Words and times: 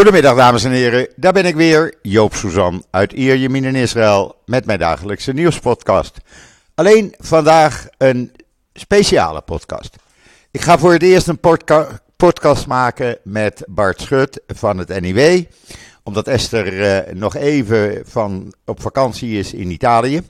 Goedemiddag 0.00 0.36
dames 0.36 0.64
en 0.64 0.70
heren, 0.70 1.08
daar 1.16 1.32
ben 1.32 1.44
ik 1.44 1.54
weer, 1.54 1.94
Joop 2.02 2.34
Suzan 2.34 2.84
uit 2.90 3.12
Ierjemien 3.12 3.64
in 3.64 3.74
Israël 3.74 4.36
met 4.44 4.66
mijn 4.66 4.78
dagelijkse 4.78 5.32
nieuwspodcast. 5.32 6.16
Alleen 6.74 7.14
vandaag 7.18 7.88
een 7.98 8.32
speciale 8.72 9.40
podcast. 9.40 9.96
Ik 10.50 10.60
ga 10.60 10.78
voor 10.78 10.92
het 10.92 11.02
eerst 11.02 11.28
een 11.28 11.40
podcast 12.16 12.66
maken 12.66 13.18
met 13.24 13.62
Bart 13.66 14.00
Schut 14.00 14.42
van 14.46 14.78
het 14.78 15.00
NIW, 15.00 15.44
omdat 16.02 16.28
Esther 16.28 16.82
eh, 16.82 17.14
nog 17.14 17.36
even 17.36 18.02
van, 18.06 18.54
op 18.64 18.80
vakantie 18.80 19.38
is 19.38 19.52
in 19.52 19.70
Italië. 19.70 20.22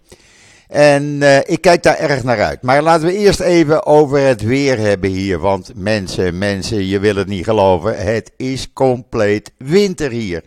En 0.70 1.02
uh, 1.02 1.36
ik 1.38 1.60
kijk 1.60 1.82
daar 1.82 1.98
erg 1.98 2.22
naar 2.22 2.42
uit. 2.42 2.62
Maar 2.62 2.82
laten 2.82 3.06
we 3.06 3.16
eerst 3.16 3.40
even 3.40 3.86
over 3.86 4.18
het 4.18 4.42
weer 4.42 4.78
hebben 4.78 5.10
hier. 5.10 5.38
Want 5.38 5.72
mensen, 5.74 6.38
mensen, 6.38 6.86
je 6.86 6.98
wil 6.98 7.14
het 7.14 7.26
niet 7.26 7.44
geloven. 7.44 7.98
Het 8.04 8.32
is 8.36 8.72
compleet 8.72 9.52
winter 9.58 10.10
hier. 10.10 10.42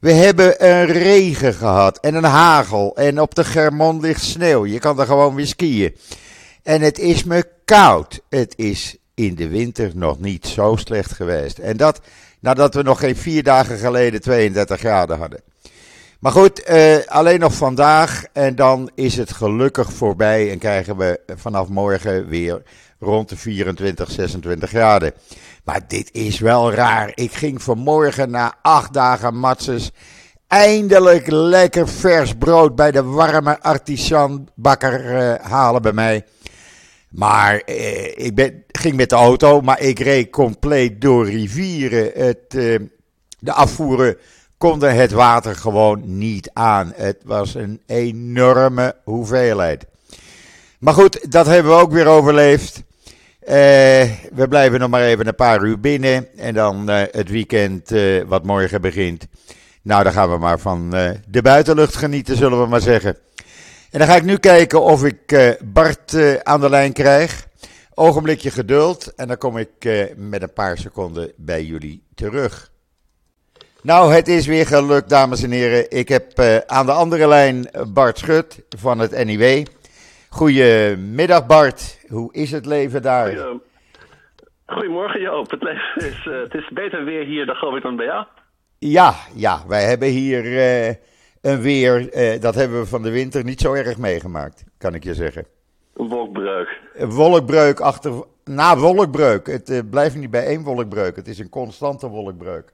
We 0.00 0.12
hebben 0.12 0.64
een 0.70 0.86
regen 0.86 1.54
gehad 1.54 1.98
en 1.98 2.14
een 2.14 2.24
hagel. 2.24 2.96
En 2.96 3.20
op 3.20 3.34
de 3.34 3.44
Germon 3.44 4.00
ligt 4.00 4.22
sneeuw. 4.22 4.66
Je 4.66 4.78
kan 4.78 5.00
er 5.00 5.06
gewoon 5.06 5.34
weer 5.34 5.46
skiën. 5.46 5.96
En 6.62 6.80
het 6.80 6.98
is 6.98 7.24
me 7.24 7.44
koud. 7.64 8.20
Het 8.28 8.54
is 8.56 8.96
in 9.14 9.34
de 9.34 9.48
winter 9.48 9.90
nog 9.94 10.20
niet 10.20 10.46
zo 10.46 10.76
slecht 10.76 11.12
geweest. 11.12 11.58
En 11.58 11.76
dat 11.76 12.00
nadat 12.40 12.74
we 12.74 12.82
nog 12.82 12.98
geen 12.98 13.16
vier 13.16 13.42
dagen 13.42 13.78
geleden 13.78 14.20
32 14.20 14.78
graden 14.78 15.18
hadden. 15.18 15.40
Maar 16.24 16.32
goed, 16.32 16.68
uh, 16.70 16.96
alleen 17.06 17.40
nog 17.40 17.54
vandaag 17.54 18.24
en 18.32 18.54
dan 18.54 18.90
is 18.94 19.16
het 19.16 19.32
gelukkig 19.32 19.92
voorbij 19.92 20.50
en 20.50 20.58
krijgen 20.58 20.96
we 20.96 21.20
vanaf 21.36 21.68
morgen 21.68 22.28
weer 22.28 22.62
rond 22.98 23.28
de 23.28 23.36
24, 23.36 24.10
26 24.10 24.68
graden. 24.68 25.12
Maar 25.64 25.80
dit 25.88 26.12
is 26.12 26.38
wel 26.38 26.72
raar. 26.72 27.12
Ik 27.14 27.32
ging 27.32 27.62
vanmorgen 27.62 28.30
na 28.30 28.54
acht 28.62 28.92
dagen 28.92 29.36
matses 29.36 29.90
eindelijk 30.46 31.26
lekker 31.30 31.88
vers 31.88 32.34
brood 32.34 32.74
bij 32.74 32.90
de 32.90 33.02
warme 33.02 33.60
artisanbakker 33.62 35.04
uh, 35.04 35.34
halen 35.34 35.82
bij 35.82 35.92
mij. 35.92 36.24
Maar 37.08 37.62
uh, 37.66 38.04
ik 38.04 38.34
ben, 38.34 38.64
ging 38.68 38.96
met 38.96 39.10
de 39.10 39.16
auto, 39.16 39.60
maar 39.60 39.80
ik 39.80 39.98
reed 39.98 40.30
compleet 40.30 41.00
door 41.00 41.26
rivieren. 41.26 42.10
Het, 42.14 42.50
de 43.38 43.52
afvoeren 43.52 44.16
konden 44.70 44.94
het 44.94 45.12
water 45.12 45.56
gewoon 45.56 46.02
niet 46.04 46.50
aan. 46.52 46.92
Het 46.96 47.16
was 47.24 47.54
een 47.54 47.80
enorme 47.86 48.96
hoeveelheid. 49.04 49.86
Maar 50.78 50.94
goed, 50.94 51.32
dat 51.32 51.46
hebben 51.46 51.72
we 51.72 51.78
ook 51.78 51.92
weer 51.92 52.06
overleefd. 52.06 52.82
Uh, 53.42 53.52
we 54.32 54.46
blijven 54.48 54.80
nog 54.80 54.90
maar 54.90 55.02
even 55.02 55.26
een 55.26 55.34
paar 55.34 55.62
uur 55.62 55.80
binnen. 55.80 56.38
En 56.38 56.54
dan 56.54 56.90
uh, 56.90 57.02
het 57.10 57.28
weekend 57.28 57.92
uh, 57.92 58.22
wat 58.26 58.44
morgen 58.44 58.80
begint. 58.80 59.26
Nou, 59.82 60.04
dan 60.04 60.12
gaan 60.12 60.30
we 60.30 60.38
maar 60.38 60.58
van 60.58 60.90
de 61.28 61.42
buitenlucht 61.42 61.96
genieten, 61.96 62.36
zullen 62.36 62.60
we 62.60 62.68
maar 62.68 62.80
zeggen. 62.80 63.16
En 63.90 63.98
dan 63.98 64.08
ga 64.08 64.16
ik 64.16 64.24
nu 64.24 64.36
kijken 64.36 64.82
of 64.82 65.04
ik 65.04 65.56
Bart 65.64 66.42
aan 66.42 66.60
de 66.60 66.70
lijn 66.70 66.92
krijg. 66.92 67.46
Ogenblikje 67.94 68.50
geduld. 68.50 69.14
En 69.14 69.28
dan 69.28 69.38
kom 69.38 69.58
ik 69.58 70.08
met 70.16 70.42
een 70.42 70.52
paar 70.52 70.78
seconden 70.78 71.32
bij 71.36 71.64
jullie 71.64 72.02
terug. 72.14 72.72
Nou, 73.84 74.12
het 74.12 74.28
is 74.28 74.46
weer 74.46 74.66
gelukt, 74.66 75.08
dames 75.08 75.42
en 75.42 75.50
heren. 75.50 75.90
Ik 75.90 76.08
heb 76.08 76.38
uh, 76.38 76.56
aan 76.56 76.86
de 76.86 76.92
andere 76.92 77.28
lijn 77.28 77.68
Bart 77.92 78.18
Schut 78.18 78.64
van 78.78 78.98
het 78.98 79.24
NIW. 79.24 79.66
Goedemiddag 80.28 81.46
Bart, 81.46 82.04
hoe 82.08 82.32
is 82.32 82.50
het 82.50 82.66
leven 82.66 83.02
daar? 83.02 83.46
Goedemorgen 84.66 85.20
Joop, 85.20 85.50
het, 85.50 85.62
leven 85.62 85.96
is, 85.96 86.26
uh, 86.26 86.40
het 86.40 86.54
is 86.54 86.68
beter 86.68 87.04
weer 87.04 87.24
hier 87.24 87.46
dan 87.46 87.54
geloof 87.54 87.76
ik 87.76 87.82
dan 87.82 87.96
bij 87.96 88.06
jou. 88.06 88.26
Ja, 88.78 89.14
ja, 89.34 89.62
wij 89.68 89.84
hebben 89.84 90.08
hier 90.08 90.44
uh, 90.44 90.94
een 91.40 91.60
weer, 91.60 92.10
dat 92.40 92.54
hebben 92.54 92.80
we 92.80 92.86
van 92.86 93.02
de 93.02 93.10
winter 93.10 93.44
niet 93.44 93.60
zo 93.60 93.72
erg 93.72 93.98
meegemaakt, 93.98 94.64
kan 94.78 94.94
ik 94.94 95.04
je 95.04 95.14
zeggen. 95.14 95.46
Een 95.96 96.08
wolkbreuk. 96.08 96.80
Een 96.94 97.10
wolkbreuk 97.10 97.80
achter, 97.80 98.12
na 98.44 98.76
wolkbreuk. 98.76 99.46
Het 99.46 99.90
blijft 99.90 100.16
niet 100.16 100.30
bij 100.30 100.46
één 100.46 100.62
wolkbreuk, 100.62 101.16
het 101.16 101.28
is 101.28 101.38
een 101.38 101.48
constante 101.48 102.08
wolkbreuk. 102.08 102.73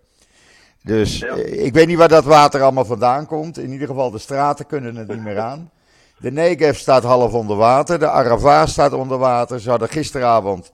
Dus 0.83 1.23
eh, 1.23 1.65
ik 1.65 1.73
weet 1.73 1.87
niet 1.87 1.99
waar 1.99 2.09
dat 2.09 2.25
water 2.25 2.63
allemaal 2.63 2.85
vandaan 2.85 3.27
komt. 3.27 3.59
In 3.59 3.71
ieder 3.71 3.87
geval, 3.87 4.11
de 4.11 4.19
straten 4.19 4.67
kunnen 4.67 4.97
het 4.97 5.09
niet 5.09 5.23
meer 5.23 5.39
aan. 5.51 5.71
De 6.19 6.33
Negev 6.33 6.79
staat 6.79 7.03
half 7.03 7.33
onder 7.33 7.57
water. 7.57 7.99
De 7.99 8.09
Arava 8.09 8.67
staat 8.67 8.93
onder 8.93 9.19
water. 9.19 9.61
Ze 9.61 9.71
hadden 9.71 9.89
gisteravond. 9.89 10.73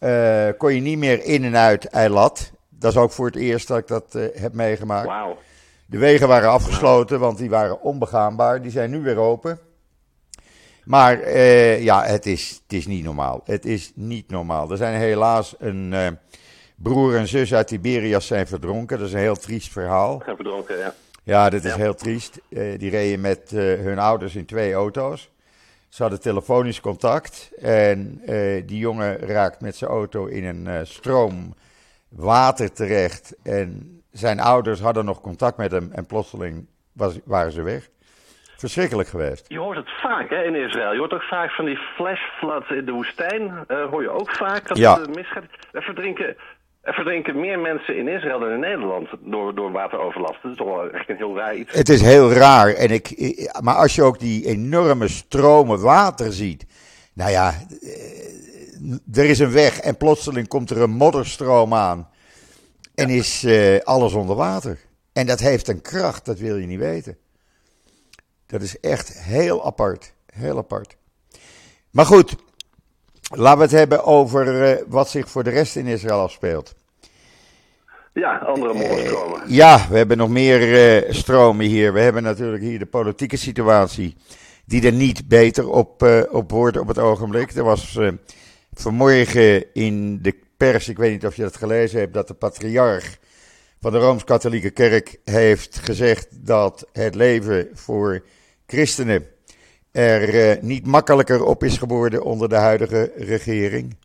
Uh, 0.00 0.48
kon 0.58 0.74
je 0.74 0.80
niet 0.80 0.98
meer 0.98 1.24
in 1.24 1.44
en 1.44 1.56
uit 1.56 1.84
Eilat. 1.84 2.50
Dat 2.68 2.92
is 2.92 2.98
ook 2.98 3.12
voor 3.12 3.26
het 3.26 3.36
eerst 3.36 3.68
dat 3.68 3.78
ik 3.78 3.86
dat 3.86 4.04
uh, 4.14 4.24
heb 4.34 4.52
meegemaakt. 4.52 5.06
Wow. 5.06 5.36
De 5.86 5.98
wegen 5.98 6.28
waren 6.28 6.50
afgesloten, 6.50 7.20
want 7.20 7.38
die 7.38 7.50
waren 7.50 7.82
onbegaanbaar. 7.82 8.62
Die 8.62 8.70
zijn 8.70 8.90
nu 8.90 9.00
weer 9.00 9.16
open. 9.16 9.58
Maar 10.84 11.20
uh, 11.20 11.82
ja, 11.82 12.04
het 12.04 12.26
is, 12.26 12.60
het 12.62 12.72
is 12.72 12.86
niet 12.86 13.04
normaal. 13.04 13.40
Het 13.44 13.64
is 13.64 13.92
niet 13.94 14.30
normaal. 14.30 14.70
Er 14.70 14.76
zijn 14.76 15.00
helaas 15.00 15.54
een 15.58 16.18
broer 16.82 17.16
en 17.16 17.28
zus 17.28 17.54
uit 17.54 17.68
Tiberias 17.68 18.26
zijn 18.26 18.46
verdronken. 18.46 18.98
Dat 18.98 19.06
is 19.06 19.12
een 19.12 19.18
heel 19.18 19.36
triest 19.36 19.72
verhaal. 19.72 20.20
Zijn 20.24 20.36
verdronken, 20.36 20.78
ja. 20.78 20.94
Ja, 21.24 21.50
dit 21.50 21.64
is 21.64 21.70
ja. 21.70 21.76
heel 21.76 21.94
triest. 21.94 22.40
Uh, 22.48 22.78
die 22.78 22.90
reden 22.90 23.20
met 23.20 23.52
uh, 23.54 23.60
hun 23.60 23.98
ouders 23.98 24.36
in 24.36 24.46
twee 24.46 24.72
auto's. 24.72 25.30
Ze 25.88 26.02
hadden 26.02 26.20
telefonisch 26.20 26.80
contact. 26.80 27.52
En 27.60 28.20
uh, 28.22 28.62
die 28.66 28.78
jongen 28.78 29.18
raakt 29.18 29.60
met 29.60 29.76
zijn 29.76 29.90
auto 29.90 30.26
in 30.26 30.44
een 30.44 30.86
stroom 30.86 31.54
water 32.08 32.72
terecht. 32.72 33.36
En 33.42 34.00
zijn 34.10 34.40
ouders 34.40 34.80
hadden 34.80 35.04
nog 35.04 35.20
contact 35.20 35.56
met 35.56 35.70
hem. 35.70 35.90
En 35.92 36.06
plotseling 36.06 36.66
was, 36.92 37.18
waren 37.24 37.52
ze 37.52 37.62
weg. 37.62 37.88
Verschrikkelijk 38.56 39.08
geweest. 39.08 39.44
Je 39.48 39.58
hoort 39.58 39.76
het 39.76 39.90
vaak 40.00 40.30
hè, 40.30 40.42
in 40.42 40.54
Israël. 40.54 40.92
Je 40.92 40.98
hoort 40.98 41.12
ook 41.12 41.22
vaak 41.22 41.50
van 41.50 41.64
die 41.64 41.78
flash 41.78 42.20
floods 42.38 42.70
in 42.70 42.84
de 42.84 42.92
woestijn. 42.92 43.64
hoor 43.90 44.02
je 44.02 44.10
ook 44.10 44.30
vaak 44.30 44.68
dat 44.68 44.76
ja. 44.76 45.00
het 45.00 45.14
misgaat. 45.14 45.44
Er 45.72 45.82
verdrinken 45.82 46.36
er 46.82 46.94
verdrinken 46.94 47.40
meer 47.40 47.58
mensen 47.58 47.96
in 47.96 48.08
Israël 48.08 48.38
dan 48.38 48.50
in 48.50 48.60
Nederland 48.60 49.08
door, 49.20 49.54
door 49.54 49.72
wateroverlast. 49.72 50.42
Dat 50.42 50.50
is 50.50 50.56
toch 50.56 50.66
wel 50.66 50.90
echt 50.90 51.08
een 51.08 51.16
heel 51.16 51.36
raar 51.36 51.56
iets. 51.56 51.72
Het 51.72 51.88
is 51.88 52.00
heel 52.00 52.32
raar. 52.32 52.74
En 52.74 52.90
ik, 52.90 53.10
maar 53.60 53.74
als 53.74 53.94
je 53.94 54.02
ook 54.02 54.18
die 54.18 54.46
enorme 54.46 55.08
stromen 55.08 55.80
water 55.80 56.32
ziet. 56.32 56.66
Nou 57.12 57.30
ja, 57.30 57.54
er 59.12 59.24
is 59.24 59.38
een 59.38 59.52
weg 59.52 59.80
en 59.80 59.96
plotseling 59.96 60.48
komt 60.48 60.70
er 60.70 60.80
een 60.80 60.90
modderstroom 60.90 61.74
aan. 61.74 62.08
En 62.94 63.08
ja. 63.08 63.14
is 63.14 63.44
uh, 63.44 63.78
alles 63.78 64.12
onder 64.12 64.36
water. 64.36 64.78
En 65.12 65.26
dat 65.26 65.40
heeft 65.40 65.68
een 65.68 65.82
kracht, 65.82 66.24
dat 66.24 66.38
wil 66.38 66.56
je 66.56 66.66
niet 66.66 66.78
weten. 66.78 67.16
Dat 68.46 68.62
is 68.62 68.80
echt 68.80 69.22
heel 69.22 69.66
apart. 69.66 70.14
Heel 70.26 70.58
apart. 70.58 70.96
Maar 71.90 72.06
goed, 72.06 72.36
Laten 73.34 73.58
we 73.58 73.64
het 73.64 73.72
hebben 73.72 74.04
over 74.04 74.70
uh, 74.70 74.82
wat 74.88 75.08
zich 75.08 75.28
voor 75.28 75.44
de 75.44 75.50
rest 75.50 75.76
in 75.76 75.86
Israël 75.86 76.20
afspeelt. 76.20 76.74
Ja, 78.12 78.36
andere 78.36 78.74
modderstromen. 78.74 79.40
Uh, 79.40 79.56
ja, 79.56 79.86
we 79.90 79.96
hebben 79.96 80.16
nog 80.16 80.28
meer 80.28 81.02
uh, 81.04 81.12
stromen 81.12 81.66
hier. 81.66 81.92
We 81.92 82.00
hebben 82.00 82.22
natuurlijk 82.22 82.62
hier 82.62 82.78
de 82.78 82.86
politieke 82.86 83.36
situatie, 83.36 84.16
die 84.64 84.86
er 84.86 84.92
niet 84.92 85.28
beter 85.28 85.68
op, 85.68 86.06
op 86.30 86.50
wordt 86.50 86.78
op 86.78 86.88
het 86.88 86.98
ogenblik. 86.98 87.50
Er 87.50 87.64
was 87.64 87.98
vanmorgen 88.72 89.74
in 89.74 90.22
de 90.22 90.34
pers, 90.56 90.88
ik 90.88 90.98
weet 90.98 91.12
niet 91.12 91.26
of 91.26 91.36
je 91.36 91.42
dat 91.42 91.56
gelezen 91.56 91.98
hebt, 91.98 92.14
dat 92.14 92.28
de 92.28 92.34
patriarch 92.34 93.18
van 93.80 93.92
de 93.92 93.98
Rooms-Katholieke 93.98 94.70
Kerk 94.70 95.18
heeft 95.24 95.78
gezegd 95.78 96.28
dat 96.46 96.86
het 96.92 97.14
leven 97.14 97.68
voor 97.74 98.22
christenen 98.66 99.26
er 99.92 100.34
uh, 100.34 100.62
niet 100.62 100.86
makkelijker 100.86 101.44
op 101.44 101.62
is 101.62 101.78
geworden 101.78 102.22
onder 102.22 102.48
de 102.48 102.56
huidige 102.56 103.12
regering. 103.16 103.96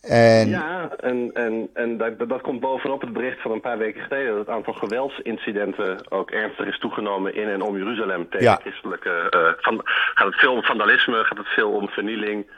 En... 0.00 0.48
Ja, 0.48 0.90
en, 0.96 1.30
en, 1.32 1.70
en 1.74 1.98
dat, 1.98 2.28
dat 2.28 2.40
komt 2.40 2.60
bovenop 2.60 3.00
het 3.00 3.12
bericht 3.12 3.40
van 3.40 3.50
een 3.50 3.60
paar 3.60 3.78
weken 3.78 4.02
geleden... 4.02 4.28
dat 4.28 4.38
het 4.38 4.48
aantal 4.48 4.72
geweldsincidenten 4.72 6.10
ook 6.10 6.30
ernstig 6.30 6.66
is 6.66 6.78
toegenomen 6.78 7.34
in 7.34 7.48
en 7.48 7.62
om 7.62 7.76
Jeruzalem... 7.76 8.28
tegen 8.28 8.46
ja. 8.46 8.58
christelijke... 8.60 9.32
Uh, 9.36 9.52
van, 9.56 9.80
gaat 10.14 10.26
het 10.26 10.40
veel 10.40 10.52
om 10.52 10.62
vandalisme, 10.62 11.24
gaat 11.24 11.38
het 11.38 11.48
veel 11.48 11.70
om 11.70 11.88
vernieling 11.88 12.50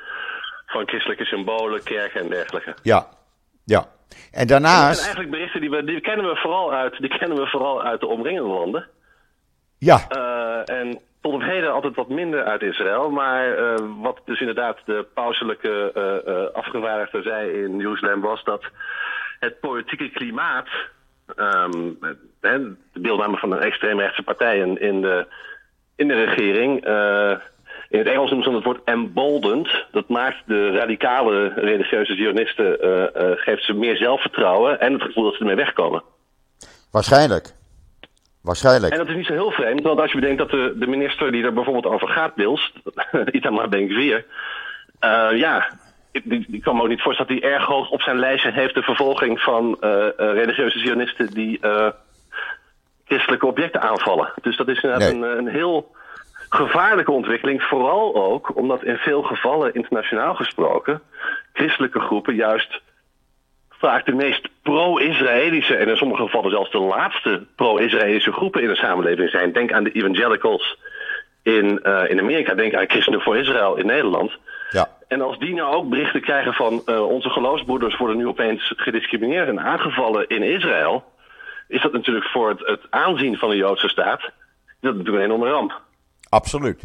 van 0.66 0.88
christelijke 0.88 1.24
symbolen, 1.24 1.82
kerken 1.82 2.20
en 2.20 2.28
dergelijke. 2.28 2.74
Ja, 2.82 3.06
ja. 3.64 3.86
En 4.30 4.46
daarnaast... 4.46 4.98
En 4.98 5.04
eigenlijk 5.04 5.30
berichten 5.30 5.60
die, 5.60 5.70
we, 5.70 5.84
die 5.84 6.00
kennen 6.00 6.26
we 6.26 6.36
vooral 6.36 6.72
uit, 6.72 6.98
die 6.98 7.18
kennen 7.18 7.38
we 7.38 7.46
vooral 7.46 7.82
uit 7.82 8.00
de 8.00 8.06
omringende 8.06 8.48
landen. 8.48 8.88
Ja. 9.78 10.00
Uh, 10.16 10.76
en 10.78 11.00
tot 11.22 11.32
op 11.32 11.42
heden 11.42 11.72
altijd 11.72 11.96
wat 11.96 12.08
minder 12.08 12.44
uit 12.44 12.62
Israël. 12.62 13.10
Maar 13.10 13.58
uh, 13.58 13.74
wat 14.00 14.20
dus 14.24 14.40
inderdaad 14.40 14.78
de 14.84 15.06
pauselijke 15.14 15.92
uh, 15.96 16.34
uh, 16.34 16.44
afgevaardigde 16.52 17.22
zei 17.22 17.50
in 17.64 17.78
Jeruzalem 17.78 18.20
was 18.20 18.44
dat 18.44 18.64
het 19.40 19.60
politieke 19.60 20.10
klimaat, 20.10 20.68
um, 21.36 21.98
de 22.40 22.74
deelname 22.92 23.36
van 23.36 23.50
de 23.50 23.56
extreemrechtse 23.56 24.22
partijen 24.22 24.80
in 24.80 25.00
de, 25.00 25.26
in 25.96 26.08
de 26.08 26.24
regering, 26.24 26.84
in 27.88 27.98
het 27.98 28.06
Engels 28.06 28.30
noemen 28.30 28.48
ze 28.48 28.54
het 28.54 28.64
woord 28.64 28.84
emboldened. 28.84 29.84
Dat 29.90 30.08
maakt 30.08 30.42
de 30.46 30.70
radicale 30.70 31.52
religieuze 31.54 32.14
zionisten, 32.14 32.76
geeft 33.38 33.64
ze 33.64 33.72
meer 33.72 33.96
zelfvertrouwen 33.96 34.80
en 34.80 34.92
het 34.92 35.02
gevoel 35.02 35.24
dat 35.24 35.32
ze 35.34 35.40
ermee 35.40 35.56
wegkomen. 35.56 36.02
Waarschijnlijk. 36.90 37.52
Waarschijnlijk. 38.42 38.92
En 38.92 38.98
dat 38.98 39.08
is 39.08 39.14
niet 39.14 39.26
zo 39.26 39.32
heel 39.32 39.50
vreemd, 39.50 39.82
want 39.82 40.00
als 40.00 40.12
je 40.12 40.20
bedenkt 40.20 40.38
dat 40.38 40.50
de, 40.50 40.74
de 40.76 40.86
minister 40.86 41.32
die 41.32 41.44
er 41.44 41.52
bijvoorbeeld 41.52 41.94
over 41.94 42.08
gaat, 42.08 42.34
Bils, 42.34 42.72
Itamar 43.30 43.68
Ben-Gvir, 43.68 44.24
uh, 45.00 45.38
ja, 45.38 45.70
ik, 46.10 46.24
ik 46.50 46.62
kan 46.62 46.76
me 46.76 46.82
ook 46.82 46.88
niet 46.88 47.02
voorstellen 47.02 47.34
dat 47.34 47.42
hij 47.42 47.52
erg 47.52 47.64
hoog 47.64 47.90
op 47.90 48.02
zijn 48.02 48.18
lijstje 48.18 48.52
heeft 48.52 48.74
de 48.74 48.82
vervolging 48.82 49.40
van 49.40 49.76
uh, 49.80 49.90
uh, 49.90 50.10
religieuze 50.16 50.78
zionisten 50.78 51.26
die 51.30 51.60
christelijke 53.04 53.46
objecten 53.46 53.80
aanvallen. 53.80 54.32
Dus 54.42 54.56
dat 54.56 54.68
is 54.68 54.82
inderdaad 54.82 55.12
nee. 55.12 55.22
een, 55.22 55.38
een 55.38 55.48
heel 55.48 55.94
gevaarlijke 56.48 57.12
ontwikkeling, 57.12 57.62
vooral 57.62 58.14
ook 58.14 58.56
omdat 58.56 58.84
in 58.84 58.96
veel 58.96 59.22
gevallen, 59.22 59.74
internationaal 59.74 60.34
gesproken, 60.34 61.02
christelijke 61.52 62.00
groepen 62.00 62.34
juist 62.34 62.80
vaak 63.68 64.06
de 64.06 64.14
meest 64.14 64.48
pro-Israëlische 64.62 65.74
en 65.76 65.88
in 65.88 65.96
sommige 65.96 66.22
gevallen 66.22 66.50
zelfs 66.50 66.70
de 66.70 66.78
laatste 66.78 67.46
pro-Israëlische 67.56 68.32
groepen 68.32 68.62
in 68.62 68.68
de 68.68 68.76
samenleving 68.76 69.30
zijn. 69.30 69.52
Denk 69.52 69.72
aan 69.72 69.84
de 69.84 69.92
evangelicals 69.92 70.78
in, 71.42 71.80
uh, 71.82 72.02
in 72.08 72.20
Amerika, 72.20 72.54
denk 72.54 72.74
aan 72.74 72.88
Christenen 72.88 73.20
voor 73.20 73.38
Israël 73.38 73.76
in 73.76 73.86
Nederland. 73.86 74.32
Ja. 74.70 74.88
En 75.08 75.20
als 75.20 75.38
die 75.38 75.54
nou 75.54 75.74
ook 75.74 75.88
berichten 75.88 76.20
krijgen 76.20 76.52
van 76.52 76.82
uh, 76.86 77.08
onze 77.08 77.28
geloofsbroeders 77.28 77.96
worden 77.96 78.16
nu 78.16 78.26
opeens 78.26 78.72
gediscrimineerd 78.76 79.48
en 79.48 79.60
aangevallen 79.60 80.28
in 80.28 80.42
Israël, 80.42 81.04
is 81.68 81.82
dat 81.82 81.92
natuurlijk 81.92 82.26
voor 82.26 82.48
het, 82.48 82.60
het 82.66 82.80
aanzien 82.90 83.36
van 83.36 83.50
de 83.50 83.56
Joodse 83.56 83.88
staat 83.88 84.20
dat 84.80 84.94
natuurlijk 84.94 85.16
een 85.16 85.30
enorme 85.30 85.50
ramp. 85.50 85.80
Absoluut. 86.28 86.82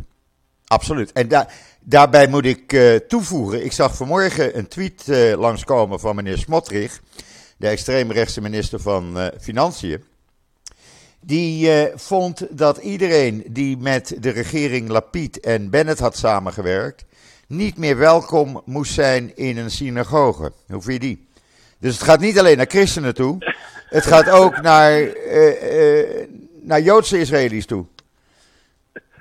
Absoluut. 0.68 1.12
En 1.12 1.28
da 1.28 1.48
daarbij 1.80 2.28
moet 2.28 2.46
ik 2.46 2.74
uh, 2.74 2.96
toevoegen, 2.96 3.66
ik 3.66 3.72
zag 3.72 3.96
vanmorgen 3.96 4.58
een 4.58 4.68
tweet 4.68 5.08
langskomen 5.38 6.00
van 6.00 6.16
meneer 6.16 6.38
Smotrich, 6.38 7.00
de 7.58 7.68
extreemrechtse 7.68 8.42
minister 8.42 8.80
van 8.80 9.18
uh, 9.18 9.28
Financiën. 9.40 10.04
Die 11.20 11.70
vond 11.96 12.58
dat 12.58 12.78
iedereen 12.78 13.44
die 13.48 13.78
met 13.78 14.18
de 14.20 14.30
regering 14.30 14.90
Lapid 14.90 15.40
en 15.40 15.70
Bennett 15.70 16.00
had 16.00 16.16
samengewerkt, 16.16 17.06
niet 17.48 17.78
meer 17.78 17.98
welkom 17.98 18.62
moest 18.66 18.94
zijn 18.94 19.36
in 19.36 19.58
een 19.58 19.72
synagoge. 19.72 20.52
Hoe 20.68 20.82
vind 20.82 21.04
je 21.04 21.08
die? 21.08 21.28
Dus 21.80 21.94
het 21.94 22.04
gaat 22.04 22.20
niet 22.20 22.40
alleen 22.40 22.58
naar 22.58 22.66
christenen 22.66 23.14
toe, 23.14 23.38
het 23.90 24.06
gaat 24.06 24.30
ook 24.30 24.62
naar, 24.62 25.08
naar 26.62 26.82
Joodse 26.82 27.20
Israëli's 27.20 27.66
toe. 27.66 27.86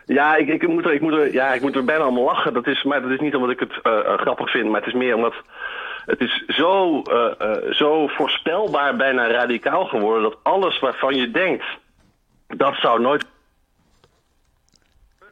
Ja, 0.06 0.36
ik, 0.36 0.48
ik, 0.48 0.68
moet 0.68 0.84
er, 0.84 0.92
ik, 0.92 1.00
moet 1.00 1.12
er, 1.12 1.32
ja, 1.32 1.54
ik 1.54 1.60
moet 1.60 1.76
er 1.76 1.84
bijna 1.84 2.02
allemaal 2.02 2.24
lachen. 2.24 2.54
Dat 2.54 2.66
is, 2.66 2.84
maar 2.84 3.02
dat 3.02 3.10
is 3.10 3.20
niet 3.20 3.34
omdat 3.34 3.50
ik 3.50 3.60
het 3.60 3.72
grappig 4.20 4.50
vind, 4.50 4.68
maar 4.68 4.80
het 4.80 4.88
is 4.88 4.94
meer 4.94 5.14
omdat 5.14 5.34
het 6.06 6.20
is 6.20 6.44
zo, 6.46 7.02
uh, 7.10 7.72
zo 7.72 8.06
voorspelbaar, 8.06 8.96
bijna 8.96 9.30
radicaal 9.30 9.84
geworden, 9.84 10.22
dat 10.22 10.38
alles 10.42 10.78
waarvan 10.78 11.14
je 11.14 11.30
denkt, 11.30 11.64
dat 12.46 12.74
zou 12.74 13.00
nooit. 13.00 13.24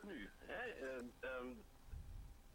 Nu, 0.02 0.28
hè, 0.46 0.56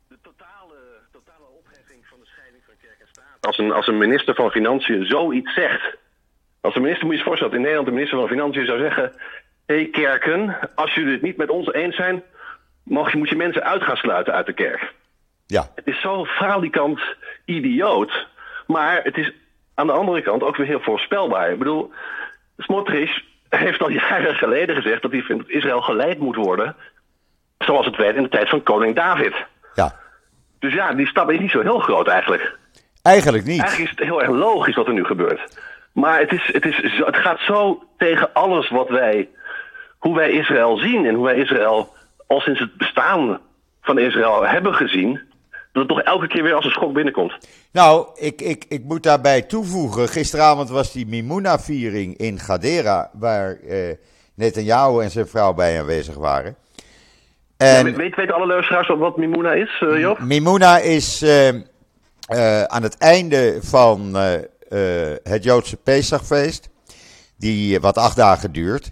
de 0.08 0.18
totale, 0.22 0.76
totale 1.12 1.46
opheffing 1.60 2.08
van 2.08 2.20
de 2.20 2.26
scheiding 2.26 2.64
van 2.66 2.76
kerk 2.82 3.00
en 3.00 3.08
staat. 3.08 3.46
Als 3.46 3.58
een, 3.58 3.72
als 3.72 3.88
een 3.88 3.98
minister 3.98 4.36
van 4.36 4.52
Financiën 4.52 5.06
zoiets 5.06 5.54
zegt. 5.54 5.98
Als 6.62 6.76
een 6.76 6.82
minister, 6.82 7.06
moet 7.06 7.16
je 7.16 7.22
je 7.22 7.28
voorstellen, 7.28 7.56
in 7.56 7.62
Nederland 7.62 7.88
de 7.88 7.94
minister 7.94 8.20
van 8.20 8.28
Financiën 8.28 8.66
zou 8.66 8.80
zeggen 8.80 9.12
hé 9.66 9.76
hey, 9.76 9.90
kerken, 9.90 10.58
als 10.76 10.94
jullie 10.94 11.12
het 11.12 11.22
niet 11.22 11.38
met 11.38 11.50
ons 11.50 11.74
eens 11.74 11.96
zijn, 11.96 12.24
mag 12.84 13.12
je, 13.12 13.18
moet 13.18 13.30
je 13.30 13.36
mensen 13.36 13.64
uit 13.64 13.84
gaan 13.84 13.98
sluiten 13.98 14.34
uit 14.34 14.46
de 14.46 14.54
kerk. 14.54 14.94
Ja. 15.50 15.68
Het 15.76 15.88
is 15.88 16.02
zo 16.02 16.26
falikant 16.26 17.00
idioot, 17.46 18.28
maar 18.68 19.04
het 19.04 19.18
is 19.18 19.32
aan 19.74 19.88
de 19.88 19.94
andere 19.94 20.22
kant 20.22 20.44
ook 20.44 20.56
weer 20.56 20.68
heel 20.68 20.80
voorspelbaar. 20.80 21.52
Ik 21.52 21.58
bedoel, 21.58 21.92
Smotrich 22.58 23.22
heeft 23.50 23.82
al 23.82 23.90
jaren 23.90 24.36
geleden 24.36 24.76
gezegd 24.76 25.02
dat 25.02 25.12
hij 25.12 25.22
vindt 25.22 25.42
dat 25.42 25.52
Israël 25.52 25.82
geleid 25.82 26.20
moet 26.20 26.36
worden 26.36 26.76
zoals 27.58 27.86
het 27.86 27.96
werd 27.96 28.16
in 28.16 28.24
de 28.24 28.30
tijd 28.30 28.50
van 28.50 28.64
koning 28.64 28.96
David. 28.96 29.34
Ja. 29.74 29.96
Dus 30.60 30.74
ja, 30.74 30.94
die 30.94 31.08
stap 31.08 31.32
is 31.32 31.40
niet 31.40 31.52
zo 31.52 31.62
heel 31.62 31.80
groot 31.80 32.08
eigenlijk. 32.08 32.58
Eigenlijk 33.02 33.46
niet. 33.46 33.60
Eigenlijk 33.60 33.92
is 33.92 33.98
het 33.98 34.08
heel 34.08 34.22
erg 34.22 34.32
logisch 34.32 34.76
wat 34.76 34.88
er 34.88 34.94
nu 34.94 35.06
gebeurt. 35.06 35.60
Maar 35.94 36.20
het, 36.20 36.32
is, 36.32 36.50
het, 36.52 36.66
is, 36.66 37.02
het 37.06 37.18
gaat 37.18 37.40
zo 37.40 37.84
tegen 37.98 38.34
alles 38.34 38.70
wat 38.70 38.90
wij 38.90 39.30
hoe 39.98 40.16
wij 40.16 40.32
Israël 40.32 40.78
zien 40.78 41.06
en 41.06 41.14
hoe 41.14 41.26
wij 41.26 41.36
Israël 41.36 41.94
al 42.28 42.40
sinds 42.40 42.60
het 42.60 42.78
bestaan 42.78 43.40
van 43.82 44.00
Israël 44.00 44.46
hebben 44.46 44.74
gezien, 44.74 45.29
dat 45.72 45.88
het 45.88 45.88
toch 45.88 46.02
elke 46.02 46.28
keer 46.28 46.44
weer 46.44 46.54
als 46.54 46.66
een 46.66 46.72
schok 46.72 46.94
binnenkomt. 46.94 47.38
Nou, 47.72 48.08
ik, 48.16 48.42
ik, 48.42 48.66
ik 48.68 48.84
moet 48.84 49.04
daarbij 49.04 49.42
toevoegen, 49.42 50.10
gisteravond 50.10 50.70
was 50.70 50.92
die 50.92 51.08
Mimuna-viering 51.08 52.18
in 52.18 52.40
Gadera, 52.40 53.10
waar 53.14 53.60
eh, 53.60 53.96
Netanyahu 54.36 55.02
en 55.02 55.12
zijn 55.12 55.28
vrouw 55.28 55.54
bij 55.54 55.80
aanwezig 55.80 56.16
waren. 56.16 56.56
En, 57.58 57.88
ja, 57.88 57.94
weet, 57.94 58.16
weet 58.16 58.32
alle 58.32 58.48
luisteraars 58.48 58.88
wat 58.88 59.18
Mimuna 59.18 59.54
is, 59.54 59.82
uh? 59.82 60.20
Mimuna 60.20 60.78
is 60.78 61.24
uh, 61.24 61.54
uh, 61.54 62.64
aan 62.64 62.84
het 62.84 62.98
einde 62.98 63.58
van 63.62 64.16
het 65.24 65.44
Joodse 65.44 65.78
Pesachfeest, 65.78 66.70
die 67.38 67.80
wat 67.80 67.98
acht 67.98 68.16
dagen 68.16 68.52
duurt, 68.52 68.92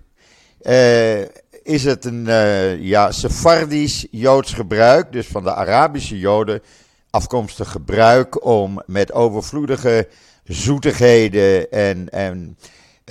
uh, 0.62 1.22
is 1.68 1.84
het 1.84 2.06
een 2.06 2.26
uh, 2.28 2.82
ja, 2.82 3.12
Sephardisch 3.12 4.08
Joods 4.12 4.54
gebruik, 4.54 5.12
dus 5.12 5.28
van 5.28 5.44
de 5.44 5.54
Arabische 5.54 6.20
Joden 6.20 6.62
afkomstig 7.10 7.72
gebruik 7.72 8.46
om 8.46 8.82
met 8.86 9.14
overvloedige 9.14 10.08
zoetigheden 10.44 11.72
en, 11.72 12.10
en 12.10 12.58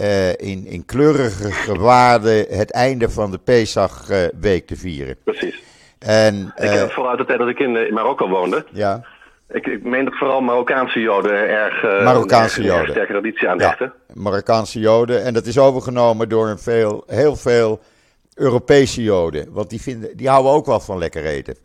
uh, 0.00 0.29
in, 0.29 0.67
in 0.67 0.85
kleurige 0.85 1.53
gewaarden 1.53 2.47
het 2.49 2.70
einde 2.70 3.11
van 3.11 3.31
de 3.31 3.38
Pesachweek 3.38 4.67
te 4.67 4.76
vieren. 4.76 5.17
Precies. 5.25 5.62
En, 5.99 6.53
ik 6.56 6.70
heb 6.70 6.91
vooral 6.91 7.11
uit 7.11 7.19
de 7.19 7.25
tijd 7.25 7.38
dat 7.38 7.49
ik 7.49 7.58
in, 7.58 7.87
in 7.87 7.94
Marokko 7.94 8.29
woonde. 8.29 8.64
Ja. 8.73 9.05
Ik, 9.49 9.67
ik 9.67 9.82
meen 9.82 10.05
dat 10.05 10.14
vooral 10.14 10.41
Marokkaanse 10.41 11.00
Joden 11.00 11.49
erg, 11.49 11.85
uh, 11.85 12.05
Marokkaanse 12.05 12.62
Joden. 12.62 12.81
erg 12.81 12.91
sterke 12.91 13.12
traditie 13.12 13.49
aan. 13.49 13.58
Ja, 13.58 13.93
Marokkaanse 14.12 14.79
Joden. 14.79 15.25
En 15.25 15.35
dat 15.35 15.47
is 15.47 15.58
overgenomen 15.58 16.29
door 16.29 16.49
een 16.49 16.58
veel, 16.58 17.05
heel 17.06 17.37
veel 17.37 17.81
Europese 18.37 19.03
Joden. 19.03 19.53
Want 19.53 19.71
die, 19.71 19.81
vinden, 19.81 20.17
die 20.17 20.29
houden 20.29 20.53
ook 20.53 20.67
wel 20.67 20.81
van 20.81 20.99
lekker 20.99 21.25
eten. 21.25 21.56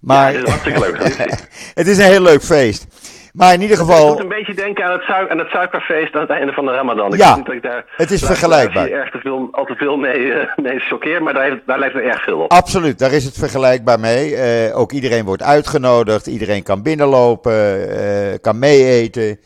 Maar, 0.00 0.32
ja, 0.32 0.38
het 0.38 0.46
is 0.46 0.50
hartstikke 0.50 0.80
leuk. 0.80 0.98
het 1.80 1.86
is 1.86 1.98
een 1.98 2.04
heel 2.04 2.22
leuk 2.22 2.42
feest. 2.42 2.86
Maar 3.32 3.54
in 3.54 3.60
ieder 3.60 3.76
geval. 3.76 4.06
Het 4.06 4.16
doet 4.16 4.20
een 4.20 4.28
beetje 4.38 4.54
denken 4.54 4.84
aan 4.84 4.92
het, 4.92 5.02
suik 5.02 5.30
aan 5.30 5.38
het 5.38 5.48
suikerfeest 5.48 6.14
aan 6.14 6.20
het 6.20 6.30
einde 6.30 6.52
van 6.52 6.64
de 6.64 6.72
Ramadan. 6.72 7.12
Ik 7.12 7.18
ja, 7.18 7.36
niet 7.36 7.46
dat 7.46 7.54
ik 7.54 7.62
daar, 7.62 7.84
het 7.96 8.10
is 8.10 8.20
daar, 8.20 8.30
vergelijkbaar. 8.30 8.88
Je 8.88 8.94
erg 8.94 9.10
te 9.10 9.18
veel, 9.18 9.48
al 9.52 9.64
te 9.64 9.74
veel 9.74 9.96
mee, 9.96 10.18
uh, 10.18 10.56
mee 10.56 10.78
choqueer, 10.78 11.22
maar 11.22 11.34
daar, 11.34 11.60
daar 11.66 11.78
lijkt 11.78 11.94
er 11.94 12.04
erg 12.04 12.22
veel 12.22 12.38
op. 12.38 12.50
Absoluut, 12.50 12.98
daar 12.98 13.12
is 13.12 13.24
het 13.24 13.38
vergelijkbaar 13.38 14.00
mee. 14.00 14.30
Uh, 14.68 14.78
ook 14.78 14.92
iedereen 14.92 15.24
wordt 15.24 15.42
uitgenodigd, 15.42 16.26
iedereen 16.26 16.62
kan 16.62 16.82
binnenlopen, 16.82 17.88
uh, 17.88 18.34
kan 18.40 18.58
meeeten. 18.58 19.38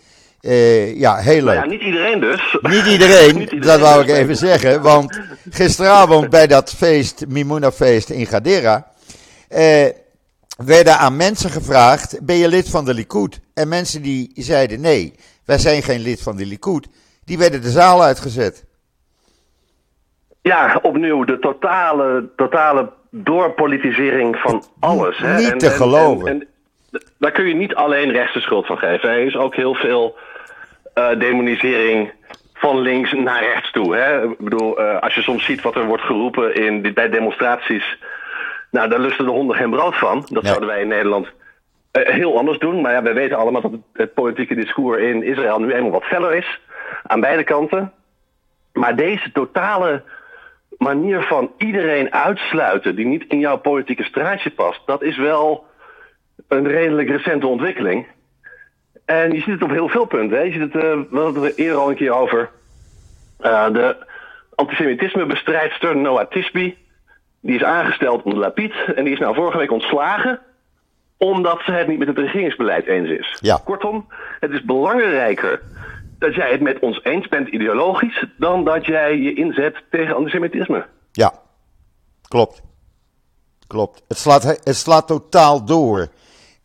Ja, 0.99 1.17
heel 1.17 1.43
leuk. 1.43 1.55
Nou 1.55 1.67
ja, 1.69 1.73
niet 1.73 1.81
iedereen 1.83 2.21
dus. 2.21 2.59
Niet 2.61 2.87
iedereen, 2.87 3.37
niet 3.39 3.53
iedereen 3.53 3.61
dat 3.61 3.81
wou 3.81 4.05
dus. 4.05 4.13
ik 4.13 4.23
even 4.23 4.37
zeggen. 4.37 4.83
Want 4.83 5.21
gisteravond 5.51 6.31
bij 6.31 6.47
dat 6.47 6.75
feest, 6.75 7.27
Mimuna 7.29 7.73
feest 7.73 8.11
in 8.11 8.27
Gadera 8.27 8.87
werden 10.57 10.99
aan 10.99 11.17
mensen 11.17 11.51
gevraagd: 11.51 12.19
ben 12.27 12.37
je 12.37 12.49
lid 12.49 12.71
van 12.71 12.85
de 12.85 12.95
Likud? 12.95 13.41
En 13.55 13.69
mensen 13.69 14.03
die 14.03 14.31
zeiden 14.35 14.81
nee, 14.81 15.15
wij 15.45 15.59
zijn 15.59 15.83
geen 15.83 16.01
lid 16.01 16.23
van 16.23 16.37
de 16.37 16.47
Likud, 16.47 16.89
die 17.25 17.39
werden 17.39 17.63
de 17.63 17.71
zaal 17.71 18.03
uitgezet. 18.03 18.65
Ja, 20.43 20.79
opnieuw 20.83 21.25
de 21.25 21.39
totale, 21.39 22.29
totale 22.37 22.93
doorpolitisering 23.11 24.37
van 24.37 24.65
alles. 24.81 25.19
Hè? 25.19 25.37
Niet 25.37 25.51
en, 25.51 25.59
te 25.59 25.67
en, 25.67 25.73
geloven. 25.73 26.29
En, 26.29 26.47
daar 27.19 27.33
kun 27.33 27.47
je 27.47 27.55
niet 27.55 27.75
alleen 27.75 28.11
rechts 28.11 28.35
de 28.35 28.41
schuld 28.41 28.67
van 28.67 28.79
geven. 28.79 29.09
Er 29.09 29.27
is 29.27 29.37
ook 29.37 29.55
heel 29.55 29.75
veel 29.75 30.17
demonisering 31.19 32.13
van 32.55 32.79
links 32.79 33.13
naar 33.13 33.41
rechts 33.45 33.71
toe. 33.71 33.97
Hè? 33.97 34.23
Ik 34.25 34.39
bedoel, 34.39 34.81
uh, 34.81 34.99
als 35.01 35.15
je 35.15 35.23
soms 35.23 35.45
ziet 35.45 35.63
wat 35.63 35.75
er 35.77 35.85
wordt 35.87 36.03
geroepen 36.03 36.55
in, 36.55 36.93
bij 36.95 37.09
demonstraties. 37.09 37.99
Nou, 38.71 38.89
daar 38.89 38.99
lusten 39.01 39.25
de 39.25 39.31
honden 39.31 39.57
geen 39.57 39.71
brood 39.71 39.97
van. 39.97 40.27
Dat 40.29 40.43
Ja. 40.43 40.49
zouden 40.49 40.69
wij 40.69 40.81
in 40.81 40.89
Nederland 40.89 41.27
uh, 41.93 42.09
heel 42.09 42.39
anders 42.39 42.59
doen. 42.59 42.81
Maar 42.81 42.93
ja, 42.93 43.03
wij 43.03 43.15
weten 43.15 43.37
allemaal 43.37 43.61
dat 43.63 43.71
het, 43.71 43.81
het 43.93 44.15
politieke 44.15 44.55
discours 44.55 45.03
in 45.03 45.23
Israël 45.23 45.59
nu 45.61 45.73
eenmaal 45.73 45.91
wat 45.91 46.05
feller 46.05 46.35
is. 46.35 46.61
Aan 47.03 47.21
beide 47.21 47.45
kanten. 47.45 47.93
Maar 48.73 48.97
deze 48.97 49.33
totale 49.33 50.03
manier 50.79 51.23
van 51.23 51.53
iedereen 51.59 52.13
uitsluiten 52.13 52.97
die 52.97 53.07
niet 53.07 53.25
in 53.29 53.39
jouw 53.39 53.57
politieke 53.57 54.05
straatje 54.05 54.51
past, 54.51 54.81
dat 54.87 55.03
is 55.03 55.17
wel 55.17 55.67
een 56.49 56.69
redelijk 56.69 57.09
recente 57.09 57.47
ontwikkeling. 57.47 58.07
En 59.07 59.33
je 59.33 59.41
ziet 59.41 59.53
het 59.53 59.63
op 59.63 59.71
heel 59.71 59.89
veel 59.89 60.05
punten. 60.05 60.37
Hè. 60.37 60.43
Je 60.43 60.53
ziet 60.53 60.61
het, 60.61 60.75
uh, 60.75 60.83
we 60.83 61.07
hadden 61.11 61.43
het 61.43 61.53
er 61.53 61.59
eerder 61.59 61.79
al 61.79 61.91
een 61.91 61.97
keer 61.97 62.13
over. 62.13 62.51
Uh, 63.41 63.73
de 63.73 63.97
antisemitismebestrijdster 64.55 65.97
Noah 65.97 66.31
Tisby, 66.31 66.75
die 67.41 67.55
is 67.55 67.63
aangesteld 67.63 68.23
onder 68.23 68.41
Lapid 68.41 68.73
en 68.95 69.05
die 69.05 69.13
is 69.13 69.19
nou 69.19 69.35
vorige 69.35 69.59
week 69.59 69.73
ontslagen 69.73 70.41
omdat 71.19 71.61
ze 71.65 71.73
het 71.73 71.89
niet 71.89 71.99
met 71.99 72.09
het 72.09 72.19
regeringsbeleid 72.19 72.87
eens 72.87 73.09
is. 73.09 73.39
Ja. 73.41 73.61
Kortom, 73.65 74.07
het 74.41 74.51
is 74.51 74.65
belangrijker 74.65 75.63
dat 76.19 76.35
jij 76.35 76.51
het 76.51 76.61
met 76.61 76.79
ons 76.79 77.01
eens 77.03 77.29
bent 77.29 77.49
ideologisch, 77.49 78.25
dan 78.39 78.65
dat 78.65 78.87
jij 78.87 79.17
je 79.19 79.35
inzet 79.35 79.83
tegen 79.91 80.17
antisemitisme. 80.17 80.87
Ja, 81.13 81.33
klopt. 82.29 82.63
Klopt. 83.67 84.03
Het 84.09 84.19
slaat, 84.19 84.43
het 84.43 84.77
slaat 84.77 85.07
totaal 85.07 85.65
door. 85.65 86.09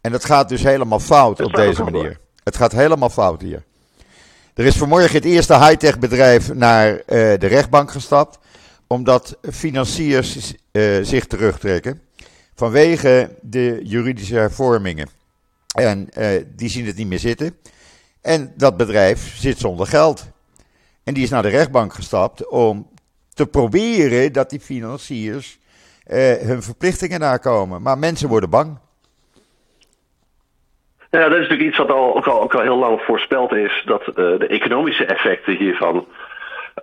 En 0.01 0.11
dat 0.11 0.25
gaat 0.25 0.49
dus 0.49 0.63
helemaal 0.63 0.99
fout 0.99 1.41
op 1.41 1.53
deze 1.53 1.83
manier. 1.83 2.17
Het 2.43 2.55
gaat 2.55 2.71
helemaal 2.71 3.09
fout 3.09 3.41
hier. 3.41 3.63
Er 4.53 4.65
is 4.65 4.77
vanmorgen 4.77 5.15
het 5.15 5.25
eerste 5.25 5.57
high-tech 5.57 5.99
bedrijf 5.99 6.53
naar 6.53 6.91
uh, 6.91 7.01
de 7.07 7.47
rechtbank 7.47 7.91
gestapt. 7.91 8.39
Omdat 8.87 9.37
financiers 9.51 10.53
uh, 10.71 11.03
zich 11.03 11.25
terugtrekken. 11.25 12.01
Vanwege 12.55 13.35
de 13.41 13.79
juridische 13.83 14.35
hervormingen. 14.35 15.09
En 15.75 16.09
uh, 16.17 16.27
die 16.55 16.69
zien 16.69 16.85
het 16.85 16.95
niet 16.95 17.07
meer 17.07 17.19
zitten. 17.19 17.57
En 18.21 18.53
dat 18.57 18.77
bedrijf 18.77 19.37
zit 19.37 19.59
zonder 19.59 19.87
geld. 19.87 20.25
En 21.03 21.13
die 21.13 21.23
is 21.23 21.29
naar 21.29 21.41
de 21.41 21.49
rechtbank 21.49 21.93
gestapt 21.93 22.47
om 22.47 22.89
te 23.33 23.45
proberen 23.45 24.33
dat 24.33 24.49
die 24.49 24.59
financiers 24.59 25.59
hun 26.39 26.63
verplichtingen 26.63 27.19
nakomen. 27.19 27.81
Maar 27.81 27.97
mensen 27.97 28.29
worden 28.29 28.49
bang. 28.49 28.77
Ja, 31.11 31.19
dat 31.19 31.31
is 31.31 31.47
natuurlijk 31.47 31.69
iets 31.69 31.77
wat 31.77 31.91
al, 31.91 32.15
ook, 32.15 32.27
al, 32.27 32.41
ook 32.41 32.55
al 32.55 32.61
heel 32.61 32.77
lang 32.77 33.01
voorspeld 33.01 33.53
is, 33.53 33.81
dat 33.85 34.07
uh, 34.07 34.13
de 34.15 34.47
economische 34.47 35.05
effecten 35.05 35.55
hiervan 35.55 36.07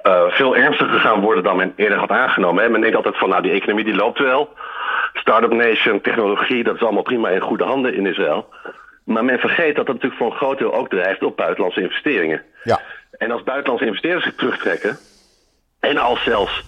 uh, 0.03 0.23
veel 0.29 0.57
ernstiger 0.57 1.01
gaan 1.01 1.21
worden 1.21 1.43
dan 1.43 1.57
men 1.57 1.73
eerder 1.77 1.99
had 1.99 2.11
aangenomen. 2.11 2.63
Hè. 2.63 2.69
Men 2.69 2.81
denkt 2.81 2.97
altijd 2.97 3.19
van, 3.19 3.29
nou 3.29 3.43
die 3.43 3.53
economie 3.53 3.85
die 3.85 3.95
loopt 3.95 4.19
wel. 4.19 4.55
Startup 5.13 5.53
nation, 5.53 6.01
technologie, 6.01 6.65
dat 6.65 6.75
is 6.75 6.83
allemaal 6.83 7.03
prima 7.03 7.29
in 7.29 7.41
goede 7.41 7.65
handen 7.65 7.95
in 7.95 8.07
Israël. 8.07 8.49
Maar 9.05 9.25
men 9.25 9.39
vergeet 9.39 9.77
dat 9.77 9.87
dat 9.87 9.95
natuurlijk 9.95 10.23
voor 10.23 10.31
een 10.31 10.37
groot 10.37 10.59
deel 10.59 10.75
ook 10.75 10.89
drijft 10.89 11.23
op 11.23 11.37
buitenlandse 11.37 11.81
investeringen. 11.81 12.43
Ja. 12.65 12.81
En 13.11 13.31
als 13.31 13.43
buitenlandse 13.43 13.87
investeerders 13.87 14.25
zich 14.25 14.35
terugtrekken, 14.35 14.99
en 15.81 15.97
als 15.97 16.23
zelfs 16.23 16.65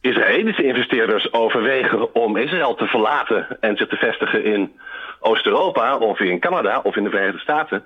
Israëlische 0.00 0.64
investeerders 0.64 1.32
overwegen 1.32 2.14
om 2.14 2.36
Israël 2.36 2.74
te 2.74 2.86
verlaten 2.86 3.46
en 3.60 3.76
zich 3.76 3.88
te 3.88 3.96
vestigen 3.96 4.44
in 4.44 4.72
Oost-Europa 5.26 5.98
of 5.98 6.20
in 6.20 6.40
Canada 6.40 6.80
of 6.82 6.96
in 6.96 7.04
de 7.04 7.10
Verenigde 7.10 7.38
Staten, 7.38 7.84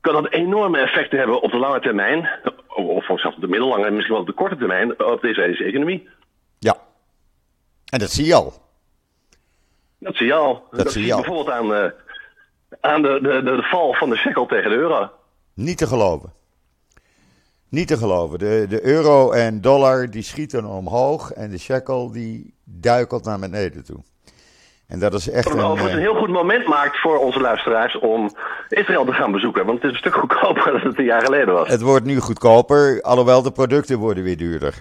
kan 0.00 0.12
dat 0.12 0.32
enorme 0.32 0.78
effecten 0.78 1.18
hebben 1.18 1.42
op 1.42 1.50
de 1.50 1.58
lange 1.58 1.80
termijn, 1.80 2.28
of 2.68 3.04
zelfs 3.04 3.36
op 3.36 3.40
de 3.40 3.48
middellange 3.48 3.86
en 3.86 3.92
misschien 3.94 4.14
wel 4.14 4.22
op 4.22 4.28
de 4.28 4.34
korte 4.34 4.56
termijn, 4.56 5.04
op 5.04 5.20
de 5.20 5.28
Israëlische 5.28 5.64
economie. 5.64 6.08
Ja, 6.58 6.76
en 7.90 7.98
dat 7.98 8.10
zie 8.10 8.26
je 8.26 8.34
al. 8.34 8.52
Dat 9.98 10.16
zie 10.16 10.26
je 10.26 10.34
al. 10.34 10.64
Dat, 10.70 10.92
zie 10.92 11.06
je 11.06 11.12
al. 11.12 11.20
Bijvoorbeeld 11.20 11.56
aan, 11.56 11.70
uh, 11.72 11.90
aan 12.80 13.02
de, 13.02 13.18
de, 13.22 13.42
de, 13.42 13.56
de, 13.56 13.62
val 13.62 13.94
van 13.94 14.10
de 14.10 14.16
shekel 14.16 14.46
tegen 14.46 14.70
de 14.70 14.76
euro. 14.76 15.10
Niet 15.54 15.78
te 15.78 15.86
geloven. 15.86 16.32
Niet 17.68 17.88
te 17.88 17.96
geloven. 17.96 18.38
De, 18.38 18.66
de 18.68 18.84
euro 18.84 19.30
en 19.30 19.60
dollar 19.60 20.10
die 20.10 20.22
schieten 20.22 20.64
omhoog 20.64 21.32
en 21.32 21.50
de 21.50 21.58
shekel 21.58 22.10
die 22.10 22.54
duikelt 22.64 23.24
naar 23.24 23.38
beneden 23.38 23.84
toe. 23.84 24.02
En 24.90 24.98
dat 24.98 25.14
is 25.14 25.30
echt 25.30 25.50
een, 25.50 25.58
een, 25.58 25.92
een 25.92 25.98
heel 25.98 26.14
goed 26.14 26.28
moment 26.28 26.66
maakt 26.66 27.00
voor 27.00 27.18
onze 27.18 27.40
luisteraars 27.40 27.98
om 27.98 28.30
Israël 28.68 29.04
te 29.04 29.12
gaan 29.12 29.32
bezoeken. 29.32 29.66
Want 29.66 29.82
het 29.82 29.86
is 29.86 29.92
een 29.92 29.98
stuk 29.98 30.14
goedkoper 30.14 30.72
dan 30.72 30.80
het 30.80 30.98
een 30.98 31.04
jaar 31.04 31.24
geleden 31.24 31.54
was. 31.54 31.68
Het 31.68 31.80
wordt 31.80 32.04
nu 32.04 32.18
goedkoper, 32.18 33.02
alhoewel 33.02 33.42
de 33.42 33.50
producten 33.50 33.98
worden 33.98 34.24
weer 34.24 34.36
duurder. 34.36 34.74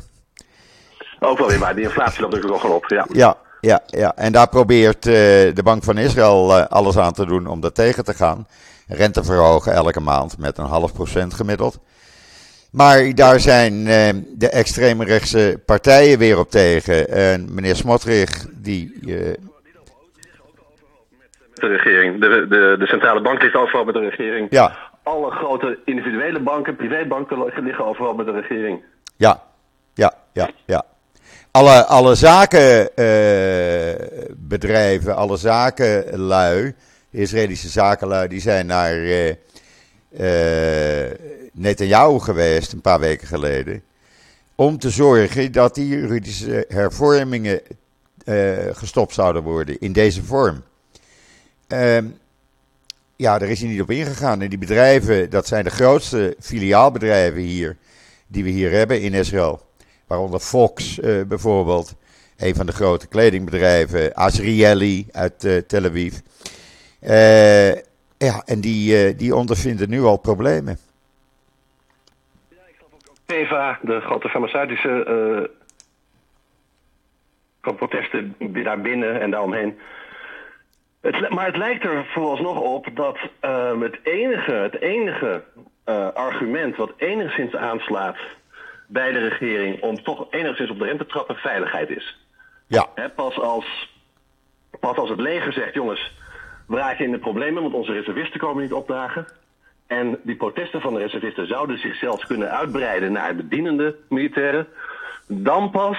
Ook 1.20 1.38
wel 1.38 1.48
weer, 1.48 1.60
maar 1.60 1.76
die 1.76 1.84
inflatie 1.84 2.22
loopt 2.22 2.34
natuurlijk 2.34 2.64
nog 2.64 2.74
op. 2.74 2.86
Ja. 2.88 3.06
ja, 3.12 3.36
ja, 3.62 3.80
ja. 3.86 4.16
En 4.16 4.32
daar 4.32 4.50
probeert 4.50 5.06
uh, 5.06 5.14
de 5.14 5.62
Bank 5.64 5.84
van 5.84 5.98
Israël 5.98 6.58
uh, 6.58 6.66
alles 6.66 6.98
aan 6.98 7.14
te 7.14 7.26
doen 7.26 7.48
om 7.48 7.60
dat 7.60 7.76
tegen 7.76 8.04
te 8.04 8.14
gaan. 8.14 8.48
Rente 8.88 9.24
verhogen 9.24 9.74
elke 9.74 10.00
maand 10.00 10.38
met 10.38 10.58
een 10.58 10.66
half 10.66 10.94
procent 10.94 11.34
gemiddeld. 11.34 11.80
Maar 12.72 13.16
daar 13.16 13.40
zijn 13.40 13.74
uh, 13.74 14.10
de 14.36 14.50
extreemrechtse 14.50 15.62
partijen 15.66 16.18
weer 16.18 16.40
op 16.40 16.50
tegen. 16.50 17.10
En 17.10 17.54
meneer 17.54 17.76
Smotrich, 17.76 18.46
die 18.54 19.00
de 21.62 21.68
regering. 21.68 22.22
De, 22.22 22.46
de, 22.50 22.76
de 22.80 22.88
centrale 22.88 23.22
bank 23.22 23.42
ligt 23.42 23.56
overal 23.56 23.86
met 23.86 23.94
de 23.94 24.10
regering. 24.10 24.48
Ja. 24.50 24.78
Alle 25.04 25.32
grote 25.32 25.80
individuele 25.86 26.40
banken, 26.40 26.76
privébanken 26.76 27.52
liggen 27.64 27.86
overal 27.86 28.14
met 28.14 28.26
de 28.26 28.32
regering. 28.32 28.84
Ja, 29.18 29.44
ja, 29.94 30.14
ja, 30.34 30.50
ja. 30.66 30.84
Alle, 31.52 31.86
alle 31.86 32.16
zakenbedrijven, 32.16 35.12
uh, 35.12 35.18
alle 35.18 35.38
zakenlui, 35.38 36.74
Israëlische 37.12 37.68
zakenlui, 37.68 38.28
die 38.28 38.42
zijn 38.42 38.66
naar 38.66 38.96
uh, 38.96 39.28
uh, 39.28 39.36
Netanyahu 41.54 42.20
geweest 42.20 42.74
een 42.74 42.82
paar 42.82 43.00
weken 43.00 43.28
geleden. 43.28 43.82
Om 44.56 44.78
te 44.78 44.90
zorgen 44.90 45.52
dat 45.52 45.76
die 45.76 45.88
juridische 45.88 46.66
hervormingen 46.68 47.62
gestopt 48.72 49.14
zouden 49.14 49.44
worden 49.44 49.80
in 49.80 49.94
deze 49.94 50.24
vorm. 50.24 50.64
Uh, 51.74 51.98
ja, 53.16 53.38
daar 53.38 53.50
is 53.50 53.60
hij 53.60 53.70
niet 53.70 53.82
op 53.82 53.92
ingegaan. 53.92 54.42
En 54.42 54.50
die 54.50 54.58
bedrijven, 54.58 55.30
dat 55.30 55.48
zijn 55.48 55.64
de 55.64 55.70
grootste 55.70 56.36
filiaalbedrijven 56.40 57.42
hier, 57.42 57.78
die 58.28 58.44
we 58.44 58.50
hier 58.50 58.72
hebben 58.72 59.02
in 59.02 59.14
Israël. 59.14 59.68
Waaronder 60.08 60.40
Fox 60.40 61.00
uh, 61.00 61.24
bijvoorbeeld, 61.24 61.96
een 62.38 62.56
van 62.56 62.66
de 62.66 62.72
grote 62.72 63.08
kledingbedrijven, 63.08 64.16
Azrieli 64.16 65.08
uit 65.12 65.44
uh, 65.44 65.58
Tel 65.58 65.86
Aviv. 65.86 66.20
Uh, 67.02 67.74
ja, 68.18 68.44
en 68.46 68.62
die, 68.62 69.16
die 69.16 69.36
ondervinden 69.36 69.90
nu 69.90 70.02
al 70.02 70.18
problemen. 70.18 70.78
Ja, 72.50 72.58
ik 72.68 72.82
ook 72.84 73.16
Teva, 73.26 73.80
de 73.82 74.00
grote 74.00 74.30
farmaceutische 74.30 75.50
protesten 77.62 78.36
daarbinnen 78.64 79.22
en 79.22 79.32
daaromheen. 79.32 79.78
Het, 81.02 81.30
maar 81.30 81.46
het 81.46 81.58
lijkt 81.58 81.84
er 81.84 82.06
vooralsnog 82.06 82.60
op 82.60 82.88
dat 82.94 83.18
uh, 83.42 83.82
het 83.82 84.00
enige, 84.04 84.52
het 84.52 84.82
enige 84.82 85.44
uh, 85.86 86.08
argument 86.14 86.76
wat 86.76 86.94
enigszins 86.98 87.56
aanslaat 87.56 88.18
bij 88.88 89.12
de 89.12 89.28
regering 89.28 89.82
om 89.82 90.04
toch 90.04 90.28
enigszins 90.30 90.70
op 90.70 90.80
de 90.80 90.86
rem 90.86 90.98
te 90.98 91.06
trappen 91.06 91.36
veiligheid 91.36 91.90
is. 91.90 92.18
Ja. 92.68 92.88
He, 92.96 93.10
pas, 93.10 93.40
als, 93.40 93.96
pas 94.80 94.98
als 94.98 95.10
het 95.10 95.20
leger 95.20 95.54
zegt, 95.54 95.74
jongens, 95.74 96.18
we 96.68 96.76
raken 96.76 97.06
in 97.06 97.12
de 97.12 97.20
problemen, 97.20 97.62
want 97.62 97.74
onze 97.74 97.92
reservisten 97.92 98.40
komen 98.40 98.64
niet 98.64 98.74
opdagen. 98.74 99.26
En 99.88 100.20
die 100.24 100.36
protesten 100.36 100.82
van 100.82 100.94
de 100.94 101.00
reservisten 101.00 101.48
zouden 101.48 101.78
zichzelf 101.78 102.26
kunnen 102.26 102.52
uitbreiden 102.52 103.12
naar 103.12 103.36
bedienende 103.36 103.96
militairen. 104.10 104.68
Dan 105.28 105.72
pas 105.72 105.98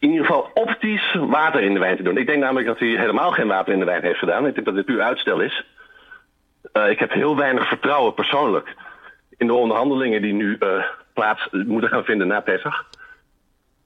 in 0.00 0.10
ieder 0.10 0.26
geval 0.26 0.50
optisch 0.54 1.14
water 1.14 1.62
in 1.62 1.72
de 1.72 1.78
wijn 1.78 1.96
te 1.96 2.02
doen. 2.02 2.16
Ik 2.16 2.26
denk 2.26 2.42
namelijk 2.42 2.66
dat 2.66 2.78
hij 2.78 2.88
helemaal 2.88 3.30
geen 3.30 3.46
water 3.46 3.72
in 3.72 3.78
de 3.78 3.84
wijn 3.84 4.02
heeft 4.02 4.18
gedaan. 4.18 4.46
Ik 4.46 4.54
denk 4.54 4.66
dat 4.66 4.74
dit 4.74 4.84
puur 4.84 5.00
uitstel 5.00 5.40
is. 5.40 5.64
Uh, 6.72 6.90
ik 6.90 6.98
heb 6.98 7.12
heel 7.12 7.36
weinig 7.36 7.68
vertrouwen 7.68 8.14
persoonlijk 8.14 8.74
in 9.36 9.46
de 9.46 9.52
onderhandelingen 9.52 10.22
die 10.22 10.32
nu 10.32 10.56
uh, 10.60 10.84
plaats 11.12 11.48
moeten 11.50 11.90
gaan 11.90 12.04
vinden 12.04 12.26
na 12.26 12.40
Pesach. 12.40 12.86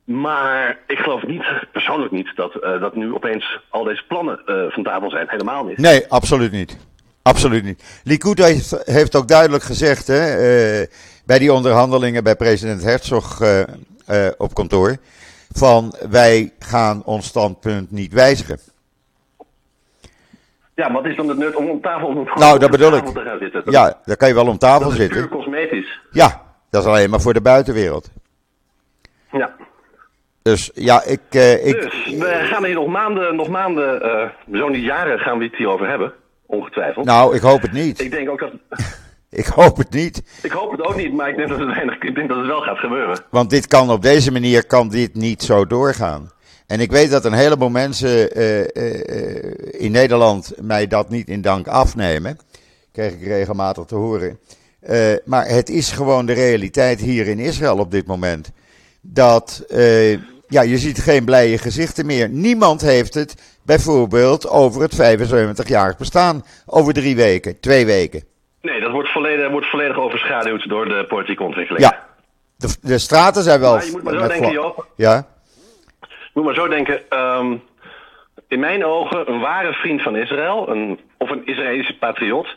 Maar 0.05 0.79
ik 0.87 0.99
geloof 0.99 1.27
niet, 1.27 1.45
persoonlijk 1.73 2.13
niet, 2.13 2.33
dat, 2.35 2.55
uh, 2.55 2.81
dat 2.81 2.95
nu 2.95 3.15
opeens 3.15 3.61
al 3.69 3.85
deze 3.85 4.05
plannen 4.09 4.41
van 4.73 4.83
tafel 4.83 5.11
zijn. 5.11 5.27
Helemaal 5.29 5.65
niet. 5.65 5.79
Nee, 5.79 6.09
absoluut 6.09 6.53
niet. 6.53 6.79
Absoluut 7.23 7.65
niet. 7.65 8.01
Likud 8.05 8.39
heeft, 8.39 8.83
heeft 8.85 9.17
ook 9.17 9.29
duidelijk 9.29 9.63
gezegd 9.63 10.07
hè, 10.07 10.37
bij 11.27 11.39
die 11.39 11.53
onderhandelingen 11.53 12.25
bij 12.25 12.37
president 12.37 12.83
Herzog 12.83 13.43
op 14.37 14.55
kantoor 14.55 14.97
van 15.55 15.95
wij 16.11 16.53
gaan 16.59 17.05
ons 17.05 17.27
standpunt 17.27 17.91
niet 17.91 18.13
wijzigen. 18.13 18.59
Ja, 20.75 20.93
wat 20.93 21.05
is 21.05 21.17
dan 21.17 21.29
het 21.29 21.39
nut 21.39 21.57
om 21.57 21.71
om 21.71 21.81
tafel, 21.81 22.07
om 22.07 22.29
nou, 22.35 22.59
dat 22.59 22.71
bedoel 22.71 22.97
ik. 22.97 23.05
te 23.05 23.21
gaan 23.21 23.39
zitten? 23.39 23.63
ja, 23.65 24.01
daar 24.05 24.17
kan 24.17 24.29
je 24.29 24.35
wel 24.35 24.47
om 24.47 24.59
tafel 24.59 24.81
dat 24.81 24.93
is 24.93 24.97
zitten. 24.97 25.21
puur 25.21 25.29
cosmetisch. 25.29 26.01
Ja, 26.11 26.43
dat 26.71 26.83
is 26.83 26.89
alleen 26.89 27.11
maar 27.11 27.21
voor 27.21 27.33
de 27.33 27.41
buitenwereld. 27.41 28.11
Ja. 29.33 29.55
Dus 30.43 30.71
ja, 30.75 31.03
ik... 31.03 31.21
Uh, 31.31 31.67
ik 31.67 31.81
dus, 31.81 32.07
we 32.19 32.41
gaan 32.51 32.65
hier 32.65 32.75
nog 32.75 32.87
maanden, 32.87 33.37
nog 33.37 33.49
maanden, 33.49 34.07
uh, 34.53 34.59
zo 34.61 34.69
niet 34.69 34.85
jaren 34.85 35.19
gaan 35.19 35.39
we 35.39 35.45
het 35.45 35.57
hierover 35.57 35.89
hebben. 35.89 36.13
Ongetwijfeld. 36.47 37.07
Nou, 37.07 37.37
ik 37.37 37.41
hoop 37.41 37.63
het 37.63 37.73
niet. 37.73 38.01
Ik 38.01 38.11
denk 38.11 38.31
ook 38.31 38.39
dat... 38.39 38.53
Ik 39.35 39.47
hoop 39.47 39.77
het 39.77 39.91
niet. 39.91 40.23
Ik 40.43 40.51
hoop 40.51 40.71
het 40.71 40.81
ook 40.81 40.97
niet, 40.97 41.13
maar 41.13 41.29
ik 41.29 41.37
denk 41.37 41.49
dat 41.49 41.59
het, 41.59 41.69
weinig, 41.69 41.99
ik 41.99 42.15
denk 42.15 42.29
dat 42.29 42.39
het 42.39 42.47
wel 42.47 42.61
gaat 42.61 42.79
gebeuren. 42.79 43.21
Want 43.31 43.51
dit 43.51 43.67
kan 43.67 43.91
op 43.91 44.03
deze 44.03 44.33
manier 44.33 44.67
kan 44.67 44.89
dit 44.89 45.15
niet 45.15 45.43
zo 45.43 45.67
doorgaan. 45.67 46.31
En 46.67 46.81
ik 46.81 46.91
weet 46.91 47.11
dat 47.11 47.25
een 47.25 47.33
heleboel 47.33 47.69
mensen 47.69 48.39
uh, 48.39 48.61
uh, 48.61 48.67
in 49.71 49.93
Nederland 49.93 50.53
mij 50.61 50.87
dat 50.87 51.11
niet 51.11 51.29
in 51.29 51.41
dank 51.41 51.67
afnemen. 51.67 52.39
Krijg 52.93 53.13
ik 53.13 53.27
regelmatig 53.27 53.85
te 53.85 53.95
horen. 53.95 54.39
Uh, 54.89 54.99
maar 55.25 55.49
het 55.49 55.69
is 55.69 55.91
gewoon 55.91 56.27
de 56.27 56.33
realiteit 56.33 57.01
hier 57.01 57.29
in 57.29 57.39
Israël 57.39 57.79
op 57.79 57.91
dit 57.91 58.07
moment. 58.07 58.51
Dat, 59.01 59.65
ja, 60.49 60.63
je 60.63 60.79
ziet 60.79 60.99
geen 60.99 61.25
blije 61.25 61.59
gezichten 61.59 62.07
meer. 62.07 62.29
Niemand 62.29 62.81
heeft 62.81 63.15
het 63.15 63.35
bijvoorbeeld 63.63 64.49
over 64.49 64.83
het 64.83 64.95
75-jarig 64.95 65.97
bestaan 65.97 66.45
over 66.67 66.93
drie 66.93 67.17
weken, 67.17 67.61
twee 67.61 67.87
weken. 67.87 68.23
Nee, 68.65 68.81
dat 68.81 68.91
wordt 68.91 69.09
volledig, 69.09 69.51
wordt 69.51 69.67
volledig 69.67 69.97
overschaduwd 69.99 70.69
door 70.69 70.89
de 70.89 71.05
politieke 71.09 71.43
ontwikkeling. 71.43 71.85
Ja, 71.85 72.07
de, 72.57 72.77
de 72.81 72.99
straten 72.99 73.43
zijn 73.43 73.61
wel... 73.61 73.75
Maar 73.75 73.85
je 73.85 73.91
moet 73.91 74.03
maar 74.03 74.15
zo 74.15 74.29
denken, 74.29 74.51
Joop. 74.51 74.87
Ja, 74.97 75.27
Je 76.01 76.31
moet 76.33 76.45
maar 76.45 76.55
zo 76.55 76.69
denken. 76.69 77.11
ehm, 77.11 77.57
in 78.49 78.61
mijn 78.61 78.85
ogen, 78.85 79.31
een 79.33 79.41
ware 79.41 79.73
vriend 79.73 80.03
van 80.03 80.17
Israël, 80.17 80.69
een, 80.69 81.01
of 81.19 81.31
een 81.31 81.47
Israëlische 81.47 81.99
patriot, 81.99 82.57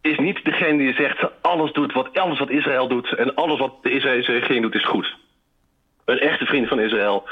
is 0.00 0.18
niet 0.18 0.44
degene 0.44 0.78
die 0.78 0.94
zegt 0.94 1.28
alles 1.40 1.72
doet 1.72 1.92
wat 1.92 2.18
alles 2.18 2.38
wat 2.38 2.50
Israël 2.50 2.88
doet 2.88 3.14
en 3.14 3.34
alles 3.34 3.58
wat 3.58 3.72
de 3.82 3.90
Israëlische 3.90 4.32
regering 4.32 4.62
doet 4.62 4.74
is 4.74 4.84
goed. 4.86 5.16
Een 6.04 6.18
echte 6.18 6.44
vriend 6.46 6.68
van 6.68 6.80
Israël 6.80 7.28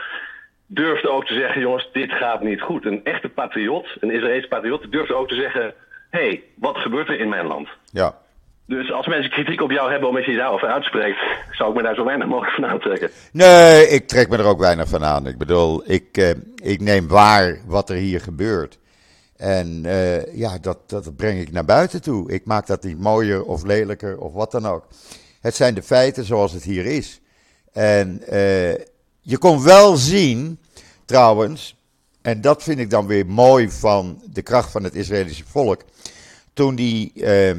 durft 0.67 1.07
ook 1.07 1.27
te 1.27 1.35
zeggen, 1.35 1.61
jongens, 1.61 1.89
dit 1.93 2.13
gaat 2.13 2.43
niet 2.43 2.61
goed. 2.61 2.85
Een 2.85 3.05
echte 3.05 3.29
patriot, 3.29 3.87
een 4.01 4.11
Israëlische 4.11 4.49
patriot, 4.49 4.93
durft 4.93 5.13
ook 5.13 5.29
te 5.29 5.35
zeggen, 5.35 5.75
hey, 6.14 6.42
wat 6.56 6.76
gebeurt 6.76 7.09
er 7.09 7.21
in 7.21 7.28
mijn 7.28 7.47
land? 7.47 7.68
ja. 7.90 8.23
Dus 8.66 8.92
als 8.92 9.06
mensen 9.06 9.30
kritiek 9.30 9.61
op 9.61 9.71
jou 9.71 9.90
hebben 9.90 10.09
omdat 10.09 10.25
je 10.25 10.37
daarover 10.37 10.68
uitspreekt, 10.68 11.18
zou 11.50 11.71
ik 11.71 11.76
me 11.76 11.83
daar 11.83 11.94
zo 11.94 12.04
weinig 12.04 12.26
mogelijk 12.26 12.54
van 12.54 12.66
aantrekken. 12.66 13.11
Nee, 13.33 13.88
ik 13.88 14.09
trek 14.09 14.28
me 14.28 14.37
er 14.37 14.44
ook 14.44 14.61
weinig 14.61 14.88
van 14.88 15.04
aan. 15.04 15.26
Ik 15.26 15.38
bedoel, 15.38 15.90
ik, 15.90 16.16
eh, 16.16 16.30
ik 16.54 16.80
neem 16.80 17.09
waar 17.09 17.59
wat 17.66 17.90
er 17.90 17.97
hier 17.97 18.21
gebeurt. 18.21 18.78
En 19.37 19.80
eh, 19.85 20.35
ja, 20.35 20.59
dat, 20.59 20.78
dat 20.87 21.16
breng 21.16 21.40
ik 21.40 21.52
naar 21.52 21.64
buiten 21.64 22.02
toe. 22.02 22.33
Ik 22.33 22.44
maak 22.44 22.66
dat 22.66 22.83
niet 22.83 22.99
mooier 22.99 23.44
of 23.44 23.64
lelijker 23.64 24.18
of 24.18 24.33
wat 24.33 24.50
dan 24.50 24.66
ook. 24.66 24.87
Het 25.40 25.54
zijn 25.54 25.75
de 25.75 25.83
feiten 25.83 26.25
zoals 26.25 26.52
het 26.52 26.62
hier 26.62 26.87
is. 26.87 27.21
En 27.73 28.23
eh, 28.26 28.75
je 29.21 29.38
kon 29.38 29.64
wel 29.64 29.97
zien, 29.97 30.61
trouwens, 31.04 31.76
en 32.25 32.40
dat 32.40 32.62
vind 32.62 32.78
ik 32.78 32.90
dan 32.90 33.07
weer 33.07 33.26
mooi 33.26 33.71
van 33.71 34.23
de 34.33 34.43
kracht 34.43 34.71
van 34.71 34.83
het 34.85 34.95
Israëlische 34.95 35.45
volk. 35.47 35.81
Toen 36.52 36.75
die 36.75 37.12
eh, 37.25 37.57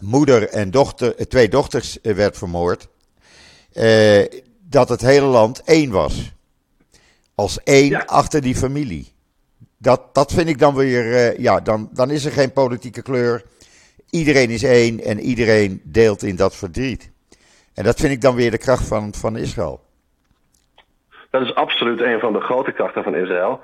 moeder 0.00 0.48
en 0.48 0.70
dochter, 0.70 1.16
eh, 1.16 1.26
twee 1.26 1.48
dochters 1.48 2.00
eh, 2.00 2.14
werd 2.14 2.38
vermoord 2.38 2.88
eh, 3.72 4.24
dat 4.60 4.88
het 4.88 5.00
hele 5.00 5.26
land 5.26 5.62
één 5.64 5.90
was. 5.90 6.32
Als 7.34 7.62
één 7.62 7.88
Ja. 7.88 8.02
achter 8.06 8.40
die 8.40 8.54
familie. 8.56 9.12
Dat, 9.78 10.14
dat 10.14 10.32
vind 10.32 10.48
ik 10.48 10.58
dan 10.58 10.74
weer, 10.74 11.14
eh, 11.14 11.38
ja, 11.38 11.60
dan, 11.60 11.88
dan 11.92 12.10
is 12.10 12.24
er 12.24 12.32
geen 12.32 12.52
politieke 12.52 13.02
kleur. 13.02 13.44
Iedereen 14.10 14.50
is 14.50 14.62
één 14.62 15.00
en 15.00 15.20
iedereen 15.20 15.80
deelt 15.84 16.22
in 16.22 16.36
dat 16.36 16.56
verdriet. 16.56 17.10
En 17.74 17.84
dat 17.84 18.00
vind 18.00 18.12
ik 18.12 18.20
dan 18.20 18.34
weer 18.34 18.50
de 18.50 18.58
kracht 18.58 18.86
van, 18.86 19.14
van 19.14 19.36
Israël. 19.36 19.80
Dat 21.30 21.42
is 21.42 21.54
absoluut 21.54 22.00
een 22.00 22.20
van 22.20 22.32
de 22.32 22.40
grote 22.40 22.72
krachten 22.72 23.02
van 23.02 23.14
Israël. 23.14 23.60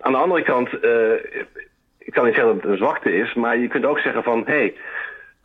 Aan 0.00 0.12
de 0.12 0.18
andere 0.18 0.42
kant, 0.42 0.80
eh, 0.80 1.12
ik 1.98 2.12
kan 2.12 2.24
niet 2.24 2.34
zeggen 2.34 2.54
dat 2.54 2.62
het 2.62 2.70
een 2.70 2.76
zwakte 2.76 3.12
is, 3.12 3.34
maar 3.34 3.56
je 3.56 3.68
kunt 3.68 3.84
ook 3.84 3.98
zeggen 3.98 4.22
van, 4.22 4.42
hé, 4.46 4.52
hey, 4.52 4.74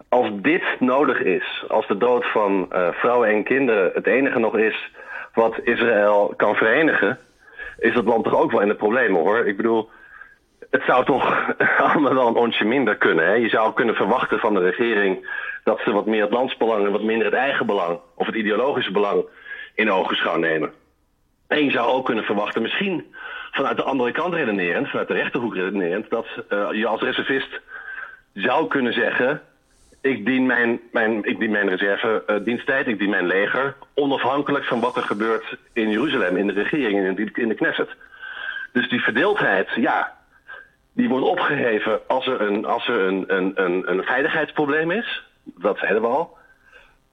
als 0.09 0.29
dit 0.41 0.63
nodig 0.79 1.21
is, 1.21 1.63
als 1.67 1.87
de 1.87 1.97
dood 1.97 2.25
van 2.25 2.71
eh, 2.71 2.89
vrouwen 2.91 3.29
en 3.29 3.43
kinderen 3.43 3.91
het 3.93 4.07
enige 4.07 4.39
nog 4.39 4.57
is 4.57 4.91
wat 5.33 5.59
Israël 5.63 6.33
kan 6.37 6.55
verenigen, 6.55 7.19
is 7.79 7.93
het 7.93 8.05
land 8.05 8.23
toch 8.23 8.35
ook 8.35 8.51
wel 8.51 8.61
in 8.61 8.67
de 8.67 8.75
problemen 8.75 9.21
hoor. 9.21 9.47
Ik 9.47 9.57
bedoel, 9.57 9.89
het 10.69 10.83
zou 10.83 11.05
toch 11.05 11.53
allemaal 11.83 12.13
wel 12.13 12.27
een 12.27 12.35
onsje 12.35 12.65
minder 12.65 12.95
kunnen. 12.97 13.25
Hè? 13.25 13.33
Je 13.33 13.49
zou 13.49 13.73
kunnen 13.73 13.95
verwachten 13.95 14.39
van 14.39 14.53
de 14.53 14.59
regering 14.59 15.29
dat 15.63 15.79
ze 15.79 15.91
wat 15.91 16.05
meer 16.05 16.21
het 16.21 16.31
landsbelang 16.31 16.85
en 16.85 16.91
wat 16.91 17.03
minder 17.03 17.25
het 17.25 17.35
eigen 17.35 17.65
belang 17.65 17.99
of 18.15 18.25
het 18.25 18.35
ideologische 18.35 18.91
belang 18.91 19.25
in 19.75 19.91
ogenschouw 19.91 20.37
nemen. 20.37 20.71
En 21.47 21.63
je 21.63 21.71
zou 21.71 21.87
ook 21.87 22.05
kunnen 22.05 22.23
verwachten, 22.23 22.61
misschien 22.61 23.05
vanuit 23.57 23.77
de 23.77 23.83
andere 23.83 24.11
kant 24.11 24.33
redenerend, 24.33 24.89
vanuit 24.89 25.07
de 25.07 25.13
rechterhoek 25.13 25.55
redenerend, 25.55 26.09
dat 26.09 26.27
eh, 26.49 26.67
je 26.71 26.87
als 26.87 27.01
reservist 27.01 27.61
zou 28.33 28.67
kunnen 28.67 28.93
zeggen: 28.93 29.41
ik 30.01 30.25
dien 30.25 30.45
mijn, 30.45 30.79
mijn, 30.91 31.23
ik 31.23 31.39
dien 31.39 31.51
mijn 31.51 31.69
reserve 31.69 32.23
eh, 32.27 32.35
diensttijd, 32.43 32.87
ik 32.87 32.99
dien 32.99 33.09
mijn 33.09 33.27
leger, 33.27 33.75
onafhankelijk 33.93 34.65
van 34.65 34.79
wat 34.79 34.95
er 34.95 35.03
gebeurt 35.03 35.57
in 35.73 35.89
Jeruzalem, 35.89 36.37
in 36.37 36.47
de 36.47 36.53
regering, 36.53 37.05
in 37.05 37.15
de, 37.15 37.41
in 37.41 37.47
de 37.47 37.55
Knesset. 37.55 37.89
Dus 38.73 38.89
die 38.89 39.01
verdeeldheid, 39.01 39.69
ja, 39.75 40.17
die 40.93 41.09
wordt 41.09 41.25
opgeheven 41.25 42.07
als 42.07 42.27
er 42.27 42.41
een, 42.41 42.65
als 42.65 42.87
er 42.87 42.99
een, 42.99 43.23
een, 43.27 43.51
een, 43.55 43.91
een 43.91 44.03
veiligheidsprobleem 44.03 44.91
is. 44.91 45.23
Dat 45.43 45.77
zeiden 45.77 46.01
we 46.01 46.07
al. 46.07 46.37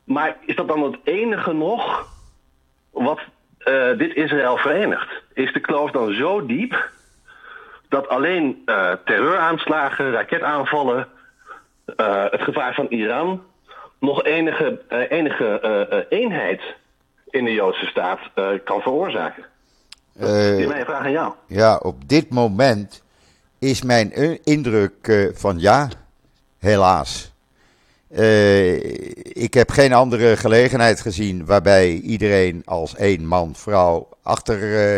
Maar 0.04 0.36
is 0.40 0.56
dat 0.56 0.68
dan 0.68 0.82
het 0.82 0.98
enige 1.04 1.52
nog 1.52 2.12
wat 2.90 3.20
eh, 3.64 3.98
dit 3.98 4.14
Israël 4.14 4.56
verenigt? 4.56 5.08
Is 5.32 5.52
de 5.52 5.60
kloof 5.60 5.90
dan 5.90 6.14
zo 6.14 6.46
diep 6.46 6.90
dat 7.88 8.08
alleen 8.08 8.62
eh, 8.64 8.92
terreuraanslagen, 9.04 10.10
raketaanvallen, 10.10 11.08
eh, 11.96 12.24
het 12.30 12.40
gevaar 12.40 12.74
van 12.74 12.86
Iran 12.88 13.42
nog 14.00 14.24
enige, 14.24 14.80
enige 15.08 16.06
eenheid 16.08 16.60
in 17.30 17.44
de 17.44 17.52
Joodse 17.52 17.86
staat 17.86 18.18
kan 18.64 18.80
veroorzaken? 18.80 19.44
Dat 20.12 20.28
is 20.30 20.66
mijn 20.66 20.84
vraag 20.84 21.04
aan 21.04 21.10
jou. 21.10 21.32
ja, 21.46 21.76
op 21.76 22.08
dit 22.08 22.30
moment 22.30 23.02
is 23.58 23.82
mijn 23.82 24.12
indruk 24.44 25.30
van 25.34 25.58
ja, 25.58 25.88
helaas. 26.58 27.33
Eh, 28.14 28.74
ik 29.32 29.54
heb 29.54 29.70
geen 29.70 29.92
andere 29.92 30.36
gelegenheid 30.36 31.00
gezien 31.00 31.44
waarbij 31.44 31.92
iedereen 31.92 32.62
als 32.64 32.94
één 32.94 33.26
man, 33.26 33.54
vrouw 33.54 34.08
achter 34.22 34.62
eh, 34.62 34.96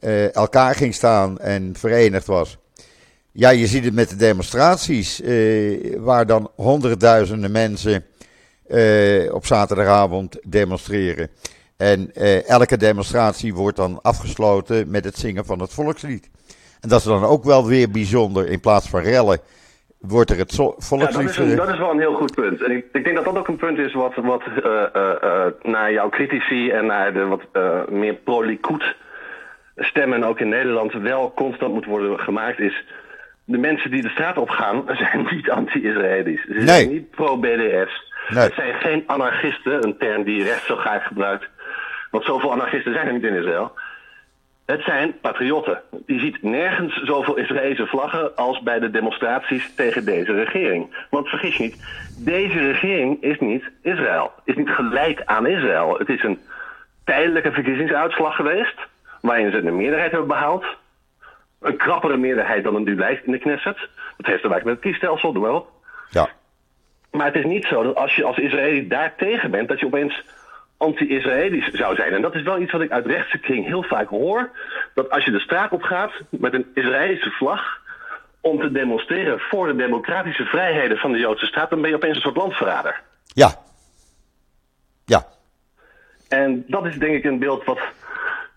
eh, 0.00 0.34
elkaar 0.34 0.74
ging 0.74 0.94
staan 0.94 1.38
en 1.38 1.74
verenigd 1.76 2.26
was. 2.26 2.58
Ja, 3.32 3.50
je 3.50 3.66
ziet 3.66 3.84
het 3.84 3.94
met 3.94 4.08
de 4.08 4.16
demonstraties, 4.16 5.22
waar 5.96 6.26
dan 6.26 6.50
honderdduizenden 6.54 7.50
mensen 7.50 8.04
op 9.32 9.46
zaterdagavond 9.46 10.36
demonstreren. 10.44 11.30
En 11.76 12.14
elke 12.46 12.76
demonstratie 12.76 13.54
wordt 13.54 13.76
dan 13.76 14.02
afgesloten 14.02 14.90
met 14.90 15.04
het 15.04 15.18
zingen 15.18 15.44
van 15.44 15.60
het 15.60 15.72
volkslied. 15.72 16.28
En 16.80 16.88
dat 16.88 16.98
is 16.98 17.04
dan 17.04 17.24
ook 17.24 17.44
wel 17.44 17.66
weer 17.66 17.90
bijzonder. 17.90 18.48
In 18.48 18.60
plaats 18.60 18.88
van 18.88 19.00
rellen 19.00 19.40
wordt 19.98 20.30
er 20.30 20.38
het 20.38 20.52
zo- 20.52 20.62
Ja, 20.64 20.74
dat 20.76 20.84
volkslied 20.84 21.28
is, 21.28 21.36
een, 21.36 21.56
dat 21.56 21.68
is 21.68 21.78
wel 21.78 21.90
een 21.90 21.98
heel 21.98 22.14
goed 22.14 22.34
punt. 22.34 22.62
En 22.62 22.70
ik, 22.70 22.84
ik 22.92 23.04
denk 23.04 23.16
dat 23.16 23.24
dat 23.24 23.38
ook 23.38 23.48
een 23.48 23.56
punt 23.56 23.78
is 23.78 23.92
wat, 23.92 24.14
wat 24.14 24.42
eh, 24.64 24.94
eh, 24.94 25.46
naar 25.62 25.92
jouw 25.92 26.08
critici 26.08 26.70
en 26.70 26.86
naar 26.86 27.12
de 27.12 27.24
wat 27.26 27.42
meer 27.90 28.14
pro-Likud 28.14 28.96
stemmen, 29.76 30.24
ook 30.24 30.40
in 30.40 30.48
Nederland, 30.48 30.92
wel 30.92 31.32
constant 31.34 31.72
moet 31.74 31.84
worden 31.84 32.20
gemaakt, 32.20 32.58
is 32.60 32.84
de 33.44 33.58
mensen 33.58 33.90
die 33.90 34.02
de 34.02 34.08
straat 34.08 34.38
op 34.38 34.48
gaan, 34.48 34.84
zijn 34.98 35.26
niet 35.30 35.50
anti-Israëli's. 35.50 36.42
Ze 36.46 36.52
Nee. 36.52 36.66
zijn 36.66 36.88
niet 36.88 37.10
pro-BDS. 37.10 38.06
Nee. 38.28 38.42
Het 38.44 38.54
zijn 38.54 38.74
geen 38.74 39.04
anarchisten, 39.06 39.84
een 39.84 39.96
term 39.98 40.22
die 40.24 40.42
rechts 40.44 40.66
zo 40.66 40.76
graag 40.76 41.06
gebruikt. 41.06 41.48
Want 42.10 42.24
zoveel 42.24 42.52
anarchisten 42.52 42.92
zijn 42.92 43.06
er 43.06 43.12
niet 43.12 43.22
in 43.24 43.34
Israël. 43.34 43.72
Het 44.72 44.82
zijn 44.82 45.20
patriotten. 45.20 45.82
Je 46.06 46.18
ziet 46.18 46.42
nergens 46.42 47.02
zoveel 47.02 47.36
Israëlische 47.36 47.86
vlaggen 47.86 48.36
als 48.36 48.60
bij 48.62 48.78
de 48.78 48.90
demonstraties 48.90 49.74
tegen 49.74 50.04
deze 50.04 50.32
regering. 50.32 51.06
Want 51.10 51.28
vergis 51.28 51.56
je 51.56 51.62
niet, 51.62 51.76
deze 52.18 52.58
regering 52.58 53.22
is 53.22 53.38
niet 53.38 53.70
Israël. 53.82 54.32
Is 54.44 54.56
niet 54.56 54.68
gelijk 54.68 55.22
aan 55.24 55.46
Israël. 55.46 55.98
Het 55.98 56.08
is 56.08 56.22
een 56.22 56.38
tijdelijke 57.04 57.52
verkiezingsuitslag 57.52 58.36
geweest, 58.36 58.76
waarin 59.20 59.50
ze 59.50 59.56
een 59.56 59.76
meerderheid 59.76 60.10
hebben 60.10 60.28
behaald. 60.28 60.64
Een 61.60 61.76
krappere 61.76 62.16
meerderheid 62.16 62.64
dan 62.64 62.74
een 62.74 62.84
nu 62.84 63.04
in 63.24 63.32
de 63.32 63.38
Knesset. 63.38 63.78
Dat 64.16 64.26
heeft 64.26 64.42
te 64.42 64.48
maken 64.48 64.66
met 64.66 64.74
het 64.74 64.84
kiesstelsel, 64.84 65.32
doe. 65.32 65.64
Ja, 66.10 66.28
Maar 67.10 67.26
het 67.26 67.36
is 67.36 67.44
niet 67.44 67.64
zo 67.64 67.82
dat 67.82 67.94
als 67.94 68.16
je 68.16 68.24
als 68.24 68.38
Israëli 68.38 68.88
daar 68.88 69.14
tegen 69.16 69.50
bent, 69.50 69.68
dat 69.68 69.80
je 69.80 69.86
opeens 69.86 70.24
anti-Israëlisch 70.78 71.68
zou 71.68 71.94
zijn. 71.94 72.12
En 72.12 72.22
dat 72.22 72.34
is 72.34 72.42
wel 72.42 72.60
iets 72.60 72.72
wat 72.72 72.80
ik 72.80 72.90
uit 72.90 73.06
rechtse 73.06 73.38
kring 73.38 73.66
heel 73.66 73.82
vaak 73.82 74.08
hoor. 74.08 74.50
Dat 74.94 75.10
als 75.10 75.24
je 75.24 75.30
de 75.30 75.40
straat 75.40 75.72
op 75.72 75.82
gaat 75.82 76.12
met 76.30 76.54
een 76.54 76.66
Israëlische 76.74 77.30
vlag 77.30 77.80
om 78.40 78.60
te 78.60 78.72
demonstreren 78.72 79.38
voor 79.38 79.66
de 79.66 79.76
democratische 79.76 80.44
vrijheden 80.44 80.96
van 80.96 81.12
de 81.12 81.18
Joodse 81.18 81.46
staat, 81.46 81.70
dan 81.70 81.80
ben 81.80 81.90
je 81.90 81.96
opeens 81.96 82.16
een 82.16 82.22
soort 82.22 82.36
landverrader. 82.36 83.00
ja. 83.24 83.66
Ja, 85.04 85.26
En 86.28 86.64
dat 86.66 86.86
is 86.86 86.98
denk 86.98 87.14
ik 87.14 87.24
een 87.24 87.38
beeld 87.38 87.64
wat 87.64 87.78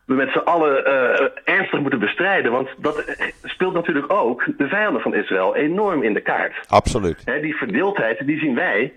we 0.06 0.14
met 0.14 0.32
z'n 0.32 0.38
allen 0.38 0.86
eh, 0.86 1.56
ernstig 1.56 1.80
moeten 1.80 2.00
bestrijden. 2.00 2.52
Want 2.52 2.70
dat 2.78 2.98
eh, 2.98 3.28
speelt 3.44 3.74
natuurlijk 3.74 4.12
ook 4.14 4.46
de 4.58 4.68
vijanden 4.68 5.02
van 5.02 5.16
Israël 5.16 5.56
enorm 5.56 6.04
in 6.04 6.14
de 6.14 6.22
kaart. 6.22 6.66
absoluut. 6.68 7.26
Die 7.42 7.56
verdeeldheid, 7.56 8.26
die 8.26 8.40
zien 8.40 8.56
wij, 8.56 8.94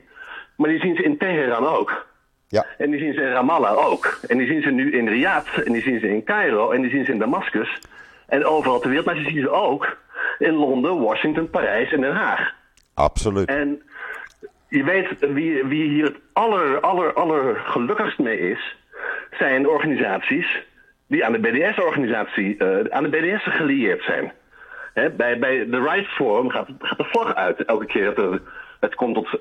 maar 0.57 0.69
die 0.71 0.81
zien 0.81 0.97
ze 0.97 1.03
in 1.03 1.19
Teheran 1.19 1.67
ook. 1.67 2.07
Ja, 2.49 2.67
En 2.79 2.91
die 2.91 3.01
zien 3.01 3.15
ze 3.15 3.21
in 3.21 3.31
Ramallah 3.33 3.87
ook. 3.87 4.19
En 4.29 4.39
die 4.39 4.47
zien 4.47 4.63
ze 4.63 4.71
nu 4.71 4.93
in 4.93 5.09
Riyadh, 5.09 5.59
en 5.65 5.73
die 5.73 5.83
zien 5.83 6.01
ze 6.01 6.09
in 6.09 6.25
Cairo, 6.25 6.71
en 6.71 6.83
die 6.83 6.91
zien 6.91 7.05
ze 7.05 7.13
in 7.13 7.19
Damascus. 7.19 7.79
En 8.27 8.45
overal 8.45 8.81
ter 8.81 8.89
wereld, 8.89 9.07
maar 9.07 9.17
ze 9.17 9.31
zien 9.31 9.41
ze 9.41 9.51
ook 9.51 9.97
in 10.39 10.53
Londen, 10.55 11.01
Washington, 11.01 11.51
Parijs 11.51 11.93
en 11.93 12.01
Den 12.01 12.15
Haag. 12.15 12.53
absoluut. 12.95 13.49
En 13.49 13.83
je 14.69 14.85
weet 14.85 15.09
wie, 15.21 15.65
wie 15.65 15.89
hier 15.89 16.05
het 16.05 16.17
aller, 16.33 16.81
aller, 16.81 17.13
aller 17.13 17.57
gelukkigst 17.57 18.19
mee 18.19 18.39
is, 18.39 18.77
zijn 19.39 19.69
organisaties 19.69 20.63
die 21.09 21.25
aan 21.25 21.33
de 21.33 21.39
BDS-organisatie, 21.39 22.57
eh, 22.57 22.91
aan 22.91 23.03
de 23.03 23.09
BDS 23.09 23.45
gelieerd 23.45 24.03
zijn. 24.03 24.33
Hè, 24.95 25.11
bij, 25.11 25.39
bij 25.39 25.67
de 25.69 25.81
Right 25.81 26.07
Forum 26.07 26.51
gaat, 26.51 26.69
gaat 26.79 26.99
de 26.99 27.05
vlag 27.05 27.35
uit 27.35 27.65
elke 27.65 27.87
keer 27.87 28.05
dat 28.05 28.19
er 28.19 28.41
het 28.81 28.95
komt 28.95 29.15
tot 29.15 29.41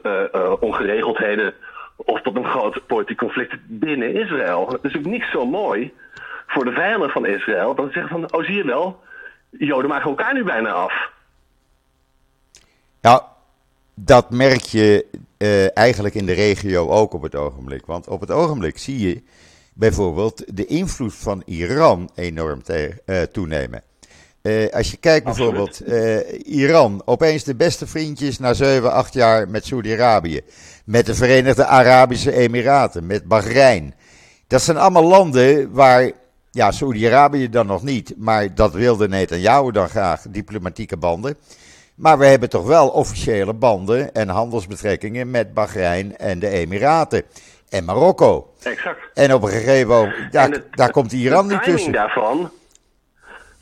ongeregeldheden 0.59 1.53
of 1.95 2.21
tot 2.21 2.35
een 2.35 2.45
groot 2.45 2.87
politiek 2.87 3.17
conflict 3.17 3.55
binnen 3.67 4.13
Israël. 4.13 4.67
Het 4.67 4.83
is 4.83 4.93
natuurlijk 4.93 5.13
niet 5.13 5.31
zo 5.31 5.45
mooi 5.45 5.93
voor 6.47 6.65
de 6.65 6.71
vijanden 6.71 7.09
van 7.09 7.25
Israël 7.25 7.75
ze 7.75 7.89
zeggen 7.91 8.07
van, 8.07 8.33
oh 8.33 8.45
zie 8.45 8.55
je 8.55 8.65
wel, 8.65 8.99
Joden 9.49 9.89
maken 9.89 10.09
elkaar 10.09 10.33
nu 10.33 10.43
bijna 10.43 10.71
af. 10.71 11.11
Nou, 13.01 13.21
dat 13.93 14.29
merk 14.29 14.61
je 14.61 15.05
uh, 15.37 15.77
eigenlijk 15.77 16.15
in 16.15 16.25
de 16.25 16.33
regio 16.33 16.89
ook 16.89 17.13
op 17.13 17.21
het 17.21 17.35
ogenblik. 17.35 17.85
Want 17.85 18.07
op 18.07 18.19
het 18.19 18.31
ogenblik 18.31 18.77
zie 18.77 19.07
je 19.07 19.23
bijvoorbeeld 19.73 20.57
de 20.57 20.65
invloed 20.65 21.15
van 21.15 21.41
Iran 21.45 22.09
enorm 22.15 22.63
te, 22.63 23.01
uh, 23.05 23.21
toenemen. 23.21 23.83
Uh, 24.43 24.69
als 24.71 24.91
je 24.91 24.97
kijkt 24.97 25.25
bijvoorbeeld, 25.25 25.79
Iran, 26.45 27.01
opeens 27.05 27.43
de 27.43 27.55
beste 27.55 27.87
vriendjes 27.87 28.39
na 28.39 28.53
7, 28.53 28.91
8 28.91 29.13
jaar 29.13 29.49
met 29.49 29.65
Saudi-Arabië, 29.65 30.41
met 30.85 31.05
de 31.05 31.15
Verenigde 31.15 31.65
Arabische 31.65 32.31
Emiraten, 32.31 33.05
met 33.05 33.25
Bahrein. 33.25 33.93
Dat 34.47 34.61
zijn 34.61 34.77
allemaal 34.77 35.03
landen 35.03 35.71
waar, 35.71 36.11
ja, 36.51 36.71
Saudi-Arabië 36.71 37.49
dan 37.49 37.65
nog 37.65 37.83
niet, 37.83 38.13
maar 38.17 38.55
dat 38.55 38.73
wilde 38.73 39.07
Netanyahu 39.07 39.71
dan 39.71 39.89
graag, 39.89 40.21
diplomatieke 40.29 40.97
banden. 40.97 41.37
Maar 41.95 42.17
we 42.17 42.25
hebben 42.25 42.49
toch 42.49 42.65
wel 42.65 42.89
officiële 42.89 43.53
banden 43.53 44.13
en 44.13 44.29
handelsbetrekkingen 44.29 45.31
met 45.31 45.53
Bahrein 45.53 46.17
en 46.17 46.39
de 46.39 46.47
Emiraten. 46.47 47.23
En 47.69 47.85
Marokko. 47.85 48.53
Exact. 48.63 48.99
En 49.13 49.33
op 49.33 49.43
een 49.43 49.49
gegeven 49.49 49.87
moment, 49.87 50.31
daar, 50.31 50.63
daar 50.71 50.91
komt 50.91 51.11
Iran 51.11 51.47
niet 51.47 51.63
tussen. 51.63 51.91
Daarvan, 51.91 52.51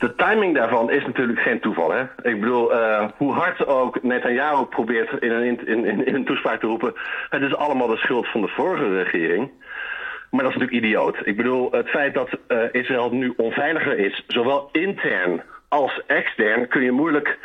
de 0.02 0.14
timing 0.14 0.54
daarvan 0.54 0.90
is 0.90 1.04
natuurlijk 1.04 1.38
geen 1.38 1.60
toeval. 1.60 1.90
Hè? 1.92 2.02
Ik 2.22 2.40
bedoel, 2.40 2.74
uh, 2.74 3.08
hoe 3.16 3.32
hard 3.32 3.66
ook 3.66 4.02
Netanyahu 4.02 4.64
probeert 4.64 5.22
in 5.22 5.30
een, 5.30 5.66
in, 5.66 5.84
in, 5.84 6.06
in 6.06 6.14
een 6.14 6.24
toespraak 6.24 6.60
te 6.60 6.66
roepen... 6.66 6.94
het 7.28 7.42
is 7.42 7.54
allemaal 7.54 7.86
de 7.86 7.96
schuld 7.96 8.26
van 8.26 8.40
de 8.40 8.48
vorige 8.48 9.02
regering. 9.02 9.50
Maar 10.30 10.42
dat 10.42 10.52
is 10.52 10.58
natuurlijk 10.58 10.84
idioot. 10.84 11.26
Ik 11.26 11.36
bedoel, 11.36 11.72
het 11.72 11.88
feit 11.88 12.14
dat 12.14 12.28
uh, 12.48 12.58
Israël 12.72 13.10
nu 13.10 13.32
onveiliger 13.36 13.98
is, 13.98 14.24
zowel 14.26 14.68
intern 14.72 15.42
als 15.68 16.00
extern... 16.06 16.68
kun 16.68 16.82
je 16.82 16.92
moeilijk 16.92 17.38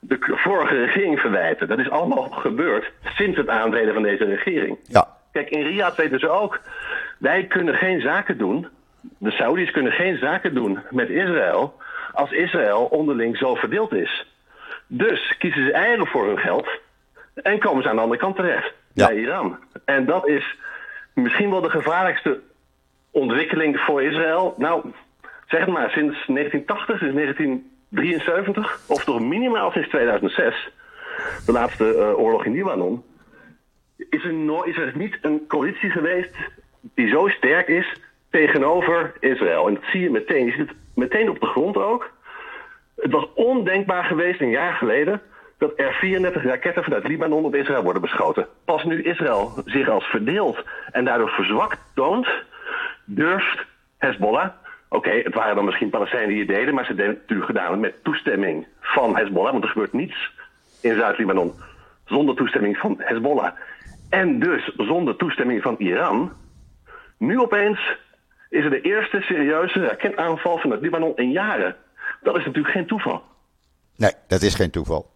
de 0.00 0.18
vorige 0.20 0.84
regering 0.84 1.20
verwijten. 1.20 1.68
Dat 1.68 1.78
is 1.78 1.90
allemaal 1.90 2.28
gebeurd 2.30 2.92
sinds 3.04 3.36
het 3.36 3.48
aantreden 3.48 3.94
van 3.94 4.02
deze 4.02 4.24
regering. 4.24 4.78
Ja. 4.82 5.06
Kijk, 5.32 5.50
in 5.50 5.62
Riyadh 5.62 5.96
weten 5.96 6.18
ze 6.18 6.28
ook, 6.28 6.60
wij 7.18 7.44
kunnen 7.44 7.74
geen 7.74 8.00
zaken 8.00 8.38
doen, 8.38 8.68
de 9.18 9.30
Saudis 9.30 9.70
kunnen 9.70 9.92
geen 9.92 10.18
zaken 10.18 10.54
doen 10.54 10.78
met 10.90 11.08
Israël 11.08 11.80
als 12.12 12.30
Israël 12.30 12.84
onderling 12.84 13.36
zo 13.36 13.54
verdeeld 13.54 13.92
is. 13.92 14.26
Dus 14.86 15.36
kiezen 15.38 15.64
ze 15.64 15.72
eigen 15.72 16.06
voor 16.06 16.26
hun 16.26 16.38
geld 16.38 16.68
en 17.34 17.58
komen 17.58 17.82
ze 17.82 17.88
aan 17.88 17.96
de 17.96 18.02
andere 18.02 18.20
kant 18.20 18.36
terecht, 18.36 18.72
ja. 18.92 19.06
bij 19.06 19.16
Iran. 19.16 19.58
En 19.84 20.06
dat 20.06 20.28
is 20.28 20.56
misschien 21.14 21.50
wel 21.50 21.60
de 21.60 21.70
gevaarlijkste 21.70 22.40
ontwikkeling 23.10 23.80
voor 23.80 24.02
Israël. 24.02 24.54
Nou, 24.58 24.92
zeg 25.46 25.60
het 25.60 25.68
maar, 25.68 25.90
sinds 25.90 26.26
1980, 26.26 26.98
sinds 26.98 27.14
19 27.14 27.70
73, 27.88 28.80
of 28.86 29.04
toch 29.04 29.20
minimaal 29.20 29.70
sinds 29.70 29.88
2006, 29.88 30.70
de 31.46 31.52
laatste 31.52 31.94
uh, 31.96 32.18
oorlog 32.18 32.44
in 32.44 32.52
Libanon, 32.52 33.04
is 33.96 34.24
er, 34.24 34.32
no 34.32 34.62
is 34.62 34.76
er 34.76 34.92
niet 34.94 35.18
een 35.22 35.44
coalitie 35.48 35.90
geweest 35.90 36.36
die 36.94 37.08
zo 37.08 37.28
sterk 37.28 37.68
is 37.68 37.96
tegenover 38.30 39.12
Israël. 39.20 39.68
En 39.68 39.74
dat 39.74 39.82
zie 39.84 40.00
je 40.00 40.10
meteen. 40.10 40.44
Je 40.44 40.50
ziet 40.50 40.68
het 40.68 40.76
meteen 40.94 41.30
op 41.30 41.40
de 41.40 41.46
grond 41.46 41.76
ook. 41.76 42.10
Het 42.96 43.12
was 43.12 43.28
ondenkbaar 43.34 44.04
geweest 44.04 44.40
een 44.40 44.50
jaar 44.50 44.72
geleden 44.72 45.20
dat 45.58 45.72
er 45.76 45.92
34 45.92 46.44
raketten 46.44 46.84
vanuit 46.84 47.08
Libanon 47.08 47.44
op 47.44 47.54
Israël 47.54 47.82
worden 47.82 48.02
beschoten. 48.02 48.46
Pas 48.64 48.84
nu 48.84 49.02
Israël 49.02 49.52
zich 49.64 49.88
als 49.88 50.04
verdeeld 50.04 50.64
en 50.92 51.04
daardoor 51.04 51.30
verzwakt 51.30 51.78
toont, 51.94 52.28
durft 53.04 53.64
Hezbollah 53.98 54.48
Oké, 54.92 55.10
het 55.10 55.34
waren 55.34 55.54
dan 55.54 55.64
misschien 55.64 55.90
Palestijnen 55.90 56.28
die 56.28 56.38
het 56.38 56.48
deden, 56.48 56.74
maar 56.74 56.84
ze 56.84 56.94
deden 56.94 57.10
het 57.10 57.20
natuurlijk 57.20 57.48
gedaan 57.48 57.80
met 57.80 58.04
toestemming 58.04 58.66
van 58.80 59.16
Hezbollah. 59.16 59.52
Want 59.52 59.64
er 59.64 59.70
gebeurt 59.70 59.92
niets 59.92 60.30
in 60.80 60.94
Zuid-Libanon 60.94 61.52
zonder 62.04 62.34
toestemming 62.34 62.76
van 62.76 62.94
Hezbollah. 62.98 63.52
En 64.10 64.38
dus 64.38 64.74
zonder 64.76 65.16
toestemming 65.16 65.62
van 65.62 65.74
Iran. 65.78 66.32
Nu 67.18 67.40
opeens 67.40 67.96
is 68.52 68.64
er 68.64 68.70
de 68.70 68.80
eerste 68.80 69.20
serieuze 69.20 69.86
raketaanval 69.86 70.58
van 70.58 70.70
het 70.70 70.80
Libanon 70.80 71.16
in 71.16 71.30
jaren. 71.30 71.76
Dat 72.22 72.36
is 72.36 72.44
natuurlijk 72.44 72.74
geen 72.74 72.86
toeval. 72.86 73.22
Nee, 73.96 74.12
dat 74.26 74.42
is 74.42 74.54
geen 74.54 74.70
toeval. 74.70 75.10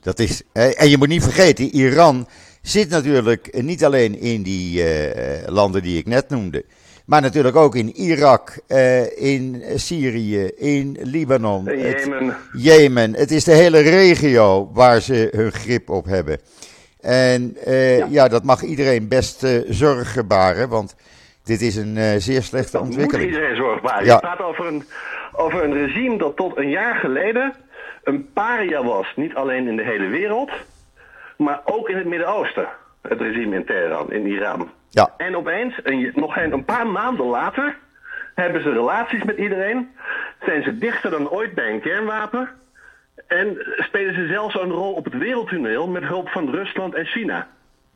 Dat 0.00 0.18
is, 0.18 0.42
en 0.52 0.88
je 0.88 0.98
moet 0.98 1.08
niet 1.08 1.22
vergeten, 1.22 1.64
Iran 1.64 2.28
zit 2.62 2.88
natuurlijk 2.88 3.62
niet 3.62 3.84
alleen 3.84 4.18
in 4.20 4.42
die 4.42 4.82
uh, 4.82 5.46
landen 5.46 5.82
die 5.82 5.98
ik 5.98 6.06
net 6.06 6.28
noemde. 6.28 6.64
Maar 7.06 7.20
natuurlijk 7.20 7.56
ook 7.56 7.74
in 7.74 7.96
Irak, 7.96 8.60
uh, 8.68 9.20
in 9.22 9.62
Syrië, 9.74 10.44
in 10.44 10.98
Libanon. 11.00 11.68
In 11.68 11.78
Jemen. 11.78 12.26
Het, 12.26 12.36
Jemen. 12.52 13.14
Het 13.14 13.30
is 13.30 13.44
de 13.44 13.54
hele 13.54 13.80
regio 13.80 14.70
waar 14.72 15.00
ze 15.00 15.28
hun 15.30 15.52
grip 15.52 15.90
op 15.90 16.04
hebben. 16.04 16.38
En 17.00 17.56
uh, 17.66 17.98
ja. 17.98 18.06
ja. 18.10 18.28
dat 18.28 18.44
mag 18.44 18.62
iedereen 18.62 19.08
best 19.08 19.46
zorgen 19.68 20.26
baren, 20.26 20.68
want 20.68 20.94
dit 21.44 21.60
is 21.60 21.76
een 21.76 22.20
zeer 22.20 22.42
slechte 22.42 22.72
dat 22.72 22.80
ontwikkeling. 22.80 23.24
Moet 23.24 23.34
iedereen 23.34 23.56
zorgen 23.56 23.82
baren. 23.82 24.04
Ja. 24.04 24.14
Je 24.14 24.20
praat 24.20 24.40
over 24.40 24.66
een, 24.66 24.84
over 25.32 25.64
een 25.64 25.72
regime 25.72 26.18
dat 26.18 26.36
tot 26.36 26.56
een 26.56 26.70
jaar 26.70 26.94
geleden 26.94 27.54
een 28.04 28.32
paria 28.32 28.84
was. 28.84 29.12
Niet 29.16 29.34
alleen 29.34 29.68
in 29.68 29.76
de 29.76 29.82
hele 29.82 30.06
wereld, 30.06 30.50
maar 31.36 31.60
ook 31.64 31.88
in 31.88 31.96
het 31.96 32.06
Midden-Oosten. 32.06 32.68
Het 33.02 33.20
regime 33.20 33.56
in 33.56 33.64
Teheran, 33.64 34.12
in 34.12 34.26
Iran. 34.26 34.70
Ja. 34.88 35.14
En 35.16 35.36
opeens, 35.36 35.80
een, 35.82 36.12
nog 36.14 36.36
een 36.36 36.64
paar 36.64 36.86
maanden 36.86 37.26
later, 37.26 37.76
hebben 38.34 38.62
ze 38.62 38.72
relaties 38.72 39.22
met 39.22 39.36
iedereen. 39.36 39.90
Zijn 40.44 40.62
ze 40.62 40.78
dichter 40.78 41.10
dan 41.10 41.30
ooit 41.30 41.54
bij 41.54 41.70
een 41.70 41.80
kernwapen. 41.80 42.48
En 43.26 43.56
spelen 43.76 44.14
ze 44.14 44.26
zelfs 44.26 44.54
een 44.54 44.70
rol 44.70 44.92
op 44.92 45.04
het 45.04 45.18
wereldtoneel 45.18 45.88
met 45.88 46.02
hulp 46.02 46.28
van 46.28 46.50
Rusland 46.50 46.94
en 46.94 47.06
China. 47.06 47.48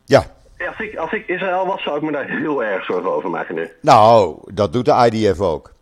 Ja. 0.04 0.24
Als 0.58 0.78
ik, 0.78 0.96
als 0.96 1.12
ik 1.12 1.28
Israël 1.28 1.66
was, 1.66 1.82
zou 1.82 1.96
ik 1.96 2.02
me 2.02 2.12
daar 2.12 2.28
heel 2.28 2.64
erg 2.64 2.84
zorgen 2.84 3.12
over 3.12 3.30
maken 3.30 3.54
nu. 3.54 3.70
Nou, 3.80 4.38
dat 4.54 4.72
doet 4.72 4.84
de 4.84 5.10
IDF 5.10 5.40
ook. 5.40 5.72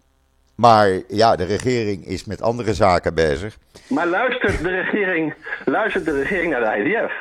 Maar 0.55 1.01
ja, 1.09 1.37
de 1.37 1.45
regering 1.45 2.07
is 2.07 2.25
met 2.25 2.43
andere 2.43 2.75
zaken 2.75 3.15
bezig. 3.15 3.59
Maar 3.87 4.07
luistert 4.07 4.63
de 4.63 4.69
regering, 4.69 5.35
luistert 5.65 6.05
de 6.05 6.13
regering 6.13 6.53
naar 6.53 6.61
de 6.61 6.85
IDF? 6.85 7.13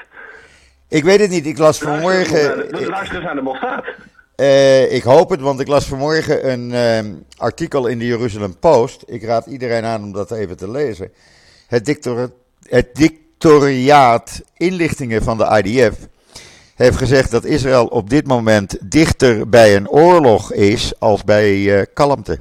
Ik 0.88 1.04
weet 1.04 1.20
het 1.20 1.30
niet. 1.30 1.46
Ik 1.46 1.58
las 1.58 1.78
vanmorgen. 1.78 2.70
Luister 2.70 3.16
eens 3.16 3.24
naar 3.24 3.36
de 3.36 3.42
Mossad. 3.42 3.86
Uh, 4.36 4.94
ik 4.94 5.04
hoop 5.04 5.30
het, 5.30 5.42
want 5.42 5.60
ik 5.60 5.68
las 5.68 5.86
vanmorgen 5.86 6.52
een 6.52 6.70
uh, 6.70 7.14
artikel 7.38 7.88
in 7.88 8.00
de 8.00 8.06
Jerusalem 8.06 8.60
Post. 8.60 9.04
Ik 9.06 9.24
raad 9.24 9.46
iedereen 9.46 9.84
aan 9.84 10.04
om 10.04 10.12
dat 10.12 10.32
even 10.32 10.58
te 10.58 10.72
lezen. 10.72 11.12
Het, 11.68 11.86
dictor 11.86 12.32
het 12.70 12.96
dictoriaat 12.96 14.42
inlichtingen 14.58 15.24
van 15.24 15.38
de 15.38 15.62
IDF 15.64 15.98
heeft 16.76 16.98
gezegd 16.98 17.32
dat 17.32 17.46
Israël 17.46 17.86
op 17.86 18.10
dit 18.10 18.28
moment 18.28 18.92
dichter 18.92 19.50
bij 19.50 19.76
een 19.76 19.90
oorlog 19.90 20.54
is 20.54 21.00
als 21.00 21.24
bij 21.24 21.56
uh, 21.56 21.82
kalmte. 21.94 22.40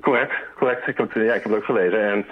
Correct, 0.00 0.32
correct. 0.56 0.86
Ik 0.86 0.96
heb, 0.96 1.12
ja, 1.12 1.34
ik 1.34 1.42
heb 1.42 1.44
het 1.44 1.54
ook 1.54 1.64
gelezen. 1.64 2.10
En 2.10 2.26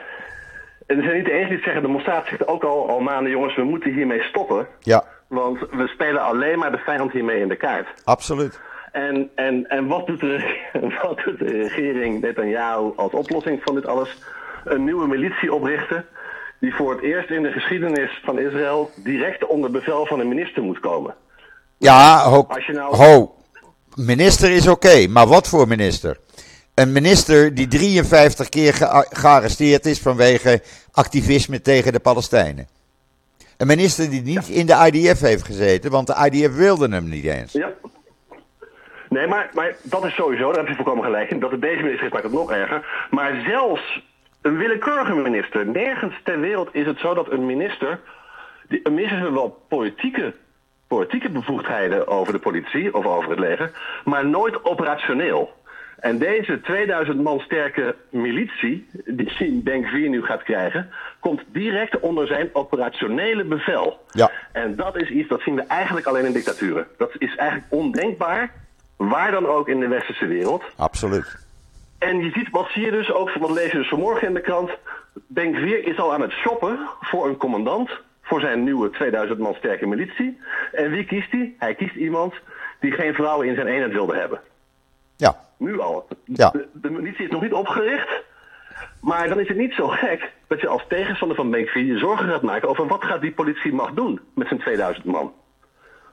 en 0.89 0.97
ze 0.97 1.03
zijn 1.03 1.17
niet 1.17 1.25
de 1.25 1.33
enige 1.33 1.49
die 1.49 1.63
zeggen, 1.63 1.83
de 1.83 1.89
Mossad 1.89 2.27
zegt 2.27 2.47
ook 2.47 2.65
al, 2.65 2.89
al 2.89 3.01
maanden, 3.01 3.31
jongens, 3.31 3.57
we 3.57 3.63
moeten 3.63 3.93
hiermee 3.93 4.23
stoppen. 4.23 4.67
Ja. 4.81 5.05
Want 5.27 5.59
we 5.71 5.87
spelen 5.87 6.23
alleen 6.23 6.59
maar 6.59 6.71
de 6.71 6.79
vijand 6.79 7.13
hiermee 7.13 7.41
in 7.41 7.49
de 7.49 7.57
kaart. 7.57 7.89
Absoluut. 8.05 8.61
En, 8.93 9.31
en, 9.35 9.69
en 9.69 9.87
wat, 9.87 10.07
doet 10.07 10.21
de, 10.21 10.67
wat 11.03 11.21
doet 11.25 11.39
de 11.39 11.63
regering 11.63 12.21
Netanyahu 12.21 12.93
als 12.97 13.13
oplossing 13.13 13.61
van 13.65 13.75
dit 13.75 13.87
alles? 13.87 14.19
Een 14.65 14.85
nieuwe 14.85 15.07
militie 15.07 15.53
oprichten 15.53 16.05
die 16.61 16.75
voor 16.75 16.91
het 16.93 17.03
eerst 17.03 17.31
in 17.31 17.43
de 17.43 17.53
geschiedenis 17.53 18.21
van 18.25 18.39
Israël 18.39 18.91
direct 18.97 19.47
onder 19.47 19.71
bevel 19.71 20.07
van 20.07 20.21
een 20.21 20.29
minister 20.29 20.63
moet 20.63 20.81
komen. 20.81 21.15
Ja, 21.79 22.23
ho, 22.23 22.47
nou... 22.67 22.97
ho. 22.97 23.35
minister 23.95 24.51
is 24.51 24.69
oké, 24.69 25.07
maar 25.07 25.27
wat 25.27 25.49
voor 25.49 25.69
minister? 25.69 26.17
een 26.79 26.93
minister 26.93 27.55
die 27.55 27.67
53 27.69 28.49
keer 28.49 28.75
gearresteerd 29.11 29.87
is 29.87 30.01
vanwege 30.01 30.63
activisme 30.93 31.61
tegen 31.61 31.93
de 31.93 32.01
Palestijnen. 32.01 32.69
Een 33.57 33.67
minister 33.67 34.11
die 34.11 34.23
niet 34.23 34.49
in 34.49 34.67
de 34.67 34.91
IDF 34.93 35.21
heeft 35.21 35.45
gezeten, 35.45 35.91
want 35.91 36.07
de 36.07 36.31
IDF 36.31 36.57
wilde 36.57 36.89
hem 36.89 37.09
niet 37.09 37.25
eens. 37.25 37.53
Ja. 37.53 37.73
Nee, 39.09 39.27
maar, 39.27 39.51
maar 39.53 39.77
dat 39.83 40.05
is 40.05 40.15
sowieso, 40.15 40.53
daar 40.53 40.59
heb 40.59 40.69
je 40.69 40.75
volkomen 40.75 41.05
gelijk 41.05 41.31
in. 41.31 41.41
Dat 41.41 41.51
het 41.51 41.61
deze 41.61 41.83
minister 41.83 42.07
is, 42.07 42.13
maakt 42.13 42.25
het 42.25 42.33
nog 42.33 42.51
erger. 42.51 43.07
Maar 43.11 43.43
zelfs 43.47 44.03
een 44.49 44.57
willekeurige 44.57 45.15
minister. 45.15 45.67
Nergens 45.67 46.15
ter 46.25 46.41
wereld 46.41 46.69
is 46.73 46.87
het 46.87 46.99
zo 46.99 47.15
dat 47.15 47.31
een 47.31 47.47
minister. 47.47 48.01
Die, 48.69 48.81
een 48.83 48.95
minister 48.95 49.19
heeft 49.19 49.33
wel 49.33 49.65
politieke, 49.69 50.35
politieke 50.87 51.31
bevoegdheden 51.31 52.07
over 52.07 52.33
de 52.33 52.39
politie 52.39 52.95
of 52.95 53.05
over 53.05 53.31
het 53.31 53.39
leger, 53.39 53.71
maar 54.05 54.27
nooit 54.27 54.65
operationeel. 54.65 55.57
En 55.99 56.19
deze 56.19 56.61
2000 56.61 57.23
man 57.23 57.41
sterke 57.41 57.97
militie, 58.11 58.89
die 59.05 59.61
Ben 59.65 59.85
Gvir 59.85 60.09
nu 60.09 60.23
gaat 60.23 60.43
krijgen, 60.43 60.91
komt 61.21 61.43
direct 61.47 62.01
onder 62.01 62.27
zijn 62.27 62.51
operationele 62.53 63.45
bevel. 63.45 64.01
Ja. 64.11 64.31
En 64.53 64.77
dat 64.77 64.97
is 64.97 65.11
iets 65.11 65.29
dat 65.29 65.41
zien 65.41 65.55
we 65.55 65.63
eigenlijk 65.63 66.07
alleen 66.07 66.25
in 66.25 66.33
dictaturen. 66.33 66.87
Dat 66.99 67.11
is 67.19 67.37
eigenlijk 67.37 67.73
ondenkbaar, 67.73 68.53
waar 68.97 69.31
dan 69.31 69.47
ook 69.47 69.69
in 69.69 69.81
de 69.81 69.89
westerse 69.89 70.27
wereld. 70.27 70.65
Absoluut. 70.77 71.48
En 71.99 72.19
je 72.19 72.31
ziet, 72.31 72.51
wat 72.51 72.69
zie 72.69 72.85
je 72.85 72.91
dus 72.91 73.13
ook, 73.13 73.33
wat 73.33 73.51
lees 73.51 73.71
je 73.71 73.79
dus 73.79 73.89
vanmorgen 73.89 74.29
in 74.29 74.35
de 74.35 74.41
krant. 74.41 74.71
Ben 75.27 75.55
Gvir 75.55 75.87
is 75.87 75.99
al 75.99 76.13
aan 76.13 76.21
het 76.21 76.33
shoppen 76.33 76.79
voor 77.01 77.29
een 77.29 77.37
commandant 77.37 77.91
voor 78.23 78.41
zijn 78.41 78.65
nieuwe 78.65 78.91
2000 78.91 79.39
man 79.39 79.55
sterke 79.55 79.87
militie. 79.87 80.41
En 80.73 80.91
wie 80.91 81.05
kiest 81.05 81.31
hij? 81.31 81.55
Hij 81.59 81.75
kiest 81.75 81.95
iemand 81.95 82.35
die 82.81 82.93
geen 82.93 83.15
vrouwen 83.15 83.47
in 83.47 83.55
zijn 83.55 83.67
eenheid 83.67 83.93
wilde 83.93 84.17
hebben. 84.17 84.41
Ja. 85.17 85.37
Nu 85.57 85.81
al. 85.81 86.09
Ja. 86.25 86.51
De, 86.51 86.69
de 86.73 86.91
militie 86.91 87.25
is 87.25 87.31
nog 87.31 87.43
niet 87.43 87.53
opgericht. 87.53 88.23
Maar 89.01 89.29
dan 89.29 89.41
is 89.41 89.49
het 89.49 89.57
niet 89.57 89.73
zo 89.73 89.89
gek 89.89 90.33
dat 90.47 90.61
je 90.61 90.69
als 90.69 90.85
tegenstander 90.89 91.37
van 91.37 91.51
Benkvi 91.51 91.87
je 91.87 91.99
zorgen 91.99 92.29
gaat 92.29 92.43
maken 92.43 92.69
over 92.69 92.87
wat 92.87 93.05
gaat 93.05 93.21
die 93.21 93.33
politiemacht 93.33 93.97
doen 93.97 94.21
met 94.35 94.49
zijn 94.49 94.61
2000 94.61 95.05
man. 95.05 95.33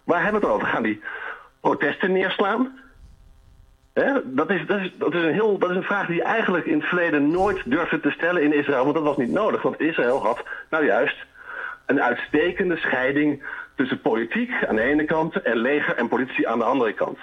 Waar 0.03 0.23
hebben 0.23 0.41
we 0.41 0.47
het 0.47 0.55
over? 0.55 0.67
Gaan 0.67 0.83
die 0.83 1.01
protesten 1.61 2.11
neerslaan? 2.11 2.79
Hè? 3.95 4.13
Dat, 4.23 4.49
is, 4.49 4.65
dat, 4.67 4.79
is, 4.79 4.91
dat, 4.97 5.13
is 5.13 5.23
een 5.23 5.33
heel, 5.33 5.57
dat 5.57 5.69
is 5.69 5.75
een 5.75 5.83
vraag 5.83 6.07
die 6.07 6.15
je 6.15 6.23
eigenlijk 6.23 6.65
in 6.65 6.77
het 6.77 6.87
verleden 6.87 7.31
nooit 7.31 7.61
durfde 7.65 7.99
te 7.99 8.11
stellen 8.11 8.43
in 8.43 8.53
Israël, 8.53 8.83
want 8.83 8.95
dat 8.95 9.03
was 9.03 9.17
niet 9.17 9.31
nodig. 9.31 9.61
Want 9.61 9.79
Israël 9.79 10.23
had 10.23 10.43
nou 10.69 10.85
juist 10.85 11.15
een 11.85 12.01
uitstekende 12.01 12.77
scheiding 12.77 13.43
tussen 13.75 14.01
politiek 14.01 14.51
aan 14.67 14.75
de 14.75 14.81
ene 14.81 15.05
kant 15.05 15.41
en 15.41 15.57
leger 15.57 15.95
en 15.95 16.07
politie 16.07 16.47
aan 16.47 16.59
de 16.59 16.65
andere 16.65 16.93
kant. 16.93 17.17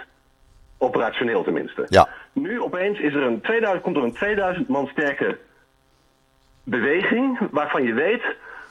Operationeel 0.79 1.43
tenminste. 1.43 1.87
Ja. 1.89 2.09
Nu 2.33 2.61
opeens 2.61 2.99
is 2.99 3.15
er 3.15 3.23
een 3.23 3.41
2000, 3.41 3.83
komt 3.83 3.97
er 3.97 4.03
een 4.03 4.13
2000 4.13 4.69
man 4.69 4.87
sterke 4.87 5.39
beweging 6.65 7.39
waarvan 7.51 7.83
je 7.83 7.93
weet 7.93 8.23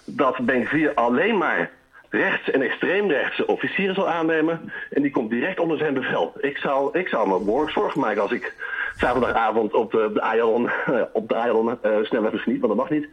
dat 0.05 0.45
Ben 0.45 0.95
alleen 0.95 1.37
maar 1.37 1.71
rechts- 2.11 2.51
en 2.51 2.61
extreemrechtse 2.61 3.47
officieren 3.47 3.95
zal 3.95 4.09
aannemen. 4.09 4.71
En 4.89 5.01
die 5.01 5.11
komt 5.11 5.29
direct 5.29 5.59
onder 5.59 5.77
zijn 5.77 5.93
bevel. 5.93 6.33
Ik 6.39 6.57
zou, 6.57 6.99
ik 6.99 7.07
zou 7.07 7.27
me 7.27 7.39
behoorlijk 7.39 7.71
zorgen 7.71 7.99
maken 7.99 8.21
als 8.21 8.31
ik 8.31 8.53
zaterdagavond 8.97 9.73
op 9.73 9.91
de, 9.91 10.09
de 10.13 10.21
Ayalon, 10.21 10.69
op 11.13 11.29
de 11.29 11.35
Ayalon 11.35 11.67
uh, 11.67 11.91
snelweg 12.03 12.31
misschien 12.31 12.53
niet, 12.53 12.61
want 12.61 12.73
dat 12.77 12.89
mag 12.89 12.99
niet. 12.99 13.07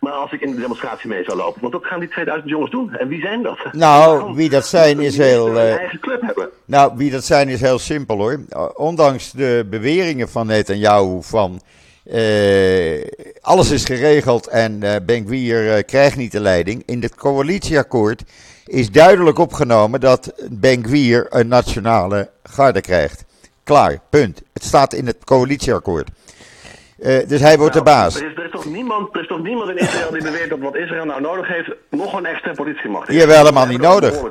Maar 0.00 0.12
als 0.12 0.32
ik 0.32 0.40
in 0.40 0.54
de 0.54 0.60
demonstratie 0.60 1.08
mee 1.08 1.24
zou 1.24 1.36
lopen. 1.36 1.60
Want 1.60 1.72
dat 1.72 1.84
gaan 1.84 2.00
die 2.00 2.08
2000 2.08 2.50
jongens 2.50 2.70
doen. 2.70 2.94
En 2.94 3.08
wie 3.08 3.20
zijn 3.20 3.42
dat? 3.42 3.58
Nou, 3.72 4.34
wie 4.34 4.50
dat 4.50 4.66
zijn 4.66 5.00
is 5.00 5.16
heel. 5.16 5.48
Uh, 5.48 5.76
eigen 5.76 6.00
club 6.00 6.20
hebben. 6.20 6.48
Nou, 6.64 6.92
wie 6.96 7.10
dat 7.10 7.24
zijn 7.24 7.48
is 7.48 7.60
heel 7.60 7.78
simpel 7.78 8.16
hoor. 8.16 8.40
Ondanks 8.74 9.32
de 9.32 9.66
beweringen 9.70 10.28
van 10.28 10.46
Netanyahu 10.46 11.22
van. 11.22 11.60
Uh, 12.12 13.04
alles 13.40 13.70
is 13.70 13.84
geregeld 13.84 14.46
en 14.46 14.80
uh, 14.84 14.94
Ben-Gvir 15.06 15.76
uh, 15.76 15.82
krijgt 15.86 16.16
niet 16.16 16.32
de 16.32 16.40
leiding. 16.40 16.82
In 16.86 17.02
het 17.02 17.14
coalitieakkoord 17.14 18.24
is 18.66 18.90
duidelijk 18.90 19.38
opgenomen 19.38 20.00
dat 20.00 20.32
Ben-Gvir 20.50 21.26
een 21.30 21.48
nationale 21.48 22.30
garde 22.42 22.80
krijgt. 22.80 23.24
Klaar, 23.64 23.98
punt. 24.10 24.42
Het 24.52 24.64
staat 24.64 24.92
in 24.92 25.06
het 25.06 25.24
coalitieakkoord. 25.24 26.08
Uh, 26.98 27.28
dus 27.28 27.40
hij 27.40 27.58
wordt 27.58 27.74
nou, 27.74 27.84
de 27.84 27.90
baas. 27.90 28.16
Er 28.16 28.30
is, 28.30 28.36
er, 28.36 28.44
is 28.44 28.50
toch 28.50 28.64
niemand, 28.64 29.14
er 29.14 29.20
is 29.20 29.26
toch 29.26 29.42
niemand 29.42 29.70
in 29.70 29.76
Israël 29.76 30.10
die 30.10 30.22
beweert 30.22 30.50
dat 30.50 30.58
wat 30.58 30.76
Israël 30.76 31.04
nou 31.04 31.20
nodig 31.20 31.48
heeft, 31.48 31.70
nog 31.90 32.12
een 32.12 32.26
extra 32.26 32.52
politiemacht 32.52 33.08
heeft? 33.08 33.20
Jawel, 33.20 33.38
helemaal 33.38 33.66
niet 33.66 33.80
nodig. 33.80 34.22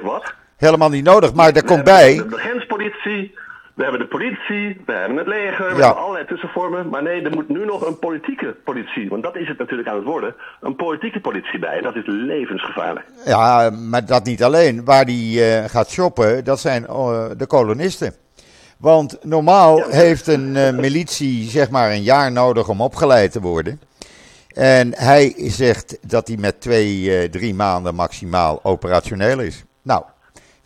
Helemaal 0.58 0.90
niet 0.90 1.04
nodig, 1.04 1.34
maar 1.34 1.52
er 1.52 1.64
komt 1.64 1.84
bij. 1.84 2.16
De, 2.16 2.28
de 2.28 2.38
grenspolitie, 2.38 3.34
we 3.78 3.84
hebben 3.84 4.02
de 4.02 4.08
politie, 4.08 4.82
we 4.86 4.94
hebben 4.94 5.18
het 5.18 5.28
leger, 5.28 5.70
we 5.70 5.76
ja. 5.78 5.86
hebben 5.86 6.02
allerlei 6.04 6.26
tussenvormen. 6.26 6.90
Maar 6.90 7.04
nee, 7.04 7.22
er 7.22 7.32
moet 7.32 7.50
nu 7.50 7.66
nog 7.66 7.86
een 7.86 8.00
politieke 8.00 8.56
politie, 8.64 9.10
want 9.10 9.24
dat 9.24 9.36
is 9.36 9.48
het 9.48 9.58
natuurlijk 9.58 9.90
aan 9.90 9.96
het 9.96 10.04
worden. 10.04 10.36
Een 10.62 10.76
politieke 10.76 11.20
politie 11.20 11.60
bij, 11.60 11.82
dat 11.82 11.96
is 11.96 12.04
levensgevaarlijk. 12.06 13.06
Ja, 13.26 13.70
maar 13.70 14.06
dat 14.06 14.26
niet 14.26 14.44
alleen. 14.44 14.86
Waar 14.86 15.06
die 15.06 15.40
uh, 15.40 15.64
gaat 15.66 15.90
shoppen, 15.90 16.44
dat 16.44 16.60
zijn 16.60 16.84
uh, 16.90 17.26
de 17.38 17.48
kolonisten. 17.48 18.14
Want 18.78 19.18
normaal 19.22 19.78
ja. 19.78 19.90
heeft 19.90 20.28
een 20.28 20.56
uh, 20.56 20.72
militie 20.72 21.50
zeg 21.50 21.70
maar 21.70 21.92
een 21.92 22.04
jaar 22.04 22.32
nodig 22.32 22.70
om 22.70 22.82
opgeleid 22.82 23.32
te 23.32 23.42
worden. 23.42 23.82
En 24.48 24.94
hij 24.96 25.34
zegt 25.38 25.98
dat 26.10 26.28
hij 26.28 26.38
met 26.38 26.62
twee, 26.62 27.30
drie 27.30 27.54
maanden 27.54 27.96
maximaal 27.96 28.60
operationeel 28.64 29.40
is. 29.40 29.64
Nou, 29.82 30.04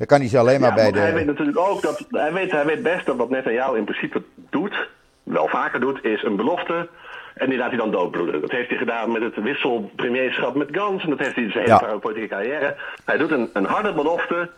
dan 0.01 0.09
kan 0.09 0.19
hij 0.19 0.29
ze 0.29 0.37
alleen 0.37 0.59
maar 0.59 0.69
ja, 0.69 0.75
bij 0.75 0.91
de... 0.91 0.99
Hij 0.99 1.13
weet 1.13 1.25
natuurlijk 1.25 1.59
ook 1.59 1.81
dat, 1.81 2.05
hij 2.09 2.33
weet, 2.33 2.51
hij 2.51 2.65
weet 2.65 2.83
best 2.83 3.05
dat 3.05 3.15
wat 3.15 3.29
Netanyahu 3.29 3.77
in 3.77 3.83
principe 3.83 4.23
doet, 4.49 4.89
wel 5.23 5.47
vaker 5.47 5.79
doet, 5.79 6.03
is 6.03 6.23
een 6.23 6.35
belofte. 6.35 6.89
En 7.35 7.49
die 7.49 7.57
laat 7.57 7.69
hij 7.69 7.77
dan 7.77 7.91
doodbloeden. 7.91 8.41
Dat 8.41 8.51
heeft 8.51 8.69
hij 8.69 8.77
gedaan 8.77 9.11
met 9.11 9.21
het 9.21 9.35
wisselpremierschap 9.35 10.55
met 10.55 10.67
Gans. 10.71 11.03
En 11.03 11.09
dat 11.09 11.19
heeft 11.19 11.35
hij 11.35 11.51
zijn 11.51 11.63
hele 11.63 11.91
ja. 11.91 11.97
politieke 11.97 12.35
carrière. 12.35 12.75
Hij 13.05 13.17
doet 13.17 13.31
een, 13.31 13.49
een 13.53 13.65
harde 13.65 13.93
belofte. 13.93 14.49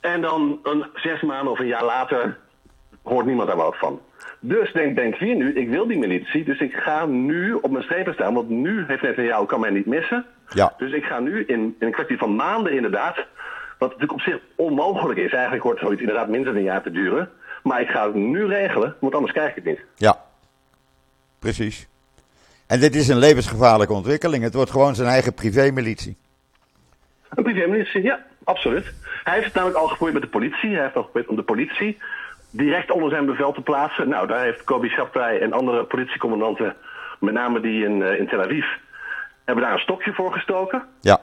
En 0.00 0.20
dan 0.20 0.60
een 0.62 0.84
zes 0.94 1.22
maanden 1.22 1.52
of 1.52 1.58
een 1.58 1.66
jaar 1.66 1.84
later 1.84 2.36
hoort 3.02 3.26
niemand 3.26 3.48
daar 3.48 3.56
wat 3.56 3.76
van. 3.78 4.00
Dus 4.40 4.72
denkt 4.72 4.96
Denk 4.96 5.16
hier 5.16 5.34
nu, 5.34 5.54
ik 5.54 5.68
wil 5.68 5.86
die 5.86 5.98
militie, 5.98 6.44
dus 6.44 6.60
ik 6.60 6.72
ga 6.72 7.06
nu 7.06 7.52
op 7.52 7.70
mijn 7.70 7.84
strepen 7.84 8.14
staan, 8.14 8.34
want 8.34 8.48
nu 8.48 8.84
heeft 8.86 9.02
Netanyahu 9.02 9.46
kan 9.46 9.60
mij 9.60 9.70
niet 9.70 9.86
missen. 9.86 10.24
Ja. 10.48 10.74
Dus 10.78 10.92
ik 10.92 11.04
ga 11.04 11.20
nu 11.20 11.44
in, 11.44 11.58
in 11.58 11.74
een 11.78 11.92
kwestie 11.92 12.18
van 12.18 12.36
maanden 12.36 12.72
inderdaad, 12.72 13.26
wat 13.88 14.00
natuurlijk 14.00 14.26
op 14.26 14.32
zich 14.32 14.40
onmogelijk 14.56 15.18
is, 15.18 15.32
eigenlijk 15.32 15.62
hoort 15.62 15.78
zoiets 15.78 16.00
inderdaad 16.00 16.28
minstens 16.28 16.56
een 16.56 16.62
jaar 16.62 16.82
te 16.82 16.90
duren, 16.90 17.30
maar 17.62 17.80
ik 17.80 17.88
ga 17.88 18.06
het 18.06 18.14
nu 18.14 18.46
regelen, 18.46 18.96
want 19.00 19.14
anders 19.14 19.32
krijg 19.32 19.48
ik 19.48 19.54
het 19.54 19.64
niet. 19.64 19.80
Ja, 19.94 20.24
precies. 21.38 21.88
En 22.66 22.80
dit 22.80 22.94
is 22.94 23.08
een 23.08 23.18
levensgevaarlijke 23.18 23.92
ontwikkeling. 23.92 24.42
Het 24.42 24.54
wordt 24.54 24.70
gewoon 24.70 24.94
zijn 24.94 25.08
eigen 25.08 25.34
privémilitie. 25.34 26.16
Een 27.28 27.42
privémilitie, 27.42 28.02
ja, 28.02 28.26
absoluut. 28.44 28.92
Hij 29.24 29.34
heeft 29.34 29.44
het 29.44 29.54
namelijk 29.54 29.78
al 29.78 29.88
geprobeerd 29.88 30.20
met 30.20 30.32
de 30.32 30.38
politie. 30.38 30.70
Hij 30.70 30.82
heeft 30.82 30.96
al 30.96 31.02
geprobeerd 31.02 31.30
om 31.30 31.36
de 31.36 31.42
politie 31.42 31.98
direct 32.50 32.90
onder 32.90 33.10
zijn 33.10 33.26
bevel 33.26 33.52
te 33.52 33.60
plaatsen. 33.60 34.08
Nou, 34.08 34.26
daar 34.26 34.42
heeft 34.42 34.64
Kobi 34.64 34.88
Shabtai 34.88 35.38
en 35.38 35.52
andere 35.52 35.84
politiecommandanten, 35.84 36.76
met 37.20 37.34
name 37.34 37.60
die 37.60 37.84
in, 37.84 38.00
uh, 38.00 38.18
in 38.18 38.28
Tel 38.28 38.42
Aviv, 38.42 38.66
hebben 39.44 39.64
daar 39.64 39.72
een 39.72 39.78
stokje 39.78 40.12
voor 40.12 40.32
gestoken. 40.32 40.82
Ja. 41.00 41.20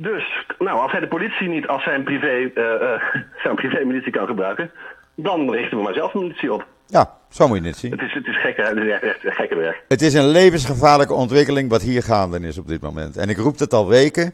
Dus, 0.00 0.46
nou, 0.58 0.80
als 0.80 0.90
hij 0.90 1.00
de 1.00 1.08
politie 1.08 1.48
niet 1.48 1.66
als 1.66 1.82
zijn 1.82 2.02
privé, 2.02 2.50
uh, 2.54 3.02
zijn 3.42 3.54
privé-militie 3.54 4.12
kan 4.12 4.26
gebruiken, 4.26 4.70
dan 5.14 5.50
richten 5.50 5.76
we 5.76 5.82
maar 5.82 5.94
zelf 5.94 6.14
een 6.14 6.20
militie 6.20 6.52
op. 6.52 6.66
Ja, 6.86 7.16
zo 7.28 7.48
moet 7.48 7.58
je 7.58 7.64
het 7.64 7.76
zien. 7.76 7.90
Het 7.90 8.00
is, 8.00 8.14
het 8.14 8.26
is 8.26 8.40
gekke, 8.40 8.62
het 8.62 8.76
is 8.76 8.90
echt, 8.90 9.02
echt, 9.02 9.24
echt 9.24 9.36
gekke 9.36 9.56
werk. 9.56 9.82
Het 9.88 10.02
is 10.02 10.14
een 10.14 10.28
levensgevaarlijke 10.28 11.14
ontwikkeling 11.14 11.70
wat 11.70 11.82
hier 11.82 12.02
gaande 12.02 12.40
is 12.40 12.58
op 12.58 12.68
dit 12.68 12.80
moment. 12.80 13.16
En 13.16 13.28
ik 13.28 13.36
roep 13.36 13.58
het 13.58 13.72
al 13.72 13.88
weken. 13.88 14.32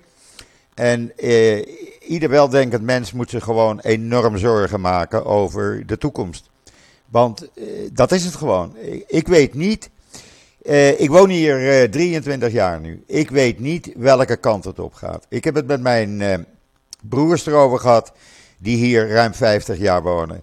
En 0.74 1.12
eh, 1.16 1.64
ieder 2.08 2.28
weldenkend 2.28 2.82
mens 2.82 3.12
moet 3.12 3.30
zich 3.30 3.44
gewoon 3.44 3.80
enorm 3.80 4.36
zorgen 4.36 4.80
maken 4.80 5.24
over 5.24 5.86
de 5.86 5.98
toekomst. 5.98 6.50
Want 7.10 7.52
eh, 7.54 7.64
dat 7.92 8.12
is 8.12 8.24
het 8.24 8.34
gewoon. 8.34 8.76
Ik 9.06 9.28
weet 9.28 9.54
niet. 9.54 9.90
Eh, 10.64 11.00
ik 11.00 11.10
woon 11.10 11.28
hier 11.28 11.90
23 11.90 12.52
jaar 12.52 12.80
nu. 12.80 13.02
Ik 13.06 13.30
weet 13.30 13.58
niet 13.58 13.92
welke 13.96 14.36
kant 14.36 14.64
het 14.64 14.78
op 14.78 14.94
gaat. 14.94 15.26
Ik 15.28 15.44
heb 15.44 15.54
het 15.54 15.66
met 15.66 15.80
mijn 15.80 16.46
broers 17.08 17.46
erover 17.46 17.78
gehad, 17.78 18.12
die 18.58 18.76
hier 18.76 19.08
ruim 19.08 19.34
50 19.34 19.78
jaar 19.78 20.02
wonen. 20.02 20.42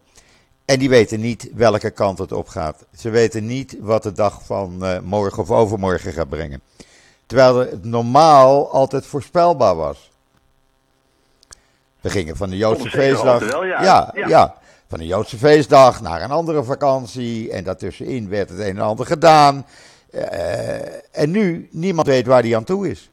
En 0.66 0.80
die 0.80 0.90
weten 0.90 1.20
niet 1.20 1.50
welke 1.54 1.90
kant 1.90 2.18
het 2.18 2.32
op 2.32 2.48
gaat. 2.48 2.86
Ze 2.98 3.10
weten 3.10 3.46
niet 3.46 3.78
wat 3.80 4.04
de 4.04 4.12
dag 4.12 4.42
van 4.46 4.84
morgen 5.04 5.44
of 5.44 5.52
overmorgen 5.52 6.14
gaat 6.14 6.30
brengen. 6.30 6.62
Terwijl 7.26 7.56
het 7.58 7.86
normaal 7.86 8.72
altijd 8.72 9.06
voorspelbaar 9.06 9.76
was. 9.76 10.12
We 12.02 12.10
gingen 12.10 12.38
van 12.38 12.50
de 12.50 12.58
Joodse 12.58 12.90
feestdag. 12.90 13.52
Wel, 13.52 13.66
ja. 13.66 13.84
Ja, 13.84 14.12
ja. 14.16 14.28
ja, 14.28 14.56
van 14.88 15.00
de 15.00 15.06
Joodse 15.06 15.38
feestdag 15.38 16.02
naar 16.02 16.22
een 16.22 16.32
andere 16.32 16.64
vakantie. 16.64 17.52
En 17.52 17.64
daartussenin 17.64 18.30
werd 18.30 18.50
het 18.50 18.60
een 18.60 18.66
en 18.66 18.80
ander 18.80 19.06
gedaan. 19.06 19.66
Uh, 20.14 21.22
en 21.22 21.32
nu, 21.32 21.68
niemand 21.72 22.08
weet 22.08 22.26
waar 22.26 22.42
die 22.42 22.56
aan 22.56 22.64
toe 22.64 22.90
is. 22.90 23.12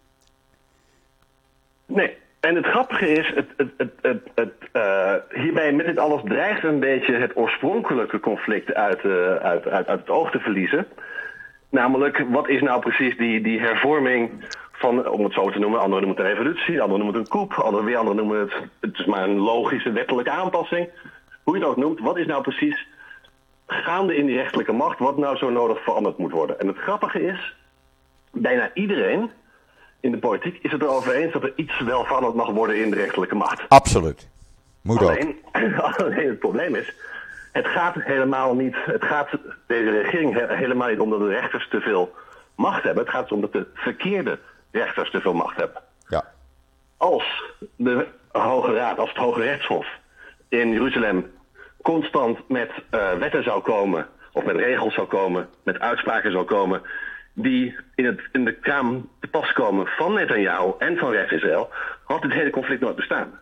Nee, 1.87 2.17
en 2.41 2.55
het 2.55 2.67
grappige 2.67 3.09
is, 3.09 3.33
het, 3.35 3.73
het, 3.77 4.21
het, 4.35 4.53
uh, 4.73 5.15
hierbij 5.31 5.73
met 5.73 5.87
dit 5.87 5.99
alles 5.99 6.21
dreigt 6.25 6.65
een 6.65 6.81
beetje 6.81 7.15
het 7.15 7.37
oorspronkelijke 7.37 8.21
conflict 8.21 8.75
uit, 8.75 9.05
uh, 9.05 9.35
uit, 9.35 9.69
uit, 9.69 9.87
uit 9.87 10.01
het 10.01 10.11
oog 10.11 10.31
te 10.31 10.39
verliezen. 10.39 10.87
Namelijk, 11.69 12.25
wat 12.29 12.49
is 12.49 12.61
nou 12.61 12.81
precies 12.81 13.17
die, 13.17 13.41
die 13.41 13.61
hervorming 13.61 14.31
van, 14.73 15.09
om 15.09 15.25
het 15.25 15.33
zo 15.33 15.51
te 15.51 15.59
noemen, 15.59 15.81
anderen 15.81 16.07
noemen 16.07 16.25
het 16.25 16.27
een 16.27 16.37
revolutie, 16.37 16.81
anderen 16.81 17.05
noemen 17.05 17.21
het 17.21 17.25
een 17.25 17.39
coup, 17.39 17.53
anderen 17.53 17.87
weer 17.87 17.97
anderen 17.97 18.17
noemen 18.17 18.41
het, 18.41 18.53
het 18.81 18.99
is 18.99 19.05
maar 19.05 19.23
een 19.23 19.39
logische 19.39 19.93
wettelijke 19.93 20.31
aanpassing. 20.31 20.89
Hoe 21.43 21.59
je 21.59 21.67
ook 21.67 21.77
noemt, 21.77 22.01
wat 22.01 22.19
is 22.19 22.27
nou 22.27 22.43
precies 22.43 22.87
gaande 23.69 24.17
in 24.17 24.27
die 24.27 24.37
rechtelijke 24.37 24.73
macht, 24.73 24.99
wat 24.99 25.17
nou 25.17 25.37
zo 25.37 25.51
nodig 25.51 25.83
veranderd 25.83 26.19
moet 26.19 26.33
worden. 26.33 26.61
En 26.61 26.67
het 26.67 26.77
grappige 26.77 27.23
is, 27.23 27.57
bijna 28.33 28.71
iedereen 28.75 29.31
in 30.01 30.11
de 30.11 30.19
politiek 30.19 30.59
is 30.63 30.73
het 30.73 30.83
erover 30.83 31.15
eens 31.15 31.33
dat 31.33 31.43
er 31.43 31.53
iets 31.57 31.81
wel 31.81 32.05
veranderd 32.05 32.35
mag 32.35 32.51
worden 32.51 32.83
in 32.83 32.91
de 32.91 32.97
rechtelijke 32.97 33.35
macht. 33.35 33.69
Absoluut. 33.69 34.29
Moet 34.83 35.03
alleen, 35.03 35.37
alleen 35.97 36.29
het 36.29 36.39
probleem 36.39 36.75
is, 36.75 36.95
Het 37.53 37.67
gaat 37.67 37.95
helemaal 37.95 38.55
niet, 38.55 38.77
het 38.85 39.05
gaat 39.05 39.29
deze 39.67 39.91
regering 39.91 40.49
helemaal 40.49 40.89
niet 40.89 41.01
omdat 41.01 41.21
de 41.21 41.29
rechters 41.29 41.69
te 41.69 41.81
veel 41.81 42.15
macht 42.55 42.83
hebben. 42.83 43.05
Het 43.05 43.13
gaat 43.13 43.33
om 43.33 43.41
dat 43.41 43.53
de 43.53 43.67
verkeerde 43.75 44.39
rechters 44.71 45.11
te 45.11 45.21
veel 45.21 45.35
macht 45.35 45.57
hebben. 45.57 45.83
Ja. 46.09 46.25
Als 46.97 47.55
de 47.77 48.07
Hoge 48.33 48.75
Raad, 48.75 48.99
als 48.99 49.09
het 49.09 49.19
Hoge 49.19 49.41
Rechtshof 49.41 49.87
in 50.49 50.73
Jeruzalem 50.73 51.31
constant 51.83 52.49
met 52.49 52.71
uh, 52.91 53.13
wetten 53.13 53.43
zou 53.43 53.63
komen, 53.63 54.07
of 54.33 54.45
met 54.45 54.57
regels 54.57 54.95
zou 54.95 55.07
komen, 55.07 55.49
met 55.65 55.79
uitspraken 55.79 56.33
zou 56.33 56.45
komen, 56.45 56.83
die 57.33 57.77
in, 57.95 58.05
het, 58.05 58.21
in 58.33 58.45
de 58.45 58.55
kraam 58.55 59.09
te 59.21 59.29
pas 59.29 59.53
komen 59.53 59.87
van 59.87 60.13
Netanyahu 60.13 60.73
en 60.79 60.97
van 60.97 61.11
rechts 61.11 61.33
Israël, 61.33 61.71
had 62.05 62.23
dit 62.23 62.33
hele 62.33 62.51
conflict 62.51 62.81
nooit 62.81 62.97
bestaan. 62.97 63.41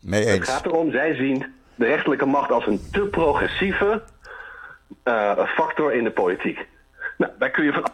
Mee 0.00 0.26
eens. 0.26 0.38
Het 0.38 0.48
gaat 0.48 0.66
erom, 0.66 0.90
zij 0.90 1.14
zien 1.14 1.54
de 1.74 1.86
rechterlijke 1.86 2.26
macht 2.26 2.50
als 2.50 2.66
een 2.66 2.80
te 2.92 3.00
progressieve 3.00 4.02
uh, 5.04 5.46
factor 5.46 5.92
in 5.92 6.04
de 6.04 6.10
politiek. 6.10 6.66
Nou, 7.16 7.32
daar 7.38 7.50
kun 7.50 7.64
je 7.64 7.72
van. 7.72 7.84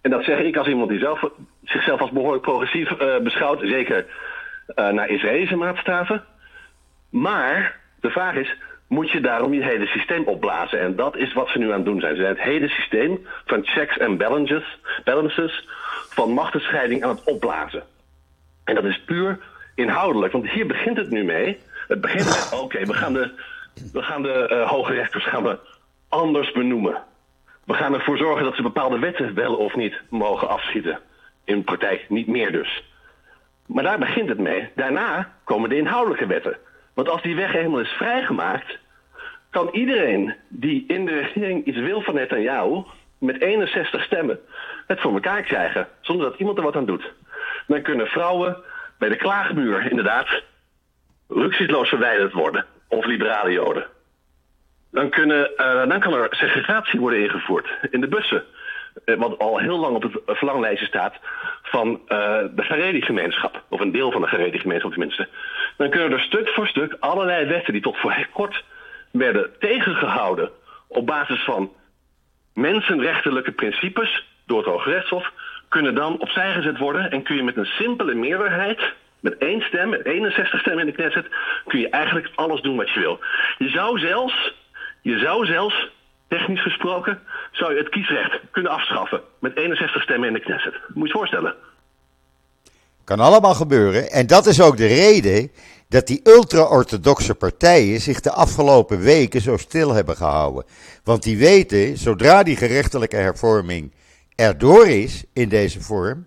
En 0.00 0.12
dat 0.12 0.24
zeg 0.24 0.38
ik 0.38 0.56
als 0.56 0.68
iemand 0.68 0.88
die 0.88 0.98
zelf, 0.98 1.30
zichzelf 1.64 2.00
als 2.00 2.10
behoorlijk 2.10 2.42
progressief 2.42 2.90
uh, 2.90 3.18
beschouwt, 3.18 3.60
zeker 3.60 4.06
naar 4.74 5.08
Israëlische 5.08 5.56
maatstaven. 5.56 6.24
Maar 7.10 7.80
de 8.00 8.10
vraag 8.10 8.34
is, 8.34 8.56
moet 8.88 9.10
je 9.10 9.20
daarom 9.20 9.52
je 9.52 9.62
hele 9.62 9.86
systeem 9.86 10.24
opblazen? 10.24 10.80
En 10.80 10.96
dat 10.96 11.16
is 11.16 11.32
wat 11.32 11.48
ze 11.48 11.58
nu 11.58 11.70
aan 11.70 11.76
het 11.76 11.84
doen 11.84 12.00
zijn. 12.00 12.14
Ze 12.14 12.20
zijn 12.20 12.34
het 12.34 12.44
hele 12.44 12.68
systeem 12.68 13.26
van 13.46 13.66
checks 13.66 13.98
en 13.98 14.16
balances, 14.16 14.78
balances 15.04 15.68
van 16.08 16.30
machtenscheiding 16.30 17.04
aan 17.04 17.10
het 17.10 17.24
opblazen. 17.24 17.82
En 18.64 18.74
dat 18.74 18.84
is 18.84 19.00
puur 19.04 19.38
inhoudelijk, 19.74 20.32
want 20.32 20.50
hier 20.50 20.66
begint 20.66 20.96
het 20.96 21.10
nu 21.10 21.24
mee. 21.24 21.58
Het 21.88 22.00
begint 22.00 22.24
met, 22.24 22.46
oké, 22.50 22.86
we 22.86 22.94
gaan 22.94 23.12
de, 23.12 23.30
we 23.92 24.02
gaan 24.02 24.22
de 24.22 24.50
uh, 24.52 24.68
hoge 24.70 24.92
rechters 24.92 25.24
gaan 25.24 25.42
we 25.42 25.58
anders 26.08 26.52
benoemen. 26.52 27.02
We 27.64 27.74
gaan 27.74 27.94
ervoor 27.94 28.16
zorgen 28.16 28.44
dat 28.44 28.54
ze 28.54 28.62
bepaalde 28.62 28.98
wetten 28.98 29.34
wel 29.34 29.54
of 29.54 29.76
niet 29.76 30.00
mogen 30.10 30.48
afschieten. 30.48 30.98
In 31.44 31.64
praktijk 31.64 32.06
niet 32.08 32.26
meer 32.26 32.52
dus. 32.52 32.84
Maar 33.66 33.82
daar 33.82 33.98
begint 33.98 34.28
het 34.28 34.38
mee. 34.38 34.68
Daarna 34.74 35.32
komen 35.44 35.68
de 35.68 35.76
inhoudelijke 35.76 36.26
wetten. 36.26 36.56
Want 36.94 37.08
als 37.08 37.22
die 37.22 37.36
weg 37.36 37.52
helemaal 37.52 37.80
is 37.80 37.92
vrijgemaakt, 37.92 38.78
kan 39.50 39.68
iedereen 39.72 40.34
die 40.48 40.84
in 40.86 41.06
de 41.06 41.18
regering 41.18 41.64
iets 41.64 41.78
wil 41.78 42.00
van 42.00 42.14
Netanyahu 42.14 42.84
met 43.18 43.40
61 43.40 44.04
stemmen 44.04 44.38
het 44.86 45.00
voor 45.00 45.12
elkaar 45.12 45.42
krijgen, 45.42 45.88
zonder 46.00 46.30
dat 46.30 46.38
iemand 46.38 46.58
er 46.58 46.64
wat 46.64 46.76
aan 46.76 46.86
doet. 46.86 47.12
Dan 47.66 47.82
kunnen 47.82 48.06
vrouwen 48.06 48.56
bij 48.98 49.08
de 49.08 49.16
klaagmuur 49.16 49.90
inderdaad 49.90 50.42
rücksichtsloos 51.28 51.88
verwijderd 51.88 52.32
worden, 52.32 52.64
of 52.88 53.04
liberale 53.04 53.52
joden. 53.52 53.86
Dan, 54.90 55.10
kunnen, 55.10 55.50
uh, 55.56 55.88
dan 55.88 56.00
kan 56.00 56.14
er 56.14 56.26
segregatie 56.30 57.00
worden 57.00 57.22
ingevoerd 57.22 57.68
in 57.90 58.00
de 58.00 58.08
bussen. 58.08 58.44
Uh, 59.04 59.16
wat 59.16 59.38
al 59.38 59.58
heel 59.58 59.78
lang 59.78 59.94
op 59.96 60.02
het 60.02 60.12
verlanglijstje 60.26 60.86
staat 60.86 61.14
van 61.62 61.88
uh, 61.88 61.98
de 62.50 62.62
Haredi-gemeenschap. 62.62 63.62
Of 63.68 63.80
een 63.80 63.92
deel 63.92 64.12
van 64.12 64.20
de 64.20 64.26
Haredi-gemeenschap 64.26 64.90
tenminste. 64.90 65.28
Dan 65.76 65.90
kunnen 65.90 66.12
er 66.12 66.20
stuk 66.20 66.48
voor 66.48 66.66
stuk 66.66 66.96
allerlei 67.00 67.46
wetten 67.46 67.72
die 67.72 67.82
tot 67.82 67.96
voor 67.96 68.28
kort 68.32 68.64
werden 69.10 69.50
tegengehouden 69.58 70.50
op 70.88 71.06
basis 71.06 71.44
van 71.44 71.72
mensenrechtelijke 72.54 73.52
principes 73.52 74.26
door 74.46 74.58
het 74.58 74.66
Hoge 74.66 74.90
Rechtshof, 74.90 75.32
kunnen 75.68 75.94
dan 75.94 76.20
opzij 76.20 76.52
gezet 76.52 76.78
worden 76.78 77.10
en 77.10 77.22
kun 77.22 77.36
je 77.36 77.42
met 77.42 77.56
een 77.56 77.64
simpele 77.64 78.14
meerderheid, 78.14 78.92
met 79.20 79.36
één 79.38 79.60
stem, 79.60 79.88
met 79.88 80.04
61 80.04 80.60
stemmen 80.60 80.86
in 80.86 80.90
de 80.90 80.96
Knesset, 80.96 81.26
kun 81.66 81.80
je 81.80 81.88
eigenlijk 81.88 82.30
alles 82.34 82.60
doen 82.60 82.76
wat 82.76 82.90
je 82.90 83.00
wil. 83.00 83.18
Je 83.58 83.68
zou 83.68 83.98
zelfs, 83.98 84.54
je 85.02 85.18
zou 85.18 85.46
zelfs, 85.46 85.90
technisch 86.28 86.62
gesproken, 86.62 87.20
zou 87.52 87.72
je 87.72 87.78
het 87.78 87.88
kiesrecht 87.88 88.40
kunnen 88.50 88.72
afschaffen 88.72 89.20
met 89.40 89.56
61 89.56 90.02
stemmen 90.02 90.28
in 90.28 90.34
de 90.34 90.40
Knesset. 90.40 90.74
Moet 90.88 91.06
je 91.08 91.12
je 91.12 91.18
voorstellen. 91.18 91.54
Kan 93.04 93.20
allemaal 93.20 93.54
gebeuren. 93.54 94.10
En 94.10 94.26
dat 94.26 94.46
is 94.46 94.60
ook 94.60 94.76
de 94.76 94.86
reden 94.86 95.50
dat 95.88 96.06
die 96.06 96.20
ultra-orthodoxe 96.24 97.34
partijen 97.34 98.00
zich 98.00 98.20
de 98.20 98.32
afgelopen 98.32 99.00
weken 99.00 99.40
zo 99.40 99.56
stil 99.56 99.92
hebben 99.92 100.16
gehouden. 100.16 100.64
Want 101.04 101.22
die 101.22 101.38
weten, 101.38 101.96
zodra 101.96 102.42
die 102.42 102.56
gerechtelijke 102.56 103.16
hervorming 103.16 103.92
erdoor 104.34 104.86
is 104.86 105.24
in 105.32 105.48
deze 105.48 105.80
vorm, 105.80 106.26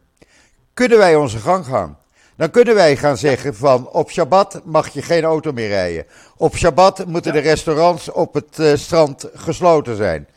kunnen 0.74 0.98
wij 0.98 1.16
onze 1.16 1.38
gang 1.38 1.66
gaan. 1.66 1.98
Dan 2.39 2.49
kunnen 2.49 2.75
wij 2.75 2.97
gaan 2.97 3.17
zeggen 3.17 3.56
van 3.56 3.89
op 3.89 4.12
Shabbat 4.12 4.62
mag 4.63 4.89
je 4.89 5.02
geen 5.02 5.23
auto 5.23 5.52
meer 5.52 5.67
rijden. 5.67 6.06
Op 6.38 6.56
Shabbat 6.56 7.06
moeten 7.06 7.34
de 7.34 7.39
restaurants 7.39 8.12
op 8.12 8.34
het 8.34 8.60
uh, 8.60 8.75
strand 8.75 9.30
gesloten 9.34 9.95
zijn. 9.95 10.28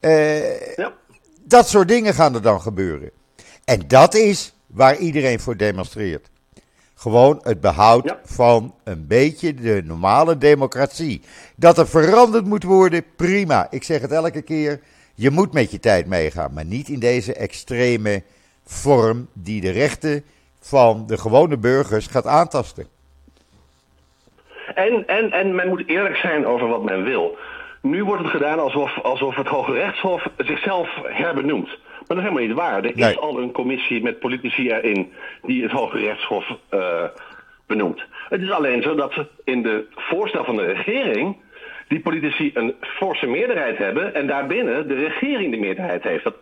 Uh, 0.00 0.76
ja. 0.76 0.92
Dat 1.42 1.68
soort 1.68 1.88
dingen 1.88 2.14
gaan 2.14 2.34
er 2.34 2.42
dan 2.42 2.60
gebeuren. 2.60 3.10
En 3.64 3.82
dat 3.86 4.14
is 4.14 4.54
waar 4.66 4.96
iedereen 4.96 5.40
voor 5.40 5.56
demonstreert. 5.56 6.30
Gewoon 6.94 7.40
het 7.42 7.60
behoud 7.60 8.04
ja. 8.04 8.20
van 8.24 8.74
een 8.84 9.06
beetje 9.06 9.54
de 9.54 9.82
normale 9.84 10.38
democratie. 10.38 11.22
Dat 11.56 11.78
er 11.78 11.88
veranderd 11.88 12.44
moet 12.44 12.64
worden, 12.64 13.04
prima. 13.16 13.66
Ik 13.70 13.82
zeg 13.82 14.00
het 14.00 14.12
elke 14.12 14.42
keer. 14.42 14.80
Je 15.14 15.30
moet 15.30 15.52
met 15.52 15.70
je 15.70 15.80
tijd 15.80 16.06
meegaan, 16.06 16.52
maar 16.52 16.64
niet 16.64 16.88
in 16.88 17.00
deze 17.00 17.34
extreme 17.34 18.22
vorm 18.64 19.28
die 19.32 19.60
de 19.60 19.70
rechten 19.70 20.24
van 20.60 21.06
de 21.06 21.18
gewone 21.18 21.58
burgers 21.58 22.06
gaat 22.06 22.26
aantasten. 22.26 22.86
En, 24.74 25.06
en, 25.06 25.30
en 25.30 25.54
men 25.54 25.68
moet 25.68 25.86
eerlijk 25.86 26.16
zijn 26.16 26.46
over 26.46 26.68
wat 26.68 26.82
men 26.82 27.04
wil. 27.04 27.38
Nu 27.82 28.04
wordt 28.04 28.22
het 28.22 28.30
gedaan 28.30 28.58
alsof, 28.58 28.98
alsof 29.02 29.36
het 29.36 29.46
Hoge 29.46 29.72
Rechtshof 29.72 30.28
zichzelf 30.36 30.88
herbenoemt. 31.02 31.66
Maar 31.66 32.06
dat 32.06 32.16
is 32.16 32.22
helemaal 32.22 32.46
niet 32.46 32.56
waar. 32.56 32.84
Er 32.84 32.92
nee. 32.94 33.10
is 33.10 33.18
al 33.18 33.38
een 33.38 33.52
commissie 33.52 34.02
met 34.02 34.18
politici 34.18 34.70
erin 34.70 35.12
die 35.42 35.62
het 35.62 35.72
Hoge 35.72 35.98
Rechtshof 35.98 36.56
uh, 36.70 37.04
benoemt. 37.66 38.02
Het 38.28 38.40
is 38.40 38.50
alleen 38.50 38.82
zo 38.82 38.94
dat 38.94 39.12
in 39.44 39.62
de 39.62 39.86
voorstel 39.94 40.44
van 40.44 40.56
de 40.56 40.64
regering 40.64 41.36
die 41.88 42.00
politici 42.00 42.50
een 42.54 42.74
forse 42.80 43.26
meerderheid 43.26 43.78
hebben 43.78 44.14
en 44.14 44.26
daarbinnen 44.26 44.88
de 44.88 44.94
regering 44.94 45.50
de 45.50 45.60
meerderheid 45.60 46.02
heeft. 46.02 46.24
Dat 46.24 46.36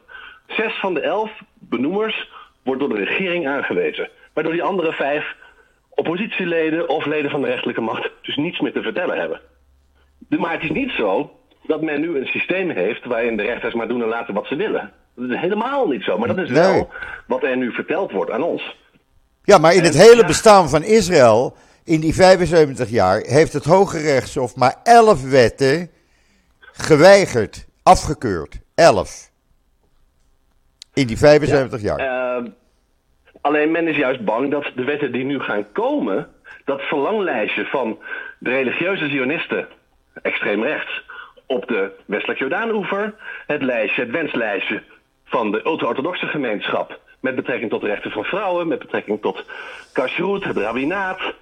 zes 0.46 0.72
van 0.72 0.94
de 0.94 1.00
elf 1.00 1.30
benoemers 1.58 2.30
wordt 2.68 2.80
door 2.80 2.94
de 2.98 3.04
regering 3.04 3.48
aangewezen. 3.48 4.08
Waardoor 4.32 4.52
die 4.52 4.62
andere 4.62 4.92
vijf 4.92 5.24
oppositieleden 5.90 6.88
of 6.88 7.06
leden 7.06 7.30
van 7.30 7.40
de 7.40 7.46
rechterlijke 7.46 7.80
macht 7.80 8.10
dus 8.22 8.36
niets 8.36 8.60
meer 8.60 8.72
te 8.72 8.82
vertellen 8.82 9.18
hebben. 9.18 9.40
Maar 10.28 10.52
het 10.52 10.62
is 10.62 10.70
niet 10.70 10.90
zo 10.90 11.30
dat 11.66 11.82
men 11.82 12.00
nu 12.00 12.18
een 12.18 12.26
systeem 12.26 12.70
heeft 12.70 13.04
waarin 13.04 13.36
de 13.36 13.42
rechters 13.42 13.74
maar 13.74 13.88
doen 13.88 14.02
en 14.02 14.08
laten 14.08 14.34
wat 14.34 14.46
ze 14.46 14.56
willen. 14.56 14.92
Dat 15.14 15.30
is 15.30 15.40
helemaal 15.40 15.86
niet 15.86 16.02
zo, 16.02 16.18
maar 16.18 16.28
dat 16.28 16.38
is 16.38 16.50
wel 16.50 16.88
wat 17.26 17.42
er 17.42 17.56
nu 17.56 17.72
verteld 17.72 18.12
wordt 18.12 18.30
aan 18.30 18.42
ons. 18.42 18.76
Ja, 19.44 19.58
maar 19.58 19.74
in 19.74 19.82
het 19.82 19.96
hele 19.96 20.24
bestaan 20.24 20.68
van 20.68 20.82
Israël, 20.82 21.56
in 21.84 22.00
die 22.00 22.14
75 22.14 22.90
jaar, 22.90 23.20
heeft 23.20 23.52
het 23.52 23.64
Hoge 23.64 23.98
Rechtshof 23.98 24.56
maar 24.56 24.76
11 24.82 25.30
wetten 25.30 25.90
geweigerd, 26.72 27.66
afgekeurd. 27.82 28.58
11. 28.74 29.27
In 30.98 31.06
die 31.06 31.18
75 31.18 31.80
ja, 31.80 31.96
jaar. 31.96 32.40
Uh, 32.40 32.50
alleen 33.40 33.70
men 33.70 33.88
is 33.88 33.96
juist 33.96 34.24
bang 34.24 34.50
dat 34.50 34.70
de 34.74 34.84
wetten 34.84 35.12
die 35.12 35.24
nu 35.24 35.40
gaan 35.40 35.72
komen, 35.72 36.28
dat 36.64 36.80
verlanglijstje 36.80 37.64
van 37.64 37.98
de 38.38 38.50
religieuze 38.50 39.08
zionisten, 39.08 39.68
extreem 40.22 40.62
rechts, 40.62 41.04
op 41.46 41.68
de 41.68 41.90
westelijk 42.06 42.38
Jordaanoever, 42.38 43.14
het 43.46 43.62
lijstje, 43.62 44.02
het 44.02 44.10
wenslijstje 44.10 44.82
van 45.24 45.50
de 45.50 45.66
ultra-orthodoxe 45.66 46.26
gemeenschap 46.26 47.00
met 47.20 47.34
betrekking 47.34 47.70
tot 47.70 47.80
de 47.80 47.86
rechten 47.86 48.10
van 48.10 48.24
vrouwen, 48.24 48.68
met 48.68 48.78
betrekking 48.78 49.20
tot 49.20 49.44
kashrut, 49.92 50.44
het 50.44 50.56
rabbinaat 50.56 51.34